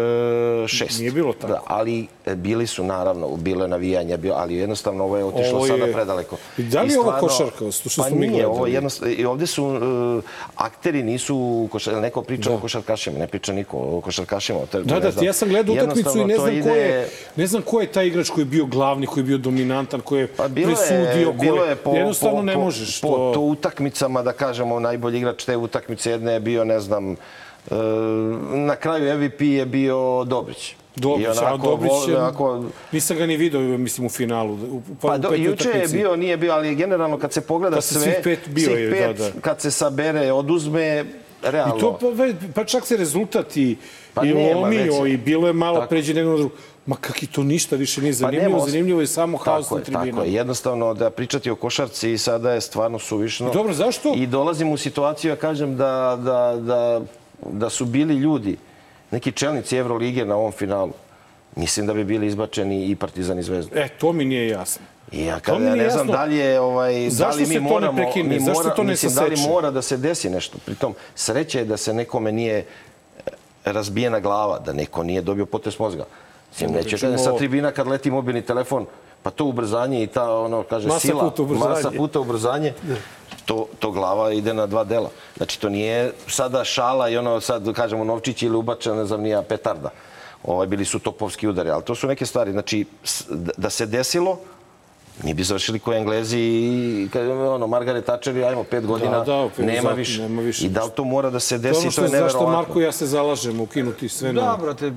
[0.68, 0.98] šest.
[0.98, 1.46] Nije bilo tako.
[1.46, 5.66] Da, ali e, bili su, naravno, bilo je navijanja, ali jednostavno ovo je otišlo Ovo
[5.66, 6.36] sada je- predaleko.
[6.58, 8.72] I da li je ovo košarka, što pa nije, ovo gledali?
[8.72, 11.36] jednostavno, i ovde su e, akteri nisu
[11.72, 14.58] košar, neko priča o košarkašima, ne priča niko o košarkašima.
[14.62, 15.24] To, je- Da, da, znam.
[15.24, 17.86] ja sam gledao utakmicu i ne znam to ko ide- je, ne znam ko je
[17.88, 21.68] taj igrač koji je bio glavni, koji je bio dominantan, koji je Pa presudio, koji
[21.68, 23.00] je po, jednostavno po, ne po, možeš.
[23.00, 23.30] Po, to...
[23.34, 27.16] to utakmicama, da kažemo, najbolji igrač te utakmice jedne je bio, ne znam,
[28.56, 30.74] na kraju MVP je bio Dobrić.
[30.96, 34.54] Dobrić, I a Dobrić je, onako, nisam ga ni video, mislim, u finalu.
[34.54, 37.84] U, Pa u do, juče je bio, nije bio, ali generalno kad se pogleda Kad
[37.84, 39.40] se sve, svih pet bio svih je, pet, da, da.
[39.40, 41.04] kad se sabere, oduzme,
[41.42, 41.76] realno.
[41.76, 42.06] I to pa,
[42.54, 43.76] pa čak se rezultat i,
[44.14, 45.88] Pa i nema lomio i bilo je malo Tako.
[45.88, 46.50] pređe na drugo.
[46.86, 49.78] Ma kak i to ništa više nije zanimljivo, nema os- zanimljivo je samo haos na
[49.78, 50.10] tribinama.
[50.10, 50.32] tako je.
[50.32, 53.50] Jednostavno da pričati o košarci sada je stvarno suvišno.
[53.50, 54.12] I dobro, zašto?
[54.16, 57.00] I dolazim u situaciju, ja kažem, da, da, da,
[57.46, 58.56] da su bili ljudi,
[59.10, 60.92] neki čelnici Evrolige na ovom finalu.
[61.56, 63.80] Mislim da bi bili izbačeni i Partizan i Zvezda.
[63.80, 64.82] E, to mi nije jasno.
[65.12, 66.12] I ja, To kad, mi ja ne znam jasno.
[66.12, 68.90] da li je, ovaj, da Zašto li se mi moramo, mi Zašto mora, to ne
[68.90, 70.58] mislim, da li mora da se desi nešto.
[70.66, 72.64] Pritom, sreće je da se nekome nije e,
[73.64, 76.04] razbijena glava, da neko nije dobio potres mozga.
[76.50, 78.86] Mislim, neće kažem, sa tribina kad leti mobilni telefon,
[79.22, 81.70] pa to ubrzanje i ta, ono, kaže, Masa sila, puta ubrzanje.
[81.70, 82.72] masa puta ubrzanje,
[83.50, 85.10] to, to glava ide na dva dela.
[85.36, 89.42] Znači, to nije sada šala i ono, sad, kažemo, novčić ili ubačena, ne znam, nija
[89.42, 89.90] petarda.
[90.44, 92.52] Ovaj, bili su topovski udari, ali to su neke stvari.
[92.52, 92.84] Znači,
[93.28, 94.38] da- da se desilo,
[95.24, 97.08] mi bi završili ko Englezi i
[97.48, 100.22] ono, Margaret Thatcher i ajmo pet godina, da, opet, nema, više.
[100.22, 102.08] nema više I da li to mora da se To je desi, to što, je
[102.08, 102.56] zašto neverovatno.
[102.56, 104.40] Marko i ja se zalažemo, ukinuti sve na...
[104.40, 104.92] Da, brate,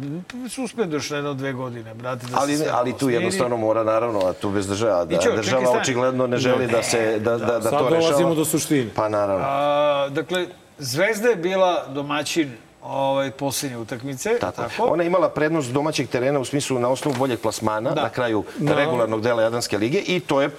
[0.49, 2.25] suspenduješ na jedno dve godine, brate.
[2.27, 5.05] Da Ali, se ali tu jednostavno mora, naravno, a tu bez država.
[5.05, 8.11] Da, čekaj, država čekaj, očigledno ne želi da se da, da, da, Sad to dolazimo
[8.11, 8.35] rešava.
[8.35, 8.89] do suštine.
[8.95, 9.45] Pa naravno.
[9.47, 10.47] A, dakle,
[10.77, 12.51] Zvezda je bila domaćin
[12.83, 14.37] ovaj, posljednje utakmice.
[14.39, 14.61] Tako.
[14.61, 14.83] Tako.
[14.83, 18.01] Ona je imala prednost domaćeg terena u smislu na osnovu boljeg plasmana Da.
[18.01, 18.75] na kraju Da.
[18.75, 20.49] regularnog dela Jadranske lige i to je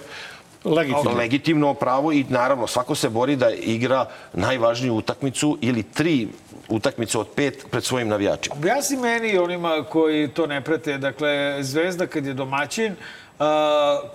[0.65, 1.17] Legitimno.
[1.17, 6.27] legitimno pravo i naravno svako se bori da igra najvažniju utakmicu ili tri
[6.69, 8.55] utakmice od pet pred svojim navijačima.
[8.55, 10.97] Objasni meni i onima koji to ne prate.
[10.97, 12.95] Dakle, Zvezda kad je domaćin,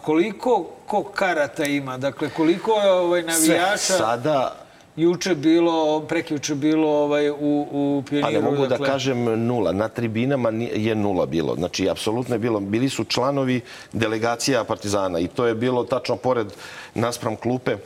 [0.02, 1.96] koliko ko karata ima?
[1.98, 4.59] Dakle, koliko je ovaj, navijača Sada
[4.96, 7.34] juče bilo, prekjuče bilo ovaj, u,
[7.72, 8.32] u Pa Pioniru?
[8.32, 9.72] ne mogu dakle, da kažem nula.
[9.72, 11.54] Na tribinama je nula bilo.
[11.54, 12.60] Znači, apsolutno je bilo.
[12.60, 13.60] Bili su članovi
[13.92, 16.46] delegacija Partizana i to je bilo tačno pored
[16.94, 17.76] naspram klupe,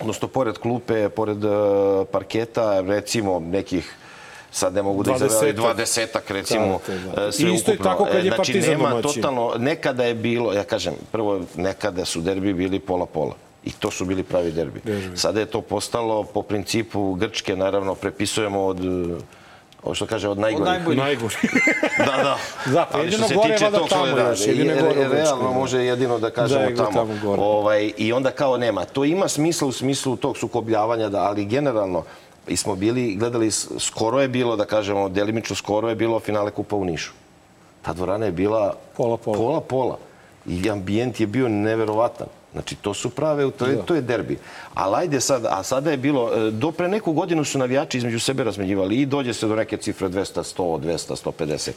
[0.00, 1.48] odnosno pored klupe, pored e,
[2.12, 3.94] parketa, recimo nekih
[4.50, 6.30] sad ne mogu da izaberam, Dvadesetak.
[6.30, 7.32] recimo Da, da.
[7.32, 7.90] sve I isto je ukupno.
[7.92, 9.22] tako kad je znači, Partizan nema domaćin.
[9.22, 13.34] totalno, nekada je bilo, ja kažem, prvo nekada su derbi bili pola-pola.
[13.66, 14.80] I to su bili pravi derbi.
[14.82, 15.16] Derbi.
[15.16, 19.16] Sada je to postalo po principu Grčke, naravno, prepisujemo od e,
[19.82, 20.66] ovo što kaže, od najgorih.
[20.66, 20.98] najboljih.
[20.98, 21.34] Najgori.
[21.98, 22.36] Da, da.
[22.66, 25.00] Da, Ali jedino što se gore tiče tog tamo da, još, jedino je- gore u
[25.00, 25.50] Grčkoj, Realno da.
[25.50, 26.90] može jedino da kažemo Da, je tamo.
[26.92, 27.42] tamo gore.
[27.42, 28.84] Ovaj, I onda kao nema.
[28.84, 32.02] To ima smisla u smislu tog sukobljavanja, da, ali generalno
[32.48, 33.50] i smo bili, gledali,
[33.80, 37.12] skoro je bilo, da kažemo, delimično skoro je bilo finale Kupa u Nišu.
[37.82, 39.36] Ta dvorana je bila Pola, pola.
[39.36, 39.98] pola, pola.
[40.46, 42.26] I ambijent je bio neverovatan.
[42.56, 44.38] Znači, to su prave, to je, to je derbi.
[44.74, 48.20] Ali ajde sad, a sada je bilo, e, do pre neku godinu su navijači između
[48.20, 51.70] sebe razmenjivali i dođe se do neke cifre 200, 100, 200, 150,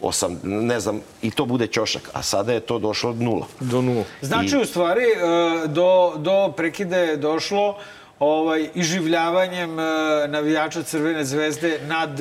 [0.00, 2.10] 8, ne znam, i to bude ćošak.
[2.12, 3.46] A sada je to došlo od nula.
[3.60, 4.04] Do nula.
[4.22, 7.76] Znači, u stvari, e, do, do prekida je došlo
[8.18, 9.82] ovaj, iživljavanjem e,
[10.28, 12.20] navijača Crvene zvezde nad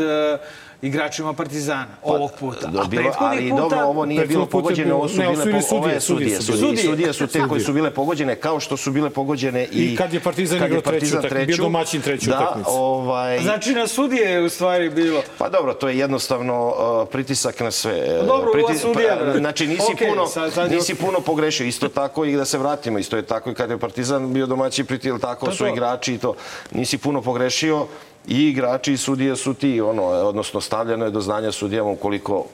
[0.82, 2.68] igračima Partizana ovog puta.
[2.68, 3.62] Do- A bilo, prethodni ali puta...
[3.62, 6.42] dobro, ovo nije bilo pogođeno, ovo su ne, bile po- ovo je sudije, sudije.
[6.42, 9.84] sudije Sudije, sudije su te koje su bile pogođene, kao što su bile pogođene i...
[9.84, 12.70] I kad je Partizan igrao treću utakmicu, bio domaćin treću da, utakmicu.
[12.72, 15.22] ovaj, Znači, na sudije je u stvari bilo.
[15.38, 18.18] Pa dobro, to je jednostavno uh, pritisak na sve.
[18.20, 19.38] Pa dobro, Priti- ova sudija, pa.
[19.40, 21.66] Znači nisi, Okej, puno, sad- sad nisi puno pogrešio.
[21.66, 23.00] Isto tako i da se vratimo.
[23.00, 26.18] Isto je tako i kad je Partizan bio domaći priti, ili tako su igrači i
[26.18, 26.34] to.
[26.72, 27.86] Nisi puno pogrešio
[28.30, 32.46] i igrači i sudije su ti, ono, odnosno stavljeno je do znanja sudijama ukoliko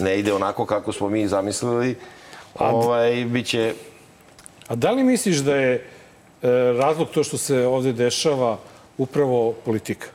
[0.00, 1.96] ne ide onako kako smo mi zamislili,
[2.58, 3.74] ovaj, bit će
[4.68, 5.80] A da li misliš da je e,
[6.78, 8.58] razlog to što se ovde dešava
[8.98, 10.06] upravo politika?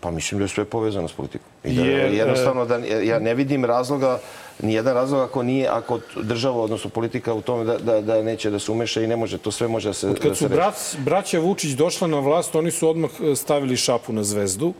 [0.00, 1.48] Pa mislim da je sve povezano s politikom.
[1.64, 4.18] I da, Jer, jednostavno da ja ne vidim razloga,
[4.62, 8.50] ni jedan razlog ako nije, ako država, odnosno politika u tome da, da, da neće
[8.50, 10.48] da se umeša i ne može, to sve može da se, da Kad se su
[10.48, 14.74] brat, braća Vučić došla na vlast, oni su odmah e, stavili šapu na zvezdu.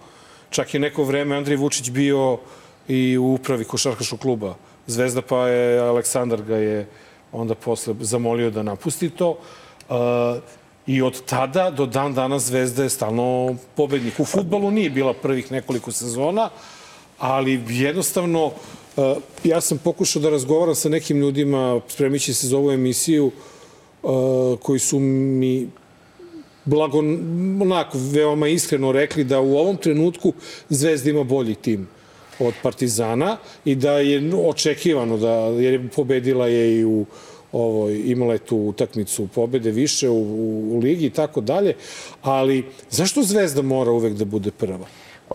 [0.51, 2.39] Čak je neko vreme Andrej Vučić bio
[2.89, 4.55] i u upravi košarkaškog kluba
[4.87, 6.87] Zvezda, pa je Aleksandar ga je
[7.33, 9.39] onda posle zamolio da napusti to.
[9.89, 9.97] Uh,
[10.87, 14.20] I od tada do dan danas Zvezda je stalno pobednik.
[14.20, 16.49] U futbolu nije bila prvih nekoliko sezona,
[17.18, 18.53] ali jednostavno
[19.44, 23.30] ja sam pokušao da razgovaram sa nekim ljudima spremići se za ovu emisiju
[24.62, 25.68] koji su mi
[26.64, 26.99] blago,
[27.62, 30.32] onako, veoma iskreno rekli da u ovom trenutku
[30.68, 31.88] Zvezda ima bolji tim
[32.38, 37.07] od Partizana i da je očekivano da jer je pobedila je i u
[37.53, 41.74] ovoj, imala je tu utakmicu pobede više u, u, u ligi i tako dalje,
[42.22, 44.86] ali zašto Zvezda mora uvek da bude prva?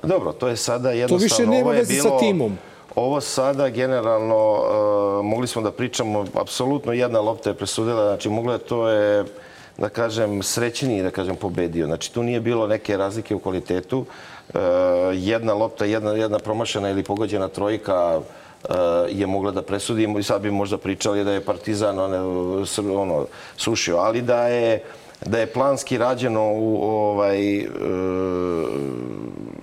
[0.04, 1.24] Dobro, to je sada jednostavno...
[1.24, 2.58] više nema veze sa timom.
[2.96, 8.58] Ovo sada generalno, uh, mogli smo da pričamo, apsolutno jedna lopta je presudila, znači je
[8.58, 9.26] to je,
[9.78, 11.86] da kažem, srećniji, da kažem, pobedio.
[11.86, 14.00] Znači tu nije bilo neke razlike u kvalitetu.
[14.00, 14.60] Uh,
[15.14, 18.76] jedna lopta, jedna, jedna promašena ili pogođena trojka, uh,
[19.10, 22.66] je mogla da presudi i sad bi možda pričali da je Partizan ono,
[22.96, 23.26] ono,
[23.58, 24.84] srušio, ali da je
[25.26, 27.66] da je planski rađeno u ovaj e,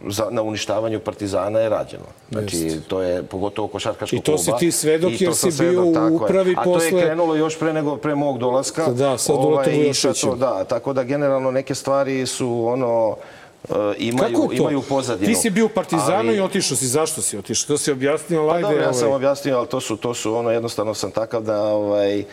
[0.06, 2.04] za, na uništavanju Partizana je rađeno.
[2.30, 2.80] Znači Jeste.
[2.80, 4.42] to je pogotovo košarkaškog I to kluba.
[4.42, 7.58] si ti svedok jer sam si bio u upravi A to posle- je krenulo još
[7.58, 8.82] pre nego pre mog dolaska.
[8.82, 10.12] Ovaj, Da, sa sad Vujoševićem.
[10.22, 13.16] to, Da, tako da generalno neke stvari su ono
[13.64, 14.52] e, imaju, Kako to?
[14.54, 15.26] imaju pozadinu.
[15.26, 16.86] Ti si bio u Partizanu Ali- i otišao si.
[16.86, 17.66] Zašto si otišao?
[17.66, 18.62] To si objasnio, Pa ajde.
[18.62, 19.16] dobro, ja sam ovaj.
[19.16, 22.24] objasnio, ali to su, to su ono, jednostavno sam takav da ovaj,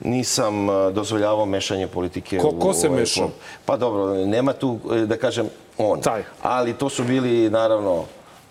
[0.00, 3.30] nisam dozvoljavao mešanje politike Ko- ko se ovaj mešao?
[3.64, 5.48] Pa dobro, nema tu, eh, da kažem,
[5.78, 6.00] on.
[6.00, 6.22] Taj.
[6.42, 8.04] Ali to su bili, naravno,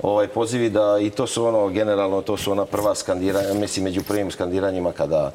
[0.04, 4.04] ovaj pozivi da, i to su ono, generalno, to su ona prva skandiranja, mislim, među
[4.04, 5.32] prvim skandiranjima kada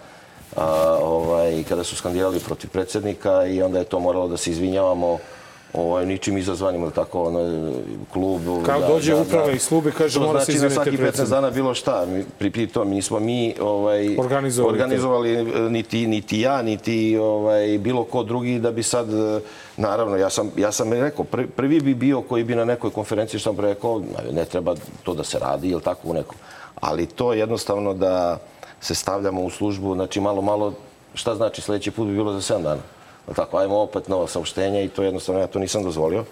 [0.56, 5.18] a, ovaj, kada su skandirali protiv predsjednika i onda je to moralo da se izvinjavamo
[5.74, 7.72] ovaj, ničim izazvanim, ili tako, ono,
[8.12, 8.40] klub...
[8.66, 11.30] Kao dođe uprava iz slube, kaže, To mora se znači na izvinite svaki 15 predsjedniku.
[11.30, 12.06] dana bilo šta.
[12.38, 18.04] Pri, pri tom nismo mi ovaj, Organizovali organizovali e, niti, niti ja, niti ovaj, bilo
[18.04, 19.40] ko drugi da bi sad, e,
[19.76, 21.24] naravno, ja sam, ja sam i rekao,
[21.56, 24.02] prvi bi bio koji bi na nekoj konferenciji što sam rekao,
[24.32, 26.36] ne treba to da se radi, ili tako u nekom.
[26.80, 28.38] Ali to jednostavno da
[28.80, 30.72] se stavljamo u službu, znači malo, malo,
[31.14, 32.82] šta znači sledeći put bi bilo za 7 dana.
[33.36, 36.24] Tako, ajmo opet nova saopštenja i to jednostavno ja to nisam dozvolio.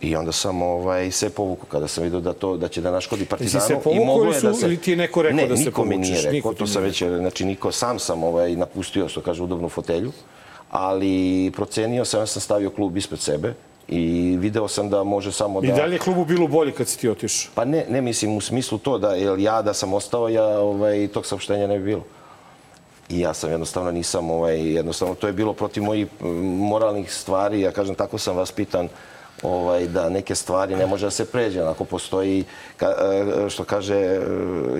[0.00, 3.24] I onda sam ovaj, se povukao kada sam vidio da, to, da će da naškodi
[3.24, 3.64] Partizanu.
[3.66, 4.66] se povukao ili je su- da se...
[4.66, 6.24] ili ti je neko rekao ne, da se niko mi nije povučeš?
[6.24, 9.42] rekao, Niko ti to nije sam već, znači niko, sam sam ovaj, napustio, što kaže,
[9.42, 10.12] udobnu fotelju,
[10.70, 13.54] ali procenio sam, ja sam stavio klub ispred sebe
[13.88, 15.66] i video sam da može samo da...
[15.66, 17.52] I dalje je klubu bilo bolje kad si ti otišao.
[17.54, 21.08] Pa ne, ne mislim u smislu to da, jer ja da sam ostao, ja ovaj,
[21.08, 22.04] tog saopštenja ne bi bilo.
[23.10, 27.60] I ja sam jednostavno nisam, ovaj, jednostavno to je bilo protiv mojih mm, moralnih stvari,
[27.60, 28.88] ja kažem tako sam vaspitan
[29.42, 31.60] ovaj, da neke stvari ne može da se pređe.
[31.60, 32.44] Ako postoji,
[32.80, 34.20] e, što kaže, e,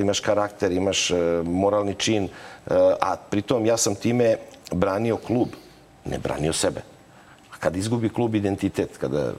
[0.01, 2.28] imaš karakter, imaš e, moralni čin,
[3.01, 4.37] a pritom ja sam time
[4.72, 5.49] branio klub,
[6.05, 6.81] ne branio sebe.
[7.53, 9.33] A kad izgubi klub identitet, kada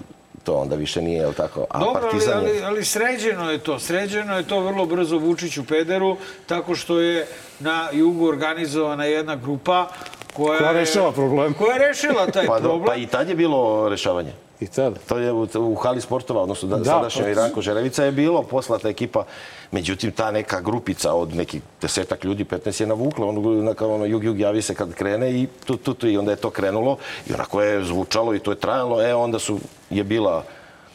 [0.43, 1.65] to onda više nije, jel tako?
[1.69, 2.49] A Dobro, ali, Partizan je...
[2.49, 3.79] ali, ali sređeno je to.
[3.79, 7.27] Sređeno je to vrlo brzo Vučić u Pederu, tako što je
[7.59, 9.87] na jugu organizovana jedna grupa
[10.33, 11.53] koja, Koja je- rešava problem.
[11.53, 12.85] Koja je rešila taj Pa, problem.
[12.85, 14.31] pa i tad je bilo rešavanje.
[14.62, 14.95] I tada.
[15.09, 18.43] To je u, u hali sportova, odnosno da, Da, sadašnjoj pa- Iranko Žerevica je bilo
[18.43, 19.24] poslata ekipa.
[19.72, 23.28] Međutim, ta neka grupica od nekih desetak ljudi, 15 je navukla.
[23.28, 26.18] Ono, na, kao ono, jug, jug javi se kad krene i tu, tu, tu, i
[26.18, 26.97] onda je to krenulo.
[27.30, 29.01] I onako je zvučalo i to je trajalo.
[29.01, 29.59] E, onda su,
[29.89, 30.43] je bila...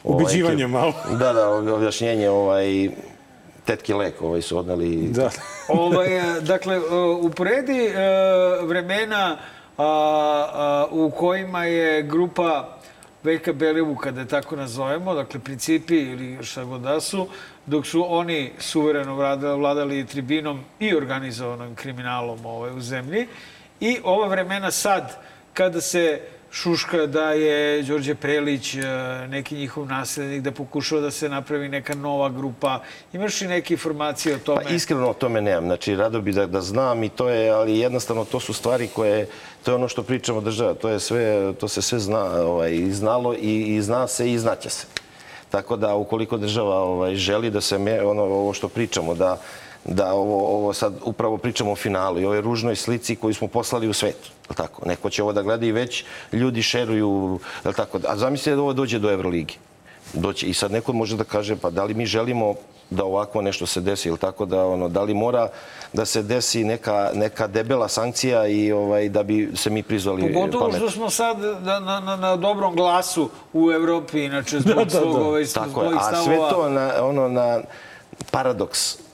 [0.04, 0.92] ovaj, Ubeđivanje malo.
[1.20, 2.90] Da, da, objašnjenje, ovaj,
[3.64, 5.08] tetki lek ovaj, su odneli.
[5.08, 5.30] Da.
[5.68, 6.80] ovaj, e, dakle, e,
[7.22, 7.92] uporedi e,
[8.62, 9.38] vremena
[9.78, 9.84] a,
[10.54, 12.75] a, u kojima je grupa
[13.26, 17.26] Veljka Belivuka, da je tako nazovemo, dakle principi ili šta god da su,
[17.66, 19.14] dok su oni suvereno
[19.56, 23.26] vladali, tribinom i organizovanim kriminalom ovaj, u zemlji.
[23.80, 25.18] I ova vremena sad,
[25.54, 26.20] kada se
[26.56, 28.80] šuška da je Đorđe Prelić e,
[29.28, 32.80] neki njihov naslednik, da pokušava da se napravi neka nova grupa.
[33.12, 34.64] Imaš li neke informacije o tome?
[34.64, 35.64] Pa iskreno o tome nemam.
[35.64, 39.28] Znači, rado bi da, da znam i to je, ali jednostavno to su stvari koje,
[39.64, 43.34] to je ono što pričamo država, to je sve, to se sve zna, ovaj, znalo
[43.34, 44.86] i, i zna se i znaće se.
[45.50, 49.40] Tako da ukoliko država ovaj, želi da se, me, ono, ovo što pričamo, da,
[49.88, 53.88] da ovo, ovo sad upravo pričamo o finalu i ovoj ružnoj slici koju smo poslali
[53.88, 54.16] u svet.
[54.54, 54.88] Tako?
[54.88, 57.38] Neko će ovo da gleda i već ljudi šeruju.
[57.76, 58.00] Tako?
[58.08, 59.54] A zamislite da ovo dođe do Euroligi.
[60.12, 62.54] Doći, I sad neko može da kaže, pa da li mi želimo
[62.90, 65.48] da ovako nešto se desi, ili tako da ono, da li mora
[65.92, 70.64] da se desi neka, neka debela sankcija i ovaj, da bi se mi prizvali Pogotovo
[70.64, 70.76] pamet.
[70.76, 75.70] što smo sad na, na, na, dobrom glasu u Evropi, inače zbog svog ovaj, Tako
[75.70, 77.60] svojih A sve to na, ono, na,
[78.30, 79.05] paradoks.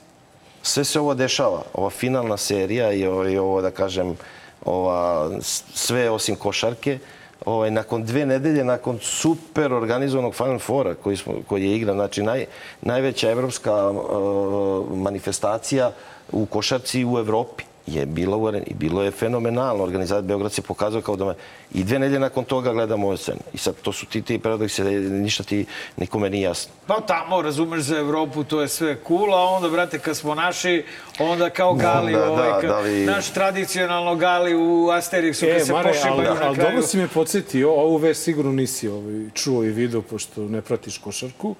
[0.62, 4.16] Sve se ovo dešava, ova finalna serija i ovo, i ovo da kažem,
[4.64, 5.30] ova,
[5.74, 6.98] sve osim košarke,
[7.44, 12.22] ovaj, nakon dve nedelje, nakon super organizovanog Final Fora koji, smo, koji je igran, znači
[12.22, 12.46] naj,
[12.82, 15.92] najveća evropska uh, manifestacija
[16.32, 19.82] u košarci u Evropi je bila u areni i bilo je fenomenalno.
[19.82, 21.34] Organizacija Beograd se pokazao kao doma.
[21.72, 23.38] I dve nedelje nakon toga gledamo ove scene.
[23.52, 25.64] I sad to su ti ti paradoksi, da ništa ti
[25.96, 26.72] nikome nije jasno.
[26.86, 30.84] Pa tamo, razumeš, za Evropu to je sve cool, a onda, brate, kad smo naši,
[31.20, 35.52] onda kao gali, Da, ovaj, da, ka- da li- naš tradicionalno gali u Asterixu, E,
[35.52, 36.54] kad se pošibaju na ali kraju.
[36.64, 40.98] dobro si me podsjetio, ovu vest sigurno nisi ovaj, čuo i video, pošto ne pratiš
[40.98, 41.54] košarku.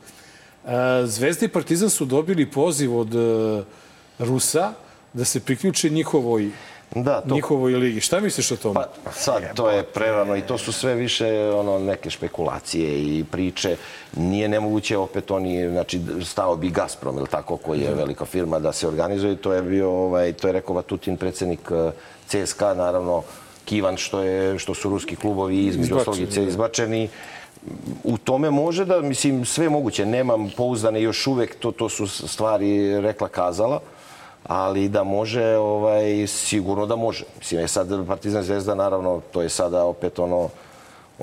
[0.64, 0.70] E,
[1.04, 3.62] Zvezda i Partizan su dobili poziv od e,
[4.18, 4.72] Rusa
[5.12, 6.50] da se priključe njihovoj,
[6.94, 8.00] Da, to njihovoj ligi.
[8.00, 8.80] Šta misliš o tome?
[9.04, 13.76] Pa sad to je prerano i to su sve više ono neke špekulacije i priče.
[14.16, 18.72] Nije nemoguće opet oni znači stao bi Gazprom ili tako koji je velika firma da
[18.72, 19.36] se organizuje.
[19.36, 21.90] To je bio ovaj to je rekao Vatutin predsjednik eh,
[22.28, 23.22] CSKA naravno
[23.64, 26.40] Kivan što je što su ruski klubovi između Izbačeni, da.
[26.40, 27.08] izbačeni
[28.04, 30.06] u tome može da, mislim, sve moguće.
[30.06, 33.80] Nemam pouzdane još uvek, to, to su stvari rekla kazala,
[34.46, 37.24] ali da može, ovaj, sigurno da može.
[37.38, 40.48] Mislim, je sad Partizan Zvezda, naravno, to je sada opet ono,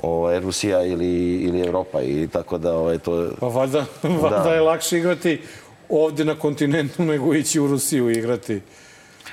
[0.02, 3.30] ovaj, Rusija ili, ili Evropa i tako da ovaj, to...
[3.40, 3.84] Pa valjda,
[4.22, 5.40] valjda je lakše igrati
[5.88, 8.60] ovde na kontinentu nego ići u Rusiju igrati.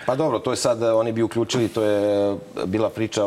[0.05, 2.35] Pa dobro, to je sad, oni bi uključili, to je
[2.65, 3.21] bila priča,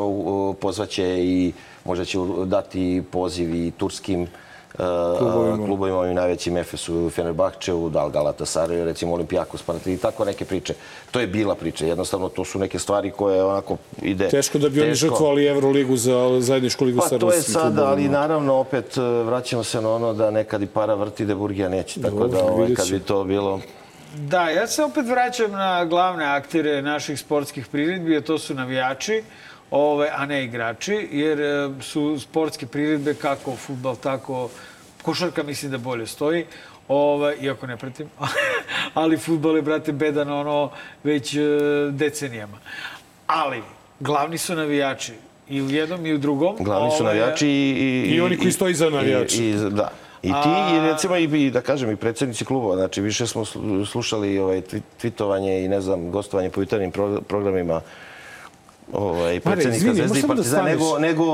[0.61, 1.53] pozvaće i
[1.85, 4.27] možda će dati poziv i turskim
[4.77, 5.19] Klubovima.
[5.19, 10.75] klubovima, klubovima i najvećim Efesu, Fenerbahčevu, da li Galatasaraju, recimo Olimpijakos, i tako neke priče.
[11.11, 11.87] To je bila priča.
[11.87, 14.29] Jednostavno, to su neke stvari koje onako ide...
[14.29, 17.87] Teško da bi oni žrtvovali Euroligu za zajedničku ligu Pa sa to je ruskim sada,
[17.87, 21.69] ali naravno opet e, vraćamo se na ono da nekad i para vrti, da Burgija
[21.69, 22.03] neće.
[22.03, 23.61] Tako da ovaj, kad bi to bilo...
[24.17, 29.23] Da, ja se opet vraćam na glavne aktere naših sportskih priredbi, a to su navijači,
[29.71, 34.51] ove, a ne igrači, jer e, su sportske priredbe kako futbal, tako
[35.03, 36.45] košarka mislim da bolje stoji.
[36.89, 38.09] Ove, iako ne pratim,
[38.95, 40.71] ali futbol je, brate, bedan ono
[41.05, 41.41] već e,
[41.91, 42.59] decenijama.
[43.27, 43.63] Ali,
[44.01, 45.13] glavni su navijači.
[45.49, 46.57] I u jednom i u drugom.
[46.61, 48.05] Glavni su navijači i...
[48.15, 49.43] I oni koji stoje iza navijača.
[49.43, 49.91] I, i, da.
[50.23, 52.77] I ti, i recimo, i, i da kažem, i predsjednici klubova.
[52.77, 57.21] Znači, više smo slu- slušali ovaj, tvi- twitovanje i, ne znam, gostovanje po jutarnjim pro-
[57.21, 57.81] programima
[58.93, 60.73] ovaj, predsjednika Zvezde i da Partizana, staneš?
[60.81, 61.25] nego, nego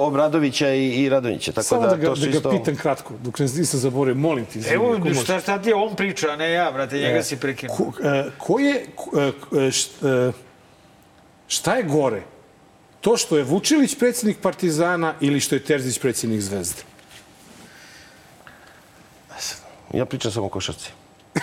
[0.00, 1.52] Obradovića i, i Radonjića.
[1.52, 2.50] Tako Samo da, da ga, to da ga isto...
[2.50, 4.58] pitam kratko, dok ne nisam zaboravio, molim ti.
[4.58, 5.22] izvini, Evo, ako možeš.
[5.24, 7.76] šta, šta ti je on priča, a ne ja, brate, njega si prekinuo.
[7.76, 8.84] Ko, e, ko je, e,
[9.58, 10.32] e, š- e,
[11.48, 12.22] šta je gore?
[13.00, 16.82] To što je Vučilić predsjednik Partizana ili što je Terzić predsjednik Zvezde?
[19.92, 20.90] Ja pričam samo o košarci.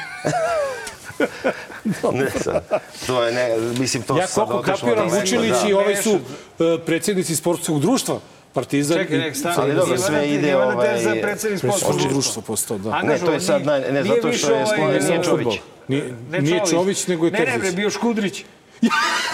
[2.20, 5.70] ne, sad, to je, ne, mislim, to Ja sad koliko otišlo kapiram, daleko, Vučilić da.
[5.70, 6.20] i ovaj su
[6.60, 8.20] e, predsjednici sportskog društva.
[8.54, 9.56] Partizan Čekaj, nek stani.
[9.58, 12.10] Ali dobro, sve ide, ovaj, za predsjednik sportskog sportsko društva.
[12.10, 13.02] društvo postao, da.
[13.02, 15.60] Ne, to je sad ne, zato što je ovaj, Ne samo Čović.
[15.88, 17.62] Nije, Ne nije Čović, nego je Ne, ne, Terzić.
[17.62, 18.44] bre, bio Škudrić.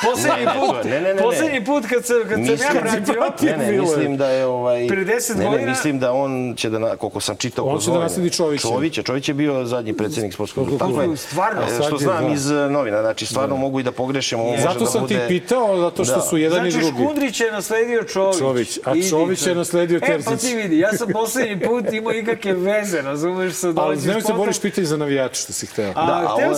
[0.04, 1.22] Poslednji put, je- ne, ne, ne, ne.
[1.22, 3.82] poslednji put kad sam, kad sam ja Mislim- pratio, Ne, ne, je.
[3.82, 4.88] mislim da je ovaj...
[4.88, 7.66] Pre 10 ne, godina- Ne, mislim da on će da, na- koliko sam čitao...
[7.66, 8.68] On će da nasledi Čovića.
[8.68, 9.04] Čovića.
[9.04, 11.04] Čović je bio zadnji predsjednik sportskog Sportskog društva.
[11.04, 11.18] kluba.
[11.18, 11.62] Stvarno?
[11.64, 12.30] E, Što je, znam da.
[12.30, 13.02] iz e, novina.
[13.02, 14.40] Znači, stvarno mogu i da pogrešim.
[14.40, 16.22] Ovo može Zato da sam ti pitao, zato što Da.
[16.22, 17.04] su jedan Znači, i drugi.
[17.04, 18.38] Škundrić je nasledio Čović.
[18.40, 20.42] Čović, a Čović je nasledio E, pa Terzić.
[20.42, 24.34] ti vidi, ja sam poslednji put imao ikakve veze, razumeš sa Ali domaćim nemoj se
[24.34, 25.94] boriš pitanje za navijače što si hteo.
[25.94, 26.02] Da,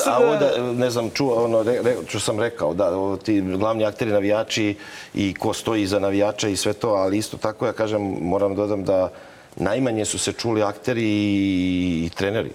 [0.05, 1.65] a, ovo, da- da, ne znam, čuo, ono,
[2.07, 4.75] što sam rekao, da, ovo, ti glavni akteri navijači
[5.13, 8.61] i ko stoji iza navijača i sve to, ali isto tako, ja kažem, moram da
[8.61, 9.11] dodam da
[9.55, 12.51] najmanje su se čuli akteri i, i treneri.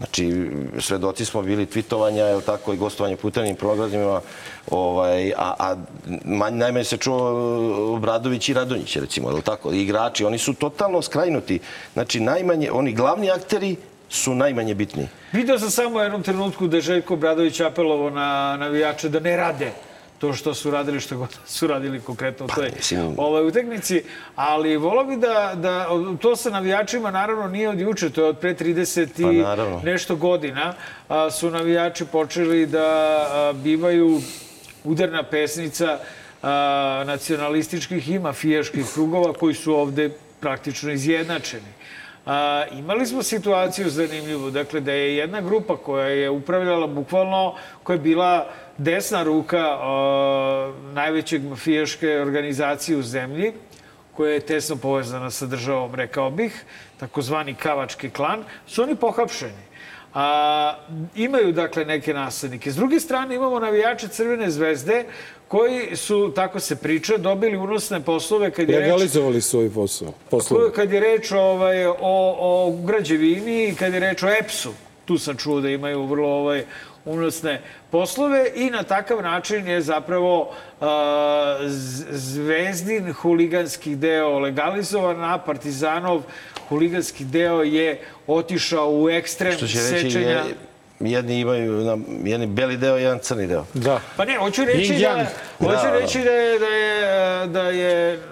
[0.00, 4.20] Znači, svedoci smo bili tvitovanja, je tako, i gostovanja po jutarnjim programima,
[4.70, 5.76] ovaj, a, a
[6.24, 7.18] manj, najmanje se čuo
[7.94, 9.72] Obradović i Radonjić, recimo, je tako?
[9.72, 11.58] Igrači, oni su totalno skrajnuti.
[11.92, 13.76] Znači, najmanje, oni glavni akteri
[14.10, 15.08] su najmanje bitni.
[15.32, 19.36] Video sam samo u jednom trenutku da je Željko Bradović apelovao na navijače da ne
[19.36, 19.72] rade
[20.18, 24.02] to što su radili, što god su radili konkretno u toj mislim- ovaj, utakmici.
[24.36, 25.86] Ali volao bi da, da
[26.20, 29.80] to sa navijačima naravno nije od juče, to je od pre 30 i Pa, naravno.
[29.84, 30.74] nešto godina.
[31.08, 32.86] A, su navijači počeli da
[33.22, 34.20] a, bivaju
[34.84, 35.98] udarna pesnica
[36.42, 41.72] a, nacionalističkih i mafijaških krugova koji su ovde praktično izjednačeni.
[42.30, 47.94] A, imali smo situaciju zanimljivu, dakle da je jedna grupa koja je upravljala bukvalno, koja
[47.94, 48.46] je bila
[48.78, 53.52] desna ruka a, najvećeg mafijaške organizacije u zemlji,
[54.16, 56.64] koja je tesno povezana sa državom, rekao bih,
[57.00, 59.64] takozvani Kavački klan, su oni pohapšeni.
[60.14, 60.74] a,
[61.14, 62.70] imaju dakle neke naslednike.
[62.70, 65.04] S druge strane imamo navijače Crvene zvezde
[65.50, 70.12] koji su, tako se priča, dobili unosne poslove kad je reč Legalizovali su ovaj posao.
[70.30, 70.72] Poslove.
[70.72, 74.72] kad je reč ovaj, o, o građevini i kad je reč o EPS-u.
[75.04, 76.64] Tu sam čuo da imaju vrlo ovaj,
[77.04, 80.86] unosne poslove i na takav način je zapravo uh,
[82.10, 86.22] zvezdin huliganski deo legalizovan, a Partizanov
[86.68, 90.30] huliganski deo je otišao u ekstrem Što će reći, sečenja.
[90.30, 90.54] je,
[91.00, 93.64] jedni imaju na, jedan beli deo, jedan crni deo.
[93.74, 94.00] Da.
[94.16, 95.26] Pa ne, hoću reći, da,
[95.58, 95.98] hoću Da, da.
[95.98, 98.22] reći da je, da je, da je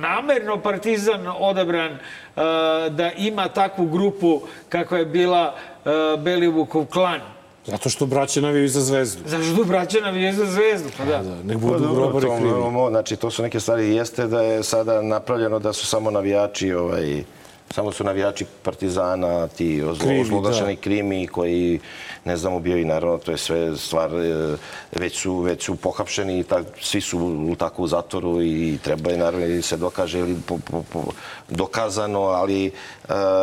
[0.00, 2.42] namerno Partizan odabran uh,
[2.90, 5.54] da ima takvu grupu kakva je bila
[5.84, 7.20] uh, Belivukov klan.
[7.66, 9.22] Zato što braće navijaju za zvezdu.
[9.26, 10.88] Zašto braća navije za zvezdu?
[10.98, 11.18] Pa da.
[11.18, 12.90] Da, nek Pa budu dobro, grobari krivi.
[12.90, 13.94] znači, to su neke stvari.
[13.94, 17.22] Jeste da je sada napravljeno da su samo navijači, ovaj,
[17.70, 20.80] samo su navijači Partizana, ti ozloglašeni da.
[20.80, 21.80] krimi koji,
[22.24, 22.86] ne znam, ubijaju.
[22.86, 24.56] Naravno, to je sve stvar, e,
[24.92, 29.10] već su, već su pohapšeni i tak, svi su u- tako u zatvoru i treba
[29.10, 31.02] je naravno se dokaže ili po, po, po,
[31.48, 32.70] dokazano, ali e,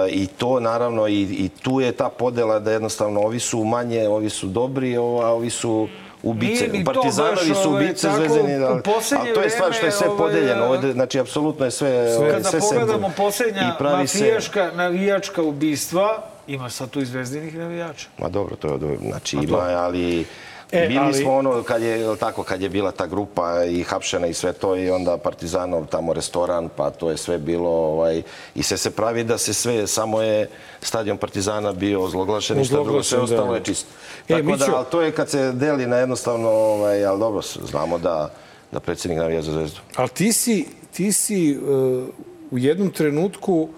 [0.10, 4.30] i to naravno i, i tu je ta podela da jednostavno ovi su manje, ovi
[4.30, 5.88] su dobri, a ovi su
[6.26, 6.70] ubice.
[6.86, 10.18] Partizanovi su ovaj, ubice, tako, zvezdani, u ali, to je stvar što je sve ovaj,
[10.18, 10.66] podeljeno.
[10.66, 12.18] Ovde, znači, apsolutno je sve...
[12.18, 17.58] ovaj, Kada sve pogledamo poslednja pravi se- mafijaška, navijačka ubistva, ima sad tu i zvezdinih
[17.58, 18.08] navijača.
[18.18, 20.26] Ma dobro, to je, znači ima, ali...
[20.72, 24.28] E, Bili ali- smo ono kad je tako kad je bila ta grupa i hapšena
[24.28, 28.22] i sve to i onda Partizanov tamo restoran pa to je sve bilo ovaj
[28.56, 30.50] i sve se pravi da se sve samo je
[30.82, 33.42] stadion Partizana bio ozloglašen i šta drugo sve Ozloglašen, da.
[33.42, 33.90] ostalo je čisto.
[34.20, 37.42] E, Tako da Mićo- ali to je kad se deli na jednostavno ovaj al dobro
[37.64, 38.34] znamo da
[38.72, 39.80] da predsjednik navija za zvezdu.
[39.96, 42.04] Ali ti si, ti si uh,
[42.52, 43.70] u jednom trenutku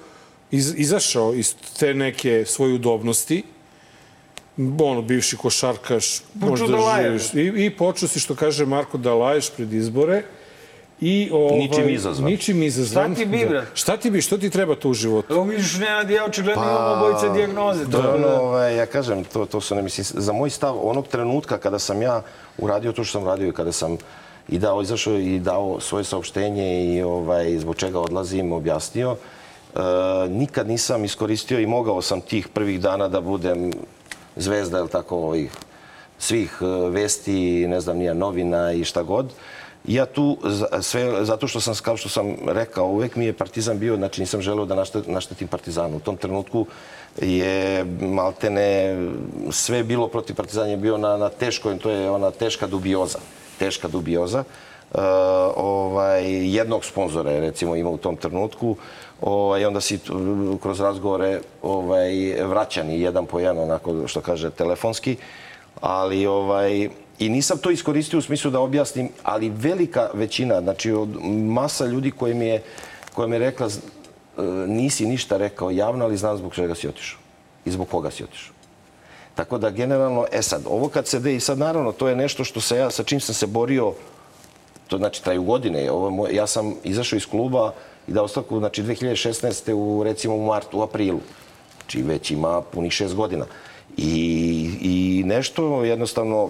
[0.52, 3.44] iz, izašao iz te neke svoje udobnosti,
[4.80, 9.50] ono, bivši košarkaš, možda da živiš, i, i počeo si, što kaže Marko, da laješ
[9.50, 10.24] pred izbore.
[11.02, 12.32] I, ovaj, Ničim izazvan.
[12.32, 13.14] Ničim izazvan.
[13.16, 13.46] Šta ti bi, Da.
[13.50, 13.66] brat?
[13.74, 15.34] Šta ti bi, što ti treba to u životu?
[15.34, 17.86] Evo vidiš, Nenad ja očigledno imamo obojica dijagnoze.
[17.86, 20.50] To je tako ono, da- ovaj, ja kažem, to, to su, ne mislim, za moj
[20.50, 22.22] stav, onog trenutka kada sam ja
[22.58, 23.98] uradio to što sam radio i kada sam
[24.50, 29.16] i dao, izašao i dao svoje saopštenje i ovaj, zbog čega odlazim, objasnio,
[29.76, 29.80] e,
[30.30, 33.72] nikad nisam iskoristio i mogao sam tih prvih dana da budem
[34.38, 35.52] zvezda, ili tako, ovih,
[36.20, 39.34] svih e, vesti, ne znam, nija novina i šta god.
[39.88, 40.38] Ja tu,
[40.82, 44.42] sve, zato što sam, kao što sam rekao, uvek mi je Partizan bio, znači nisam
[44.42, 45.98] želeo da naštet- naštetim Partizanu.
[45.98, 46.66] U tom trenutku
[47.22, 48.98] je maltene
[49.52, 53.20] sve bilo protiv Partizana je bio na, na teškoj, to je ona teška dubioza.
[53.60, 54.44] Teška dubioza.
[54.44, 55.02] E,
[55.56, 58.76] ovaj, jednog sponzora je recimo imao u tom trenutku.
[59.22, 62.12] Ovaj, onda si tu, kroz razgovore ovaj,
[62.44, 65.16] vraćani jedan po jedan, onako što kaže telefonski.
[65.82, 66.90] Ali ovaj,
[67.20, 72.12] i nisam to iskoristio u smislu da objasnim, ali velika većina, znači od masa ljudi
[72.12, 72.64] koji mi je,
[73.14, 77.20] koja mi je rekla e, nisi ništa rekao javno, ali znam zbog čega si otišao
[77.66, 78.54] i zbog koga si otišao.
[79.36, 82.44] Tako da generalno, e sad, ovo kad se de i sad naravno to je nešto
[82.44, 83.94] što se ja, sa čim sam se borio,
[84.88, 85.92] to znači traju godine.
[85.92, 87.74] Ovo ja sam izašao iz kluba
[88.08, 89.74] i dao ostavku, znači 2016.
[89.74, 91.20] u recimo u martu, u aprilu.
[91.78, 93.46] Znači već ima punih šest godina.
[93.98, 96.50] I, i nešto jednostavno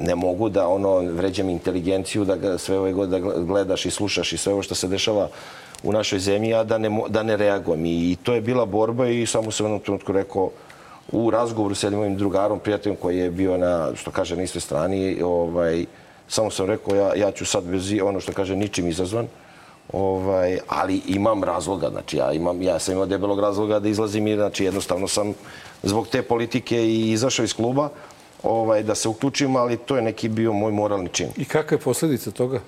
[0.00, 4.36] ne mogu da ono vređam inteligenciju da ga sve ove godine gledaš i slušaš i
[4.36, 5.28] sve ovo što se dešava
[5.82, 7.86] u našoj zemlji, a da ne, da ne reagujem.
[7.86, 10.50] I, I to je bila borba i samo sam u jednom trenutku rekao
[11.12, 14.60] u razgovoru sa jednim mojim drugarom, prijateljem koji je bio na, što kaže, na istoj
[14.60, 15.84] strani, ovaj,
[16.28, 19.26] samo sam rekao ja, ja ću sad bez ono što kaže ničim izazvan,
[19.92, 24.34] Ovaj, ali imam razloga, znači ja, imam, ja sam imao debelog razloga da izlazim i
[24.34, 25.34] znači jednostavno sam
[25.82, 27.88] zbog te politike i izašao iz kluba
[28.42, 31.28] ovaj, da se uključim, ali to je neki bio moj moralni čin.
[31.36, 32.60] I kakva je posljedica toga?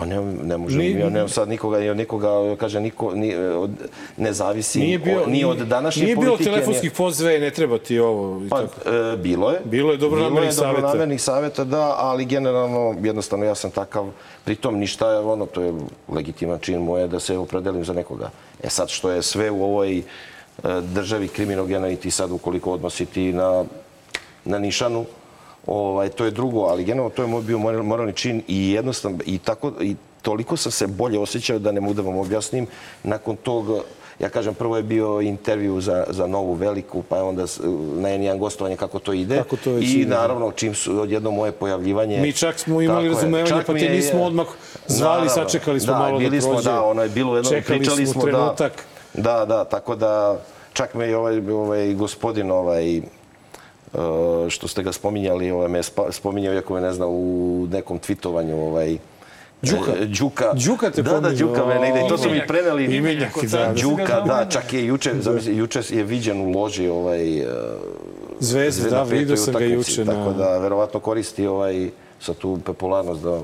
[0.00, 3.70] Pa ne, ne možem, Ni- ja nemam sad nikoga, ja nikoga, kaže, niko, ni, od,
[4.16, 6.50] ne zavisi Nije bio, ni od današnje nije bilo politike.
[6.50, 8.40] telefonskih poziva, "E, ne treba ti ovo.
[8.40, 8.90] i Pa, tako.
[8.90, 9.60] e, bilo je.
[9.66, 10.72] Bilo je dobronamernih Bilo je saveta.
[10.72, 14.08] dobronamernih saveta, da, ali generalno, jednostavno, ja sam takav,
[14.44, 15.72] pritom ništa, je ono, to je
[16.08, 18.30] legitiman čin moje da se opredelim za nekoga.
[18.62, 20.02] E sad, što je sve u ovoj e,
[20.82, 23.64] državi kriminogena i ti sad ukoliko odnositi na,
[24.44, 25.04] na nišanu,
[25.66, 29.18] ovaj, to je drugo, ali generalno to je moj bio moral- moralni čin i jednostavno,
[29.26, 32.66] i tako, i toliko sam se bolje osjećao da ne mogu da vam objasnim.
[33.02, 33.66] Nakon tog,
[34.18, 37.42] ja kažem, prvo je bio intervju za, za novu veliku, pa je onda
[37.94, 39.36] na N1 gostovanje kako to ide.
[39.36, 40.10] Kako to I ide.
[40.10, 42.20] naravno, čim su odjedno moje pojavljivanje...
[42.20, 43.10] Mi čak smo imali je.
[43.14, 44.46] razumevanje, pa te nismo odmah
[44.86, 45.30] zvali, Naravno.
[45.30, 46.70] sačekali smo da, malo da bili smo, prođe.
[46.70, 48.72] da, ono je bilo jedno, Čekali pričali smo smo, trenutak.
[49.14, 50.40] Da, da, da, tako da
[50.72, 53.00] čak me i ovaj, ovaj gospodin ovaj,
[54.48, 55.80] što ste ga spominjali, ovaj, me
[56.10, 58.98] spominjao, iako me ne zna, u nekom tvitovanju, ovaj,
[59.62, 59.92] Đuka?
[60.00, 60.52] e, Đuka.
[60.66, 61.48] Đuka te Da, da, pominjao.
[61.48, 62.00] Đuka me negde.
[62.06, 62.96] I to su mi preneli.
[62.96, 63.74] Imenjak, da.
[63.82, 67.46] Đuka, da, čak je juče, zamisli, juče je viđen u loži ovaj, e,
[68.40, 70.04] Zvezda, da, vidio sam ga juče.
[70.04, 73.40] Tako da, verovatno koristi ovaj, sa tu popularnost da...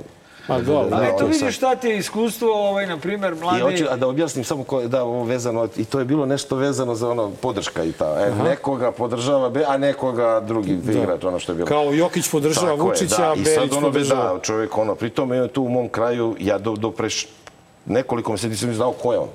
[0.49, 3.61] A, dobro, da, Ali sad- vidiš šta ti je iskustvo, ovaj, na primjer, I mladi...
[3.61, 6.94] hoću, a da objasnim samo ko, da ovo vezano i to je bilo nešto vezano
[6.94, 8.16] za ono podrška i ta.
[8.18, 11.66] E, nekoga podržava, a nekoga drugi igrač, ono što je bilo.
[11.68, 13.30] Kao Jokić podržava Tako je, Vučića, da.
[13.30, 14.34] a I Berić sad ono, be, podržava.
[14.34, 17.26] da, čovjek ono, pritom je tu u mom kraju, ja do, do preš
[17.86, 19.28] nekoliko mjeseci nisam ni znao ko je on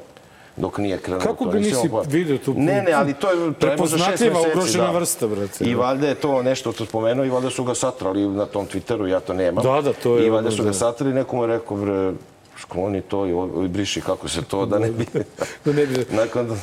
[0.58, 1.22] dok nije krenuo.
[1.22, 2.54] Kako ga nisam nisi vidio tu?
[2.58, 3.54] Ne, ne, ali to je...
[3.54, 4.92] Prepoznatljiva, ugrožena da.
[4.92, 5.64] vrsta, brate.
[5.64, 9.06] I valjda je to nešto što spomenuo i valjda su ga satrali na tom Twitteru,
[9.06, 9.64] ja to nemam.
[9.64, 10.74] Da, da, to je I valjda su ga da.
[10.74, 12.14] satrali, nekomu je rekao, bre,
[12.62, 15.06] skloni to i, briši kako se to, da ne bi...
[15.66, 16.06] Da ne bi...
[16.12, 16.56] Nakon da...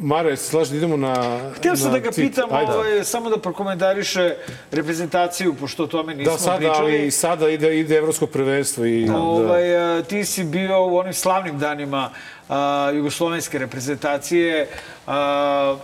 [0.00, 1.38] Mare, se slaži da idemo na...
[1.54, 2.28] Htio sam na da ga cit?
[2.28, 2.72] pitam, Ajde.
[2.72, 4.36] ovaj, samo da prokomentariše
[4.72, 6.98] reprezentaciju, pošto o tome nismo Da, sada, pričali.
[6.98, 9.04] ali sada ide, ide evropsko prvenstvo i...
[9.06, 9.16] Da.
[9.16, 12.10] Ovaj, a, ti si bio u onim slavnim danima
[12.48, 14.68] a, jugoslovenske reprezentacije.
[15.06, 15.76] A,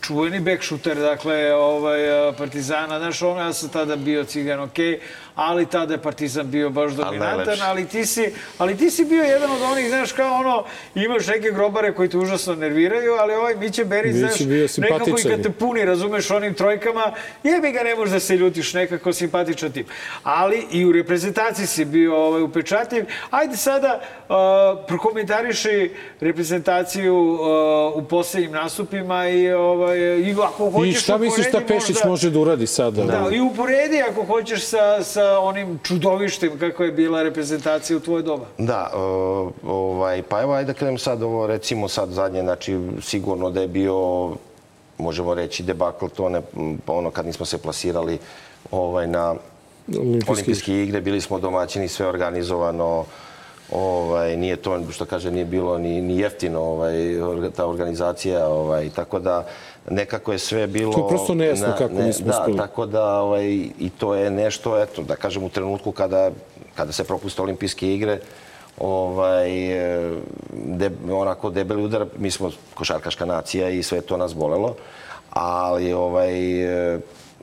[0.00, 2.98] čuveni shooter, dakle, ovaj, a, Partizana.
[2.98, 5.00] Znaš, ono, ja sam tada bio cigan, okej,
[5.34, 9.50] ali tada je Partizan bio baš dominantan, ali ti, si, ali ti si bio jedan
[9.50, 10.64] od onih, znaš, kao ono,
[10.94, 15.30] imaš neke grobare koji te užasno nerviraju, ali ovaj Miće Berić, znaš, nekako i simpatičan
[15.30, 17.12] kad te puni, razumeš, onim trojkama,
[17.42, 19.86] jebi ga, ne možeš da se ljutiš, nekako simpatičan tip.
[20.22, 23.04] Ali i u reprezentaciji si bio ovaj, upečatljiv.
[23.30, 24.34] Ajde sada, uh,
[24.88, 27.38] prokomentariši reprezentaciju uh,
[27.94, 30.96] u posljednjim nastupima i, ovaj, i ako hoćeš...
[30.96, 33.04] I šta misliš uporedi Pešić možda- može da uradi sada?
[33.04, 38.22] Da, i uporedi ako hoćeš sa, sa onim čudovištem kako je bila reprezentacija u tvoje
[38.22, 38.44] doba.
[38.58, 38.90] Da,
[39.66, 43.68] ovaj, pa evo ajde da krenem sad ovo, recimo sad zadnje, znači sigurno da je
[43.68, 44.30] bio,
[44.98, 46.42] možemo reći, debakl to ne,
[46.86, 48.18] ono kad nismo se plasirali
[48.70, 49.34] ovaj, na
[49.88, 50.32] Olimpijski.
[50.32, 53.04] olimpijske igre, bili smo domaćini, sve organizovano,
[53.72, 56.94] ovaj, nije to, što kaže, nije bilo ni, ni jeftino ovaj,
[57.56, 59.46] ta organizacija, ovaj, tako da
[59.90, 60.92] nekako je sve bilo...
[60.92, 62.56] To je prosto nejasno kako nismo da, uspeli.
[62.56, 63.46] tako da ovaj,
[63.78, 66.30] i to je nešto, eto, da kažem, u trenutku kada,
[66.74, 68.18] kada se propuste olimpijske igre,
[68.78, 69.50] ovaj,
[70.52, 74.74] de, onako debeli udar, mi smo košarkaška nacija i sve to nas bolelo,
[75.30, 76.32] ali ovaj,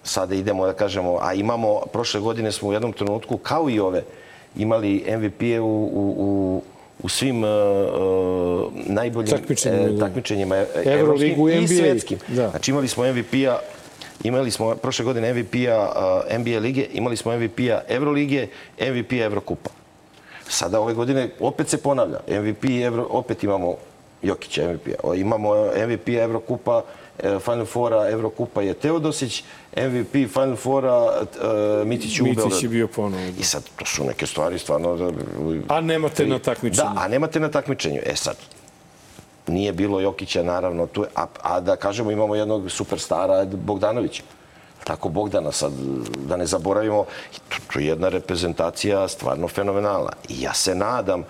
[0.03, 4.03] sada idemo da kažemo, a imamo, prošle godine smo u jednom trenutku, kao i ove,
[4.55, 6.61] imali MVP-e u, u, u,
[7.04, 7.49] u svim uh,
[8.74, 9.99] najboljim Takmičenjima, e, da.
[9.99, 11.68] takmičenjima evropskim i NBA.
[11.68, 12.20] svetskim.
[12.28, 12.49] Da.
[12.49, 13.60] Znači imali smo MVP-a
[14.24, 15.91] Imali smo prošle godine MVP-a
[16.30, 18.47] uh, NBA lige, imali smo MVP-a Evrolige,
[18.80, 19.70] MVP-a Evrokupa.
[20.47, 22.20] Sada ove godine opet se ponavlja.
[22.28, 23.76] MVP Evro, opet imamo
[24.22, 25.16] Jokića MVP-a.
[25.16, 26.82] Imamo MVP Evrokupa,
[27.22, 29.43] Final Fora Evrokupa je Teodosić,
[29.74, 31.26] MVP Final Fora
[31.82, 32.63] e, Mitić u Mitić Beogradu.
[32.63, 33.24] je bio ponovo.
[33.39, 34.95] I sad, to su neke stvari stvarno...
[34.97, 35.11] Da,
[35.67, 36.89] A nemate na takmičenju.
[36.89, 38.01] Da, a nemate na takmičenju.
[38.05, 38.36] E sad,
[39.47, 44.24] nije bilo Jokića, naravno, tu, je- a, a da kažemo imamo jednog superstara, Bogdanovića.
[44.84, 45.72] Tako Bogdana sad,
[46.17, 47.05] da ne zaboravimo,
[47.49, 50.11] to, to je jedna reprezentacija stvarno fenomenalna.
[50.30, 51.24] I ja se nadam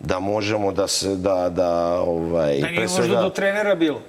[0.00, 1.70] da možemo da se, da, da
[2.00, 4.00] ovaj, Da nije možda do trenera bilo.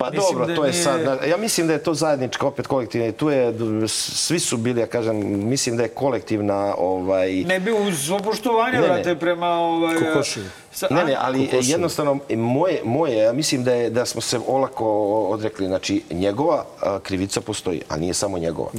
[0.00, 2.66] Pa Mislim dobro, da to je nije- sad, ja mislim da je to zajednička, opet
[2.66, 3.54] kolektivna, tu je,
[3.88, 8.80] svi su bili, ja kažem, mislim da je kolektivna, ovaj, Ne bi uz opuštovanje, Ne,
[8.80, 8.86] ne.
[8.86, 9.46] vrate, prema...
[9.48, 10.46] Ovaj, Kokoševu.
[10.72, 11.64] sa- Ne, ne, ali Kokoševu.
[11.66, 14.86] jednostavno moje, moje, ja mislim da je da smo se olako
[15.24, 16.64] odrekli, znači njegova
[17.02, 18.70] krivica postoji, a nije samo njegova.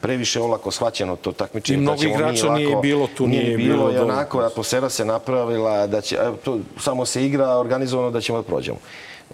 [0.00, 1.74] Previše olako shvaćeno to takmičenje.
[1.74, 3.92] I da mnogo ćemo mi igrača lako- nije bilo tu, nije, nije ni bilo, bilo
[3.92, 8.44] i onako atmosfera se napravila da će to samo se igra organizovano da ćemo da
[8.44, 8.78] prođemo.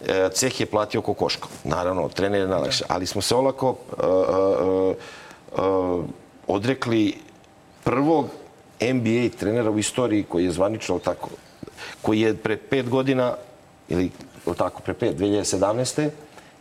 [0.06, 1.48] E, Ceh je platio kokoško.
[1.64, 5.62] Naravno, trener je najlakše, ali smo se olako e, e, e, e,
[6.46, 7.14] odrekli
[7.84, 8.26] prvog
[8.80, 11.30] NBA trenera u istoriji koji je zvanično tako,
[12.02, 13.34] koji je pre pet godina,
[13.88, 14.10] ili
[14.56, 16.08] tako, pre pet, 2017.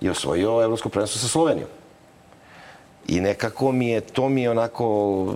[0.02, 1.70] je osvojio evropsko prvenstvo sa Slovenijom.
[3.08, 4.86] I nekako mi je, to mi je onako,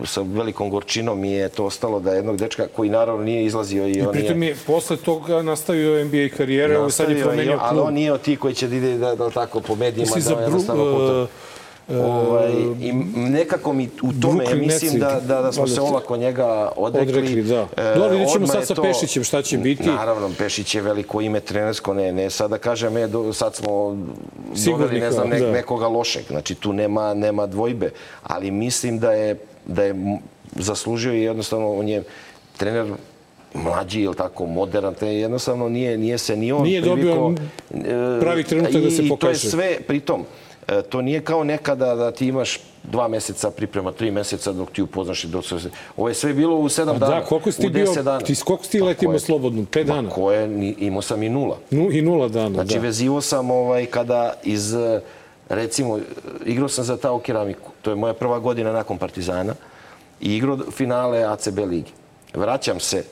[0.05, 3.91] sa velikom gorčinom mi je to ostalo da jednog dečka koji naravno nije izlazio i,
[3.91, 7.59] I on pritom je posle toga nastavio NBA karijere, ovo sad je nastavio promenio i-
[7.61, 7.87] Ali klub.
[7.87, 10.47] on nije od tih koji će da ide da, da tako po medijima, za da
[10.47, 11.27] Bru, potom- e,
[11.93, 16.17] Ovaj, I m- nekako mi u tome, Brooklyn mislim da, da, da smo se olako
[16.17, 17.13] njega odrekli.
[17.13, 17.67] Odrekli, da.
[17.77, 19.83] E, Dobro, vidjet ćemo sad je sa to- Pešićem šta će biti.
[19.85, 23.97] Naravno, Pešić je veliko ime trenersko, ne, ne sad da kažem, e, do, sad smo
[24.55, 25.51] Sigurni doveli, ne znam, nek, da.
[25.51, 26.23] nekoga lošeg.
[26.27, 27.89] Znači, tu nema, nema dvojbe.
[28.23, 29.35] Ali mislim da je,
[29.65, 29.95] da je
[30.53, 32.03] zaslužio i jednostavno on je
[32.57, 32.93] trener
[33.55, 37.33] mlađi, ili tako, modern, te jednostavno nije, nije se ni on Nije dobio privikao,
[38.17, 39.49] e, pravi trenutak da se i, I to je pokaže.
[39.49, 40.40] sve, pritom, e,
[40.89, 45.23] to nije kao nekada da ti imaš dva meseca priprema, tri meseca dok ti upoznaš
[45.23, 45.55] i dok se...
[45.97, 47.19] Ovo je sve bilo u sedam dana.
[47.19, 48.19] da, koliko si u bio, deset dana.
[48.19, 49.65] ti koliko si ti letimo slobodno?
[49.71, 50.09] Pet dana?
[50.09, 51.57] ko je, imao sam i nula.
[51.69, 52.79] Nu, I nula dana, Znači, da.
[52.81, 55.01] vezivo sam ovaj, kada iz, eh,
[55.49, 55.99] recimo,
[56.45, 57.71] igrao sam za Tao keramiku.
[57.81, 59.53] To je moja prva godina nakon Partizana.
[60.21, 61.91] I igrao finale ACB ligi.
[62.33, 63.03] Vraćam se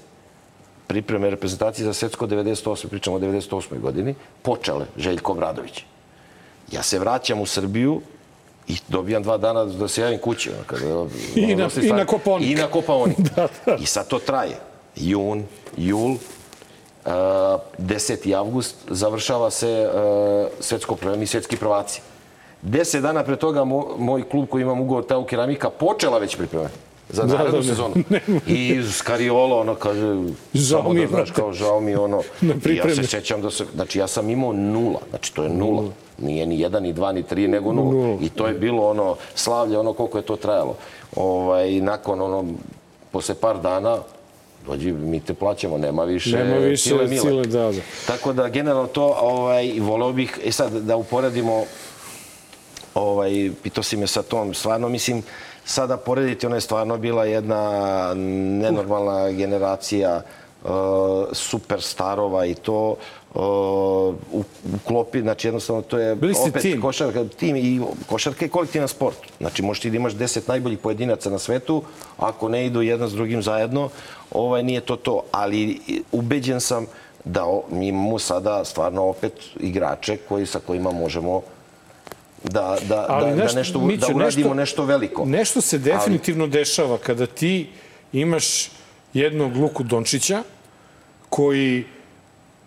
[0.88, 2.88] pripreme reprezentacije za svetsko 98.
[2.88, 3.80] Pričamo o 98.
[3.80, 4.16] godini.
[4.42, 5.84] Počele Željko Bradović.
[6.72, 8.02] Ja se vraćam u Srbiju
[8.68, 10.50] i dobijam dva dana da se javim kući.
[10.50, 10.86] ono, Kada,
[11.36, 12.48] I na- ono, se i na Kopaonik.
[12.50, 13.18] I na Kopaonik.
[13.82, 14.56] I sad to traje.
[14.96, 15.44] Jun,
[15.78, 16.16] jul,
[17.00, 17.12] Uh,
[17.80, 18.34] 10.
[18.34, 20.02] avgust završava se uh,
[20.60, 22.02] svetsko prvenstvo i svetski prvaci.
[22.64, 26.70] 10 dana pre toga mo, moj klub koji imam ugovor Tau Keramika počela već pripreme
[27.10, 27.64] za Da, narednu da, ne.
[27.66, 27.94] sezonu.
[28.48, 30.16] I Skariolo, ono, kaže,
[30.54, 32.22] Žao samo mi da znaš, kao žao mi ono,
[32.66, 35.84] i ja se sećam da se, znači ja sam imao nula, znači to je nula.
[36.22, 38.18] Nije ni jedan, ni dva, ni tri, nego nula.
[38.22, 40.76] I to je bilo ono slavlje, ono koliko je to trajalo.
[41.16, 42.46] Ovaj, nakon ono,
[43.12, 43.98] posle par dana,
[44.68, 47.22] dođi, mi te plaćamo, nema više Nema više sile mile.
[47.22, 47.82] sile, da, da.
[48.08, 51.64] Tako da generalno to ovaj voleo bih e sad da uporedimo
[52.96, 55.24] ovaj pitao si me sa tom stvarno mislim
[55.66, 58.14] sada porediti ona je stvarno bila jedna
[58.62, 60.22] nenormalna generacija
[61.34, 62.96] superstarova i to
[63.34, 64.16] uh,
[64.76, 66.82] uklopi, znači jednostavno to je Bili opet tim.
[66.82, 69.18] košarka, tim i košarka je kolektivan sport.
[69.40, 71.84] Znači možeš ti da imaš deset najboljih pojedinaca na svetu,
[72.18, 73.90] ako ne idu jedan s drugim zajedno,
[74.32, 75.22] ovaj nije to to.
[75.32, 75.80] Ali
[76.12, 76.86] ubeđen sam
[77.26, 81.42] da mi imamo sada stvarno opet igrače koji sa kojima možemo
[82.44, 85.26] da, da, Ali da, nešto- da, nešto, Mićo, da uradimo nešto- nešto, veliko.
[85.26, 87.70] Nešto se definitivno dešava kada ti
[88.14, 88.72] imaš
[89.14, 90.44] jednog Luku Dončića
[91.30, 91.86] koji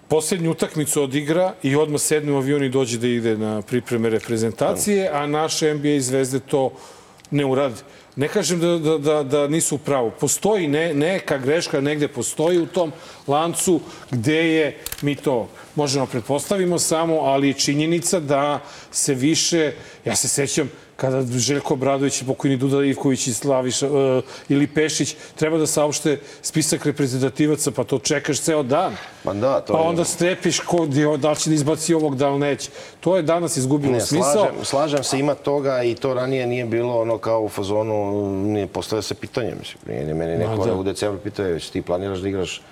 [0.08, 5.08] posljednju utakmicu odigra i odmah sedne u avion i dođe da ide na pripreme reprezentacije,
[5.08, 6.72] a naše NBA zvezde to
[7.30, 7.80] ne urade.
[8.16, 10.10] Ne kažem da, da, da, da nisu u pravu.
[10.20, 12.92] Postoji ne, neka greška, negde postoji u tom
[13.26, 13.80] lancu
[14.10, 19.72] gde je, mi to možemo pretpostavimo samo, ali je činjenica da se više,
[20.04, 20.70] ja se sećam
[21.02, 23.94] kada Željko Bradović i pokojni Duda Ivković i Slaviša uh,
[24.48, 28.94] ili Pešić treba da saopšte spisak reprezentativaca, pa to čekaš ceo dan.
[29.24, 30.86] Ma da, to Pa je- onda strepiš ko,
[31.18, 32.70] da li će da izbaci ovog, da li neće.
[33.00, 34.32] To je danas izgubilo Ne, smisao.
[34.32, 37.96] slažem, slažem se, ima toga i to ranije nije bilo ono kao u fazonu,
[38.42, 39.78] nije postavio se pitanje, mislim.
[39.86, 40.74] Nije ni meni neko da.
[40.74, 42.62] u decembru pitao, već ti planiraš da igraš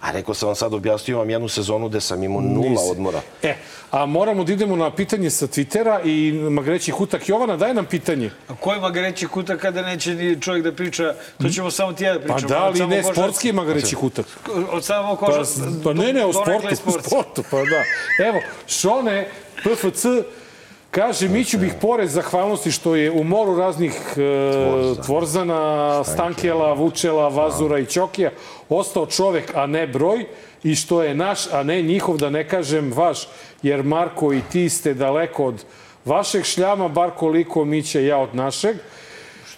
[0.00, 2.90] A rekao sam vam sad, objasnio vam jednu sezonu gde sam imao nula Nisi.
[2.90, 3.20] odmora.
[3.42, 3.54] E,
[3.90, 7.28] a moramo da idemo na pitanje sa Twittera i Magreći Hutak.
[7.28, 8.30] Jovana, daj nam pitanje.
[8.48, 12.04] A ko ima reći kuta kada neće ni čovjek da priča, to ćemo samo ti
[12.04, 12.48] ja da Pa pričamo.
[12.48, 14.26] da od li samog ne, sportski je Magreći Hutak.
[14.70, 15.42] Od samog Pa, koža...
[15.84, 17.82] pa ne, ne, o sportu, o sportu, pa da.
[18.28, 18.38] Evo,
[18.68, 20.04] Šone, PFC,
[20.90, 27.78] kaže, Miću bih pored zahvalnosti što je u moru raznih e, tvorzana, Stankela, Vučela, Vazura
[27.78, 28.30] i Ćokija
[28.68, 30.26] ostao čovek, a ne broj,
[30.62, 33.28] i što je naš, a ne njihov, da ne kažem vaš,
[33.62, 35.64] jer Marko i ti ste daleko od
[36.04, 38.76] vašeg šljama, bar koliko Mića i ja od našeg.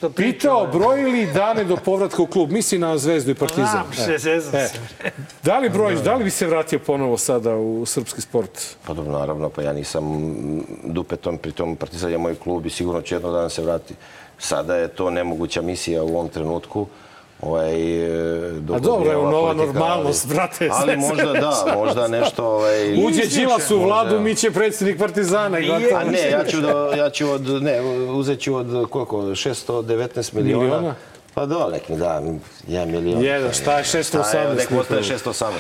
[0.01, 2.51] Što priča, Pitao, brojili dane do povratka u klub?
[2.53, 3.69] Misli na Zvezdu i Partizan.
[3.71, 4.69] Znam, se, zezam E.
[4.69, 4.79] se.
[5.43, 8.77] Da li brojiš, da li bi se vratio ponovo sada u srpski sport?
[8.87, 10.05] Pa dobro, naravno, pa ja nisam
[10.85, 13.95] dupetom, pritom Partizan je moj klub i sigurno će jednog dana se vrati.
[14.39, 16.87] Sada je to nemoguća misija u ovom trenutku.
[17.43, 22.45] Ovaj, e, A dobro, je nova normalnost, brate, Ali možda da, možda nešto...
[22.47, 25.97] Ovaj, Uđe Đilas u vladu, možda- mi će predsjednik Partizana i gotovo.
[26.01, 27.81] A ne, ja ću, da, ja ću od, ne,
[28.11, 30.65] uzet ću od koliko, 619 miliona.
[30.65, 30.95] Miliona?
[31.35, 32.23] Pa do, nek mi da,
[32.69, 33.23] jedan milion.
[33.23, 34.29] Jedan, šta je 618?
[34.29, 35.35] Šta je, nek ostaje Nikola?
[35.35, 35.53] 618.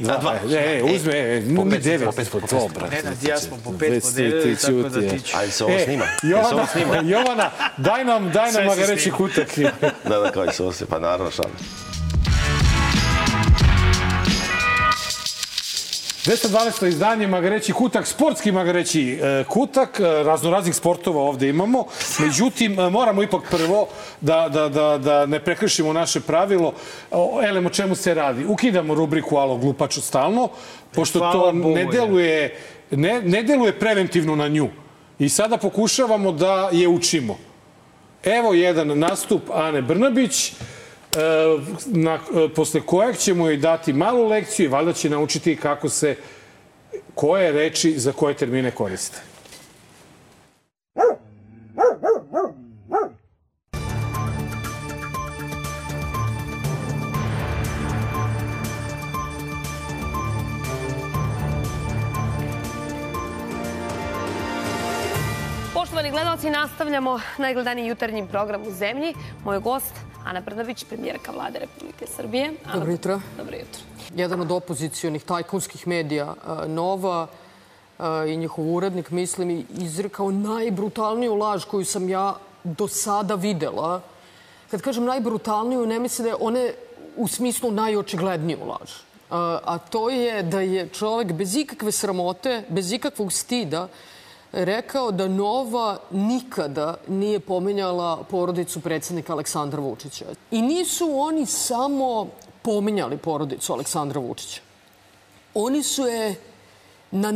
[0.00, 0.34] Da, dva.
[0.50, 2.06] e, e, uzme, e, po mi pet, devet.
[2.06, 2.74] po pet, po pet, To, po pet.
[2.74, 2.96] brate.
[2.96, 5.20] Nenad, ja smo po Već pet ti- podelili, ti tako da ti je.
[5.20, 5.36] ću.
[5.36, 6.04] Ali se ovo E, snima.
[6.22, 6.66] Jovana?
[7.02, 9.16] Jovana, daj nam, daj nam magareći snima.
[9.18, 9.48] kutak.
[10.04, 11.54] Da, da, kao i se ovo se, pa naravno šalim.
[16.24, 16.86] 212.
[16.86, 21.84] izdanje Magareći kutak, sportski Magareći e, kutak, e, raznoraznih sportova ovde imamo.
[22.18, 23.88] Međutim, e, moramo ipak prvo
[24.20, 26.72] da, da, da, da ne prekršimo naše pravilo.
[27.44, 28.44] Elem, o čemu se radi?
[28.44, 30.48] Ukidamo rubriku Alo glupaču stalno,
[30.94, 31.86] pošto Hvala to Bogu, ne je.
[31.86, 32.58] deluje,
[32.90, 34.68] ne, ne deluje preventivno na nju.
[35.18, 37.38] I sada pokušavamo da je učimo.
[38.24, 40.52] Evo jedan nastup Ane Brnabić,
[41.86, 42.18] na,
[42.56, 46.16] posle kojeg ćemo joj dati malu lekciju i valjda će naučiti kako se
[47.14, 49.20] koje reči za koje termine koriste.
[65.74, 69.14] Poštovani gledalci, nastavljamo najgledaniji jutarnji program u zemlji.
[69.44, 72.52] Moj gost, Ana Brnabić, premijerka vlade Republike Srbije.
[72.64, 73.20] Ana, Dobro jutro.
[73.36, 73.80] Dobro jutro.
[74.14, 81.64] Jedan od opozicijonih tajkunskih medija e, Nova e, i njihov urednik, mislim, izrekao najbrutalniju laž
[81.64, 82.34] koju sam ja
[82.64, 84.00] do sada videla.
[84.70, 86.72] Kad kažem najbrutalniju, ne mislim da je one
[87.16, 88.90] u smislu najočigledniju laž.
[88.90, 89.02] E,
[89.64, 93.88] A to je da je čovek bez ikakve sramote, bez ikakvog stida,
[94.52, 100.24] rekao da Nova nikada nije pominjala porodicu predsednika Aleksandra Vučića.
[100.50, 102.26] I nisu oni samo
[102.62, 104.60] pominjali porodicu Aleksandra Vučića.
[105.54, 106.40] Oni su je
[107.10, 107.32] na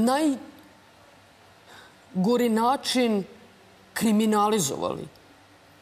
[2.14, 3.24] najgori način
[3.94, 5.08] kriminalizovali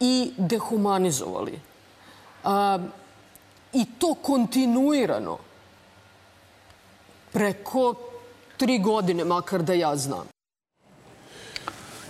[0.01, 1.61] i dehumanizovali.
[2.45, 2.79] A,
[3.73, 5.39] I to kontinuirano
[7.33, 7.95] preko
[8.57, 10.34] tri godine, makar da ja znam.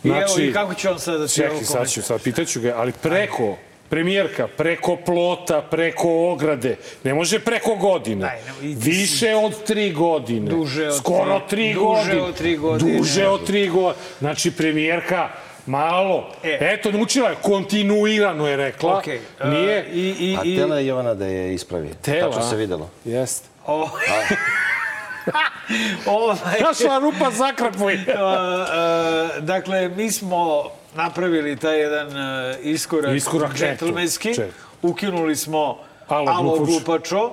[0.05, 2.61] I evo, i kako će on sad da će ovo Čekaj, sad ću, sad pitaću
[2.61, 3.57] ga, ali preko,
[3.89, 8.39] premijerka, preko plota, preko ograde, ne može preko godine.
[8.61, 10.51] Više od tri godine.
[10.51, 12.23] Duže od Skoro tri- tri duže godine.
[12.23, 12.99] od tri godine.
[12.99, 14.05] Duže od tri godine.
[14.19, 15.29] Znači, premijerka,
[15.67, 16.31] malo.
[16.43, 16.59] E.
[16.61, 18.99] Eto, naučila je, kontinuirano je rekla.
[18.99, 21.91] Okej, e, Nije, I, i, A i, tela je Jovana da je ispravi.
[22.03, 22.59] Tela, Tačno se a?
[22.59, 22.91] videlo.
[23.05, 23.49] Jeste.
[23.67, 23.89] o,
[26.07, 27.95] ovaj, Našla rupa zakrapuj.
[27.95, 30.65] Uh, uh, dakle, mi smo
[30.95, 34.35] napravili taj jedan uh, iskorak, Iskorak, džentlmenski.
[34.83, 35.79] Ukinuli smo
[36.09, 37.31] Alo, alo, glupačo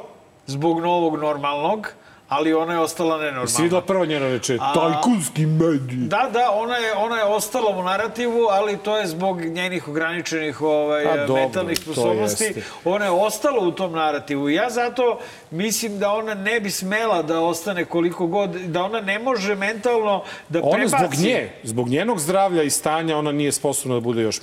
[0.47, 1.88] zbog novog normalnog,
[2.32, 3.48] ali ona je ostala nenormalna.
[3.48, 5.98] Si videla prva njena reče, A- tajkunski mediji.
[5.98, 10.62] Da, da, ona je, ona je ostala u narativu, ali to je zbog njenih ograničenih
[10.62, 12.53] ovaj, A, dobro, metalnih sposobnosti.
[12.86, 14.49] Ona je ostala u tom narativu.
[14.49, 15.20] Ja zato
[15.52, 20.24] mislim da ona ne bi smela da ostane koliko god, da ona ne može mentalno
[20.49, 20.95] da Ona prebaci.
[20.98, 24.40] zbog nje, zbog njenog zdravlja i stanja, ona nije sposobna da bude još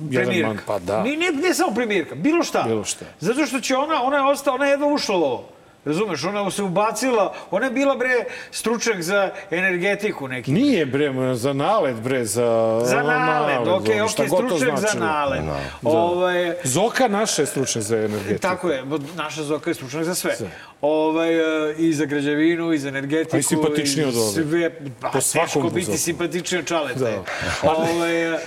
[0.00, 0.48] jedan premijerka.
[0.48, 0.58] man.
[0.66, 1.02] Pa da.
[1.02, 2.62] Ne, ne, ne samo premijerka, bilo šta.
[2.62, 3.04] Bilo šta.
[3.20, 5.44] Zato što će ona, ona je ostala, ona je jedva ušla u ovo.
[5.88, 10.52] Razumeš, ona se ubacila, ona je bila bre stručnjak za energetiku neki.
[10.52, 12.80] Nije bre, za nalet bre, za...
[12.84, 15.06] Za nalet, ok, ono, šta ok, god to stručnjak za značilo.
[15.06, 15.40] nalet.
[15.44, 15.90] Da.
[15.90, 18.40] Ovaj, Zoka naša je stručnjak za energetiku.
[18.40, 18.82] Tako je,
[19.16, 20.36] naša Zoka je stručnjak za sve.
[20.80, 21.34] Ovaj,
[21.70, 23.36] e, I za građevinu, i za energetiku.
[23.36, 24.32] A i simpatičniji od ove.
[24.32, 25.98] Sve, Po pa, svakom teško biti Zoku.
[25.98, 26.98] simpatičniji od čaleta.
[27.00, 27.22] Da.
[27.76, 28.38] Ovaj, e,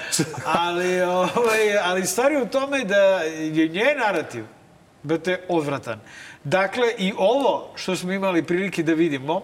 [0.46, 4.44] ali, ovaj, ali stvar je u tome da je njen narativ
[5.04, 6.00] brate, odvratan.
[6.44, 9.42] Dakle, i ovo što smo imali prilike da vidimo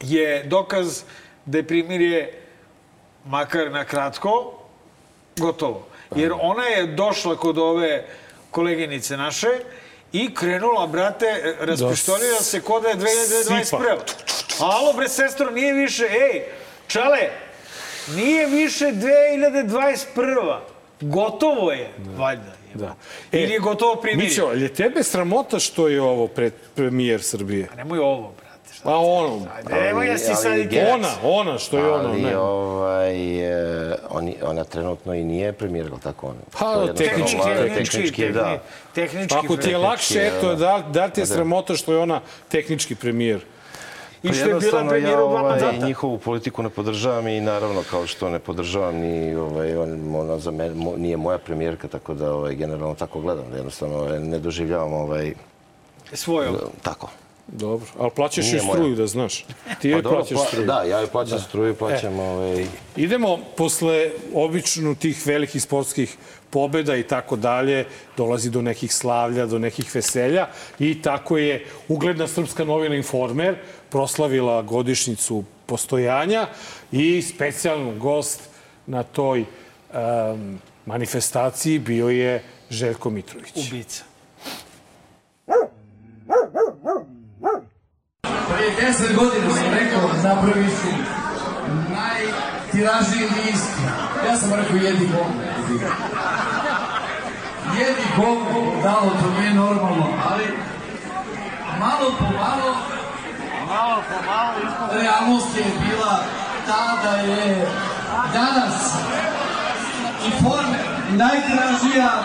[0.00, 1.02] je dokaz
[1.46, 2.42] da je primirje
[3.24, 4.54] makar na kratko,
[5.36, 5.86] gotovo.
[6.16, 8.04] Jer ona je došla kod ove
[8.50, 9.48] koleginice naše
[10.12, 13.64] i krenula, brate, raspištonila se kod da je 2021.
[13.64, 14.64] Sipa.
[14.64, 16.42] Alo, bre, sestro, nije više, ej,
[16.86, 17.18] čale,
[18.14, 20.58] nije više 2021.
[21.00, 22.57] Gotovo je, valjda.
[22.74, 22.94] Da.
[23.32, 24.28] Ili je gotovo primirje.
[24.28, 27.68] Mićo, je tebe sramota što je ovo pred premijer Srbije?
[27.72, 28.74] A nemoj ovo, brate.
[28.74, 29.46] Šta A ono,
[29.90, 32.36] Evo ja si ali sad i ona, ona, što je ono, Ali ne.
[32.38, 33.40] ovaj,
[33.90, 36.38] e, oni, ona trenutno i nije premijer, je li tako ona?
[36.58, 38.62] Pa, tehnički, tehnički, tehnički, da.
[38.94, 42.20] Tehnički, Pa Ako ti je lakše, eto, da, da ti je sramota što je ona
[42.48, 43.40] tehnički premijer.
[44.22, 45.86] I Pa što je bila jednostavno premijer ja u dva ovaj, mandata.
[45.86, 50.50] njihovu politiku ne podržavam i naravno kao što ne podržavam ni ovaj, on, ona za
[50.50, 53.44] mo, nije moja premijerka, tako da ovaj, generalno tako gledam.
[53.50, 55.34] Da jednostavno ovaj, ne doživljavam ovaj,
[56.12, 56.56] Svojom.
[56.82, 57.10] tako.
[57.52, 58.74] Dobro, ali plaćaš Nije moja.
[58.74, 59.44] struju, da znaš.
[59.80, 60.66] Ti joj Pa plaćaš pla- struju.
[60.66, 62.66] Da, ja joj plaćam struju, plaćam ovaj,
[62.96, 66.16] Idemo posle obično tih velikih sportskih
[66.50, 67.84] pobeda i tako dalje,
[68.16, 70.46] dolazi do nekih slavlja, do nekih veselja
[70.78, 73.56] i tako je ugledna srpska novina Informer
[73.90, 76.46] proslavila godišnjicu postojanja
[76.92, 78.40] i specijalno gost
[78.86, 79.40] na toj
[79.92, 83.52] um, manifestaciji bio je Željko Mitrović.
[83.68, 84.04] Ubica.
[88.88, 90.88] 10 godina sam rekao napravi su
[91.90, 93.70] najtiražniji list.
[94.26, 95.26] Ja sam rekao jedi Bog.
[97.78, 98.38] Jedi Bog,
[98.82, 100.44] dalo to nije normalno, ali
[101.78, 102.76] malo po malo
[103.68, 104.54] malo po malo
[104.92, 106.24] realnost je bila
[106.66, 107.66] ta da je
[108.32, 108.94] danas
[110.26, 112.22] informer najtiražnija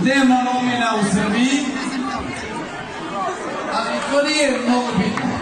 [0.00, 1.83] dnevna novina u Srbiji
[3.76, 5.34] ali to nije mnogo bitno.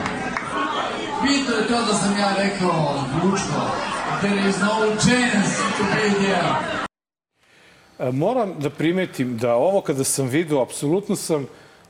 [1.23, 3.93] Bitno je to da sam ja rekao zvučno
[4.23, 6.83] there is no chance to be there.
[8.13, 11.47] Moram da primetim da ovo kada sam video, apsolutno sam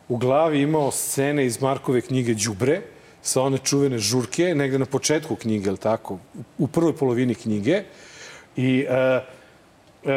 [0.09, 2.81] u glavi imao scene iz Markove knjige Đubre,
[3.23, 6.19] sa one čuvene žurke, negde na početku knjige, ili tako,
[6.59, 7.83] u prvoj polovini knjige.
[8.57, 9.21] I e,
[10.05, 10.15] e,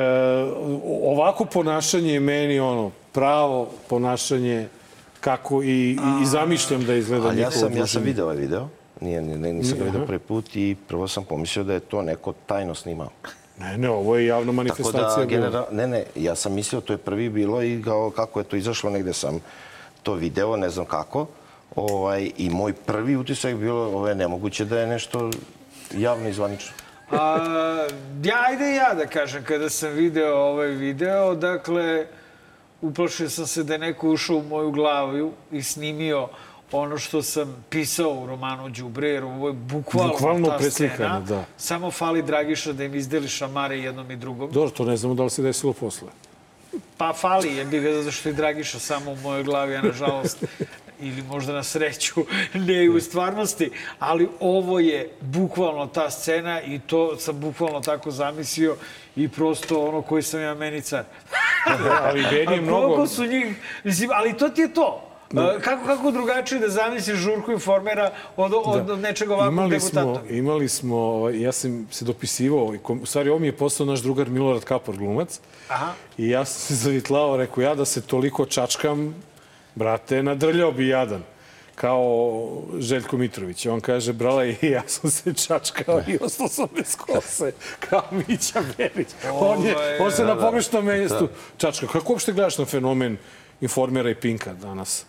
[1.03, 4.67] ovako ponašanje je meni ono pravo ponašanje
[5.25, 8.05] kako i, i, i zamišljam da izgleda Ali ja njihovo sam, ja sam druženje.
[8.05, 8.67] video ovaj video.
[9.01, 12.33] Nije, ne, nisam ga video prvi put i prvo sam pomislio da je to neko
[12.45, 13.09] tajno snimao.
[13.59, 15.17] Ne, ne, ovo je javna Tako manifestacija.
[15.19, 15.25] da, bila.
[15.25, 18.55] genera, ne, ne, ja sam mislio to je prvi bilo i kao, kako je to
[18.55, 19.39] izašlo, negde sam
[20.03, 21.27] to video, ne znam kako.
[21.75, 25.31] Ovaj, I moj prvi utisak je bilo, ovo je nemoguće da je nešto
[25.93, 26.73] javno i zvanično.
[27.11, 27.87] A,
[28.23, 32.05] ja, ajde ja da kažem, kada sam video ovaj video, dakle,
[32.87, 36.27] uplašio sam se da je neko ušao u moju glavu i snimio
[36.71, 41.19] ono što sam pisao u romanu Đubre, jer ovo je bukvalno, Bukvalno ta scena.
[41.19, 41.45] da.
[41.57, 44.51] Samo fali Dragiša da im izdeli šamare jednom i drugom.
[44.51, 46.07] Dobro, to ne znamo da li se desilo posle.
[46.97, 50.43] Pa fali, je bi ga zato što je Dragiša samo u mojoj glavi, a nažalost,
[50.99, 52.25] ili možda na sreću,
[52.67, 58.75] ne u stvarnosti, ali ovo je bukvalno ta scena i to sam bukvalno tako zamislio
[59.15, 61.03] i prosto ono koji sam ja meni car.
[62.05, 62.81] ali meni je mnogo...
[62.87, 65.01] koliko su njih, mislim, ali to ti je to.
[65.37, 70.01] A, Kako, kako drugačije da zamisliš žurku informera od, od, od nečeg ovakvog imali smo,
[70.01, 70.33] debutanta?
[70.33, 73.99] imali smo, ovaj, ja sam se dopisivao, kom- u stvari ovo mi je postao naš
[73.99, 75.39] drugar Milorad Kapor glumac,
[75.69, 75.93] Aha.
[76.17, 79.15] i ja sam se zavitlao, rekao ja da se toliko čačkam,
[79.75, 81.23] brate, nadrljao bi jadan
[81.75, 83.65] kao Željko Mitrović.
[83.65, 88.61] On kaže, brala, i ja sam se čačkao i ostao sam bez kose, kao Mića
[88.77, 89.07] Berić.
[89.31, 90.41] On, je, Ovaj, on se da, na da.
[90.41, 91.27] pogrešnom mestu
[91.57, 91.89] čačkao.
[91.89, 93.17] Kako uopšte gledaš na fenomen
[93.61, 95.05] informera i Pinka danas?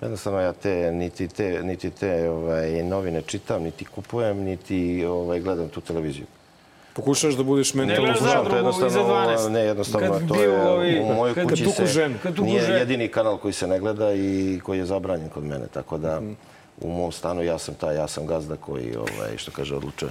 [0.00, 5.68] Jednostavno ja te, niti te, niti te ovaj, novine čitam, niti kupujem, niti ovaj, gledam
[5.68, 6.26] tu televiziju.
[7.00, 8.28] Pokušaš da budeš mentalno zdrav.
[8.28, 9.48] zadrugu to jednostavno, iza 12.
[9.48, 11.94] ne, jednostavno Kad to je ovi- u mojoj kući se
[12.24, 15.98] tuku nije jedini kanal koji se ne gleda i koji je zabranjen kod mene, tako
[15.98, 16.20] da
[16.80, 20.10] u mom stanu ja sam taj, ja sam gazda koji, ovaj, što kaže, odlučuje.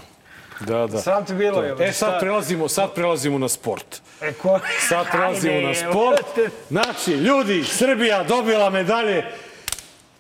[0.60, 1.02] Da, da.
[1.02, 1.76] Sram ti bilo, je.
[1.80, 4.02] E, sad prelazimo, sad prelazimo na sport.
[4.22, 4.60] E, ko...
[4.80, 6.52] Sad prelazimo Ajde, na sport.
[6.70, 9.26] Znači, ljudi, Srbija dobila medalje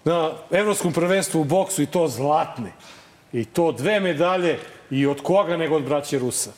[0.03, 2.71] na Evropskom prvenstvu u boksu i to zlatne.
[3.33, 4.59] I to dve medalje
[4.91, 6.52] i od koga nego od braće Rusa.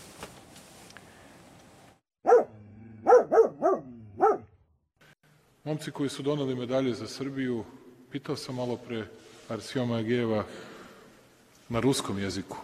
[5.64, 7.64] Momci koji su donali medalje za Srbiju,
[8.12, 9.08] pitao sam malo pre
[9.49, 10.45] Arsioma Agijeva
[11.70, 12.58] na ruskom jeziku.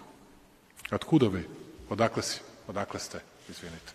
[0.92, 1.44] Otkuda vi?
[1.90, 2.40] Odakle si?
[2.68, 3.20] Odakle ste?
[3.50, 3.92] Izvinite.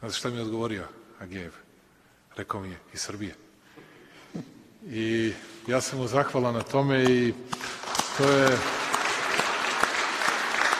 [0.00, 0.84] Znate šta mi je odgovorio
[1.20, 1.52] Agijev?
[2.36, 3.34] Rekao mi je, iz Srbije.
[4.86, 5.32] I
[5.66, 7.34] ja sam mu zahvalan na tome i
[8.18, 8.83] to je...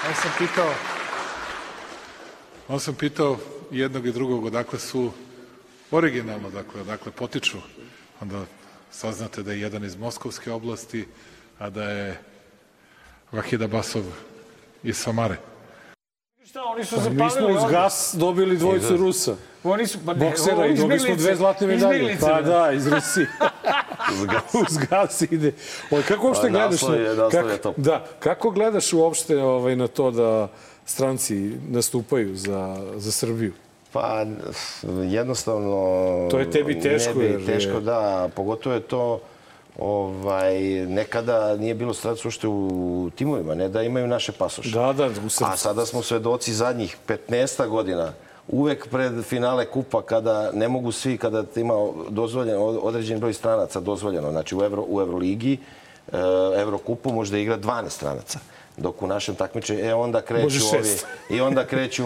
[0.08, 0.74] Ja sam pitao,
[2.68, 3.38] On sam pitao
[3.70, 5.12] jednog i drugog odakle su
[5.90, 7.58] originalno, dakle, odakle potiču.
[8.20, 8.44] Onda
[8.90, 11.06] saznate da je jedan iz Moskovske oblasti,
[11.58, 12.20] a da je
[13.32, 14.04] Vahida Basov
[14.82, 15.36] iz Samare.
[16.44, 19.34] Šta, oni su Pa mi zapalili smo uz gas dobili dvojicu Rusa.
[19.64, 22.16] Oni su, pa ne, Boksera i dobili smo dve zlatne medalje.
[22.20, 23.26] Pa da, iz Rusije.
[24.12, 24.54] Uz gas.
[24.54, 25.52] uz gas ide.
[25.90, 27.76] Oj, kako uopšte Pa, gledaš naslov je- na, naslov je kako, top.
[27.78, 30.48] da, kako gledaš uopšte ovaj, na to da
[30.84, 31.34] stranci
[31.68, 33.52] nastupaju za, za Srbiju?
[33.92, 34.24] Pa
[35.04, 35.70] jednostavno...
[36.30, 38.28] To je tebi teško, Ne bi jer je- teško, da.
[38.36, 39.20] Pogotovo je to
[39.78, 44.70] ovaj, nekada nije bilo stranaca ušte u timovima, ne da imaju naše pasoše.
[44.70, 45.44] Da, da, u srcu.
[45.44, 48.12] A sada smo svedoci zadnjih 15 godina
[48.48, 51.74] uvek pred finale kupa kada ne mogu svi, kada ima
[52.08, 55.58] dozvoljeno, određen broj stranaca dozvoljeno, znači u, Evro, u Euroligi,
[56.12, 56.18] e,
[57.04, 58.38] može da igra 12 stranaca.
[58.76, 60.88] Dok u našem takmičenju, e onda kreću ovi,
[61.30, 62.04] i onda kreću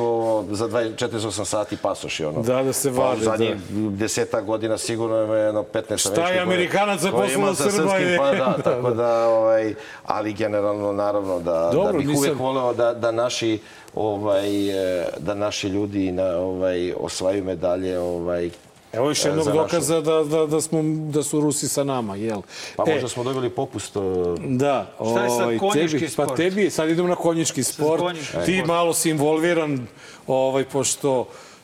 [0.51, 2.25] za 20 48 sati pasoši.
[2.25, 2.43] Ono.
[2.43, 3.55] Da, da se Pa vade, U zadnjih
[3.91, 8.63] deseta godina sigurno je jedno 15 Šta je Amerikanaca poslao Srba je- Pa da, Da,
[8.65, 9.75] tako da, ovaj,
[10.05, 13.59] ali generalno naravno da, Dobro, da bih nisam- uvek voleo da, da naši
[13.95, 14.69] ovaj,
[15.01, 18.51] e, da naši ljudi na, ovaj, osvaju medalje ovaj,
[18.93, 22.41] Evo još e, jednog dokaza da, da, da, smo, da su Rusi sa nama, jel?
[22.77, 23.97] Pa možda smo dobili popust.
[23.97, 24.01] e,
[24.39, 26.29] Da, Šta je sad ovaj, konjički tebi, sport?
[26.29, 28.01] Pa tebi, sad idemo na konjički sport.
[28.01, 28.69] konjički Ti sport.
[28.69, 29.87] malo si involviran,
[30.27, 31.21] ovaj, pošto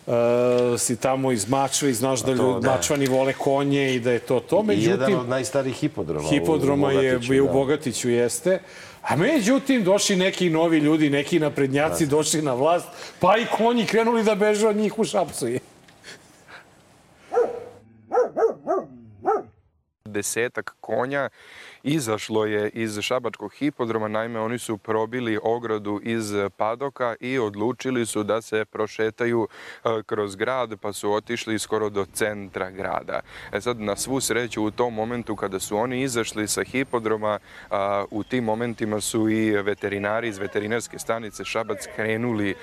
[0.07, 0.15] uh,
[0.79, 2.71] si tamo iz Mačve i znaš da ljudi, da.
[2.71, 4.61] Mačvani vole konje i da je to to.
[4.61, 6.27] I Međutim, jedan od najstarijih hipodroma.
[6.27, 7.53] u- hipodroma u je, Bogatiću, je u da.
[7.53, 8.59] Bogatiću, jeste.
[9.03, 12.87] A međutim, došli neki novi ljudi, neki naprednjaci došli na vlast,
[13.21, 15.47] pa i konji krenuli da beže od njih u Šapcu.
[20.15, 21.29] Desetak konja
[21.85, 24.09] izašlo je iz Šabačkog hipodroma.
[24.09, 29.49] Naime, oni su probili ogradu iz padoka i odlučili su da se prošetaju
[29.85, 33.21] e, kroz grad, pa su otišli skoro do centra grada.
[33.53, 37.39] E sad, na svu sreću, u tom momentu kada su oni izašli sa hipodroma,
[37.71, 42.55] a, u tim momentima su i veterinari iz veterinarske stanice Šabac krenuli e,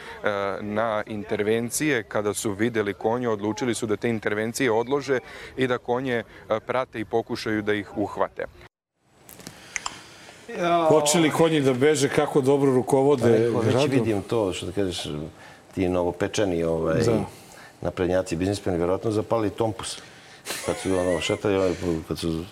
[0.61, 2.03] na intervencije.
[2.03, 5.19] Kada su videli konje, odlučili su da te intervencije odlože
[5.57, 6.23] i da konje e,
[6.59, 8.70] prate i pokušaju da ih uhvate.
[10.89, 13.89] Počeli konji da beže, kako dobro rukovode Neko, već gradom.
[13.89, 15.03] vidim to, što da kažeš,
[15.75, 17.19] ti novopečeni ovaj, Da.
[17.81, 19.97] naprednjaci, biznismeni, vjerojatno zapali tompus.
[20.65, 21.71] Kad su ono, šetali, ovaj,
[22.07, 22.43] kad su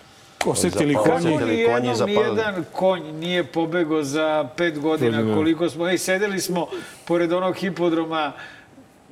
[0.46, 1.14] Osetili konji.
[1.14, 2.14] osetili konji zapali.
[2.16, 5.88] nijedan konj nije pobego za pet godina koliko smo.
[5.88, 6.66] Ej, sedeli smo
[7.04, 8.32] pored onog hipodroma,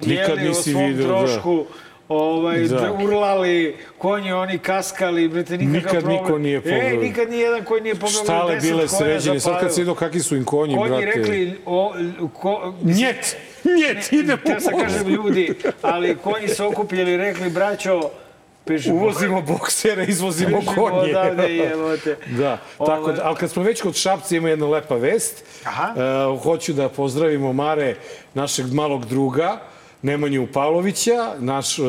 [0.01, 1.65] Nikad jeli o nisi svom video, da.
[2.09, 2.93] Ovaj, Da.
[2.95, 6.23] urlali, konji oni kaskali, brate, nikakav Nikad problem.
[6.23, 6.81] niko nije pobegao.
[6.81, 7.95] Ej, nikad nijedan koji nije.
[8.25, 9.41] Štale deset bile sređene.
[9.41, 11.05] Sad kad se vidio kakvi su im konji, Konji brate.
[11.09, 11.95] rekli, o,
[12.33, 13.37] ko, Njet!
[13.65, 15.53] Njet, idemo Te sad kažem ljudi,
[15.83, 18.01] ali konji se okupili i rekli, braćo,
[18.67, 18.97] bežimo.
[18.97, 20.97] Uvozimo boksere, izvozimo Bežimo konje.
[21.11, 22.17] odavde, jebote.
[22.29, 25.45] Da, tako Ovaj- da, ali kad smo već kod Šapca ima jedna lepa vest.
[25.65, 25.95] Aha.
[25.97, 27.95] E, hoću da pozdravimo Mare,
[28.35, 29.59] našeg malog druga,
[30.03, 31.83] Nemanju Pavlovića, naš e,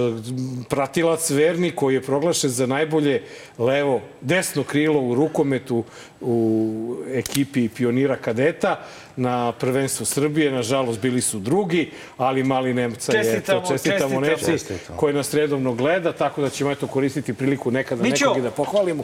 [0.69, 3.22] pratilac verni koji je proglašen za najbolje
[3.57, 5.84] levo, desno krilo u rukometu
[6.22, 8.80] u ekipi pionira kadeta
[9.15, 10.52] na prvenstvu Srbije.
[10.52, 13.68] Nažalost, bili su drugi, ali mali Nemca je Čestitamo, to.
[13.73, 14.57] Čestitamo, čestitamo.
[14.57, 18.26] Nemci koji nas redovno gleda, tako da ćemo eto koristiti priliku nekada Mićo!
[18.26, 19.03] nekog i da pohvalimo.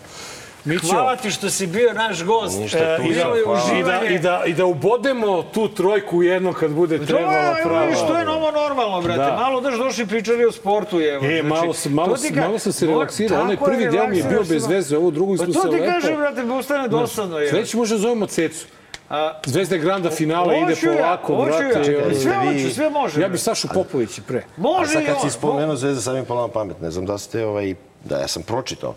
[0.65, 2.59] Mićo, Hvala ti što si bio naš gost.
[2.59, 3.79] Ništa, E, tu da, sam, hvala.
[3.79, 7.33] i, da, i, da, I da ubodemo tu trojku jedno kad bude To je, trebala
[7.35, 7.81] evo, prava.
[7.81, 9.19] vidiš, to je novo normalno, brate.
[9.21, 9.35] Da.
[9.35, 11.19] Malo daš došli pričali o sportu, evo.
[11.19, 13.41] Znači, E, malo sam- malo to ti sam- ka- malo sam se relaksirao.
[13.41, 15.75] Onaj prvi deo mi je bio bez veze, ovo drugo Pa smo to se ti
[15.75, 17.49] lepo- kažem, brate, postane dosadno, je.
[17.49, 18.65] Sledeći možda zovemo Cecu.
[19.09, 21.45] A, Zvezda Granda finale ide ja, polako, ja.
[21.45, 21.65] brate.
[21.97, 23.21] Ono- sve vi- hoću, sve može.
[23.21, 24.37] Ja bi Sašu Popović i pre.
[24.37, 25.21] A Može sad kad on.
[25.21, 26.81] si spomenuo Zvezda, je pala na pamet.
[26.81, 27.75] Ne znam da ste ovaj...
[28.03, 28.93] Da, ja sam pročitao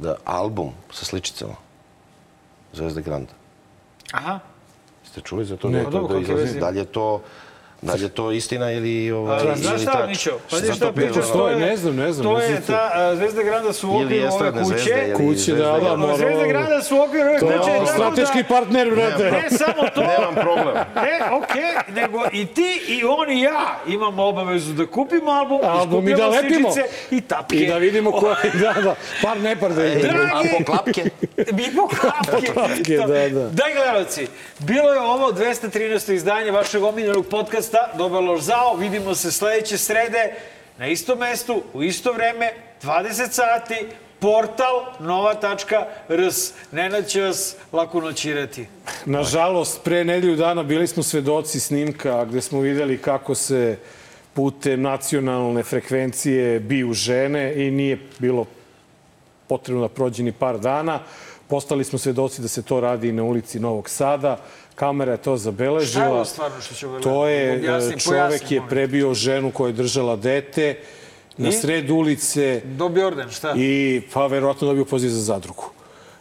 [0.00, 1.54] da album sa sličicama
[2.72, 3.32] Zvezda Granda.
[4.12, 4.40] Aha.
[5.04, 5.68] Ste čuli za to?
[5.68, 5.78] Ne.
[5.78, 6.48] da, Pa to, dobro, da kakve izlazi?
[6.48, 6.60] veze?
[6.60, 7.22] Da li je to...
[7.82, 9.10] Da li je to istina ili...
[9.12, 10.06] Ovaj, A, znaš ili šta?
[10.08, 10.38] Mićo?
[10.50, 12.90] Pa Zato šta pričaš, to to je, ne znam, ne znam, To ne je ta
[12.94, 14.90] a, Zvezda Granda su u Ili okviru ove kuće.
[14.98, 15.96] ili Kuće, da, da, Granda.
[15.96, 17.70] mora- Zvezda Granda su u okviru ove To kuće.
[17.70, 19.24] je tako strateški da- partner, brate.
[19.24, 20.76] Ne samo to, Nemam problem.
[20.96, 21.62] E, okej,
[21.92, 26.28] nego i ti i on i ja imamo obavezu da kupimo album, Album i da
[26.28, 26.68] lepimo.
[27.10, 27.56] i tapke.
[27.56, 30.18] I da vidimo ko je, da, da, par ne par da Ej, vidimo.
[30.24, 31.04] a po klapke?
[31.52, 32.46] Mi po klapke.
[32.46, 33.48] klapke, da, da.
[33.50, 34.26] Daj gledalci,
[34.58, 36.12] bilo je ovo 213.
[36.12, 38.76] izdanje vašeg omiljenog podcasta Dobar loš zao.
[38.76, 40.34] Vidimo se sledeće srede
[40.78, 42.52] na istom mestu, u isto vreme,
[42.82, 43.86] 20 sati,
[44.18, 46.52] portal nova.rs.
[46.72, 48.66] Nenad će vas lako noćirati.
[49.06, 53.78] Nažalost, pre nedelju dana bili smo svedoci snimka gde smo videli kako se
[54.34, 58.46] putem nacionalne frekvencije biju žene i nije bilo
[59.48, 61.00] potrebno da prođe ni par dana.
[61.48, 64.36] Postali smo svedoci da se to radi na ulici Novog Sada.
[64.80, 66.06] Kamera je to zabeležila.
[66.06, 69.72] Šta je stvarno što ćemo To je, Objasni, e, čovek je prebio ženu koja je
[69.72, 70.78] držala dete
[71.36, 71.52] na I?
[71.52, 73.54] sred ulice Dobio orden, šta?
[73.56, 75.64] i pa verovatno dobio poziv za zadrugu.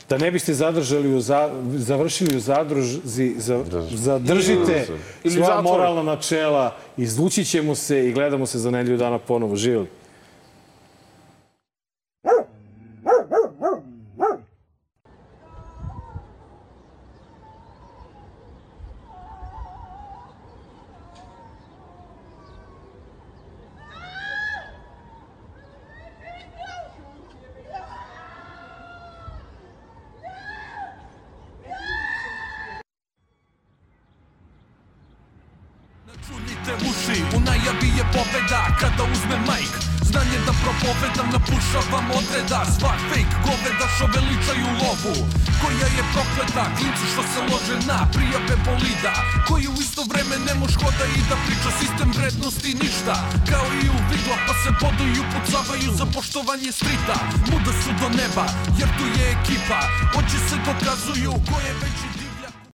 [0.09, 3.63] Da ne biste zadržali u za, završili u zadruzi, za,
[3.93, 4.87] zadržite
[5.23, 9.55] Ili svoja moralna načela, izvući ćemo se i gledamo se za nedelju dana ponovo.
[9.55, 9.87] Živjeli.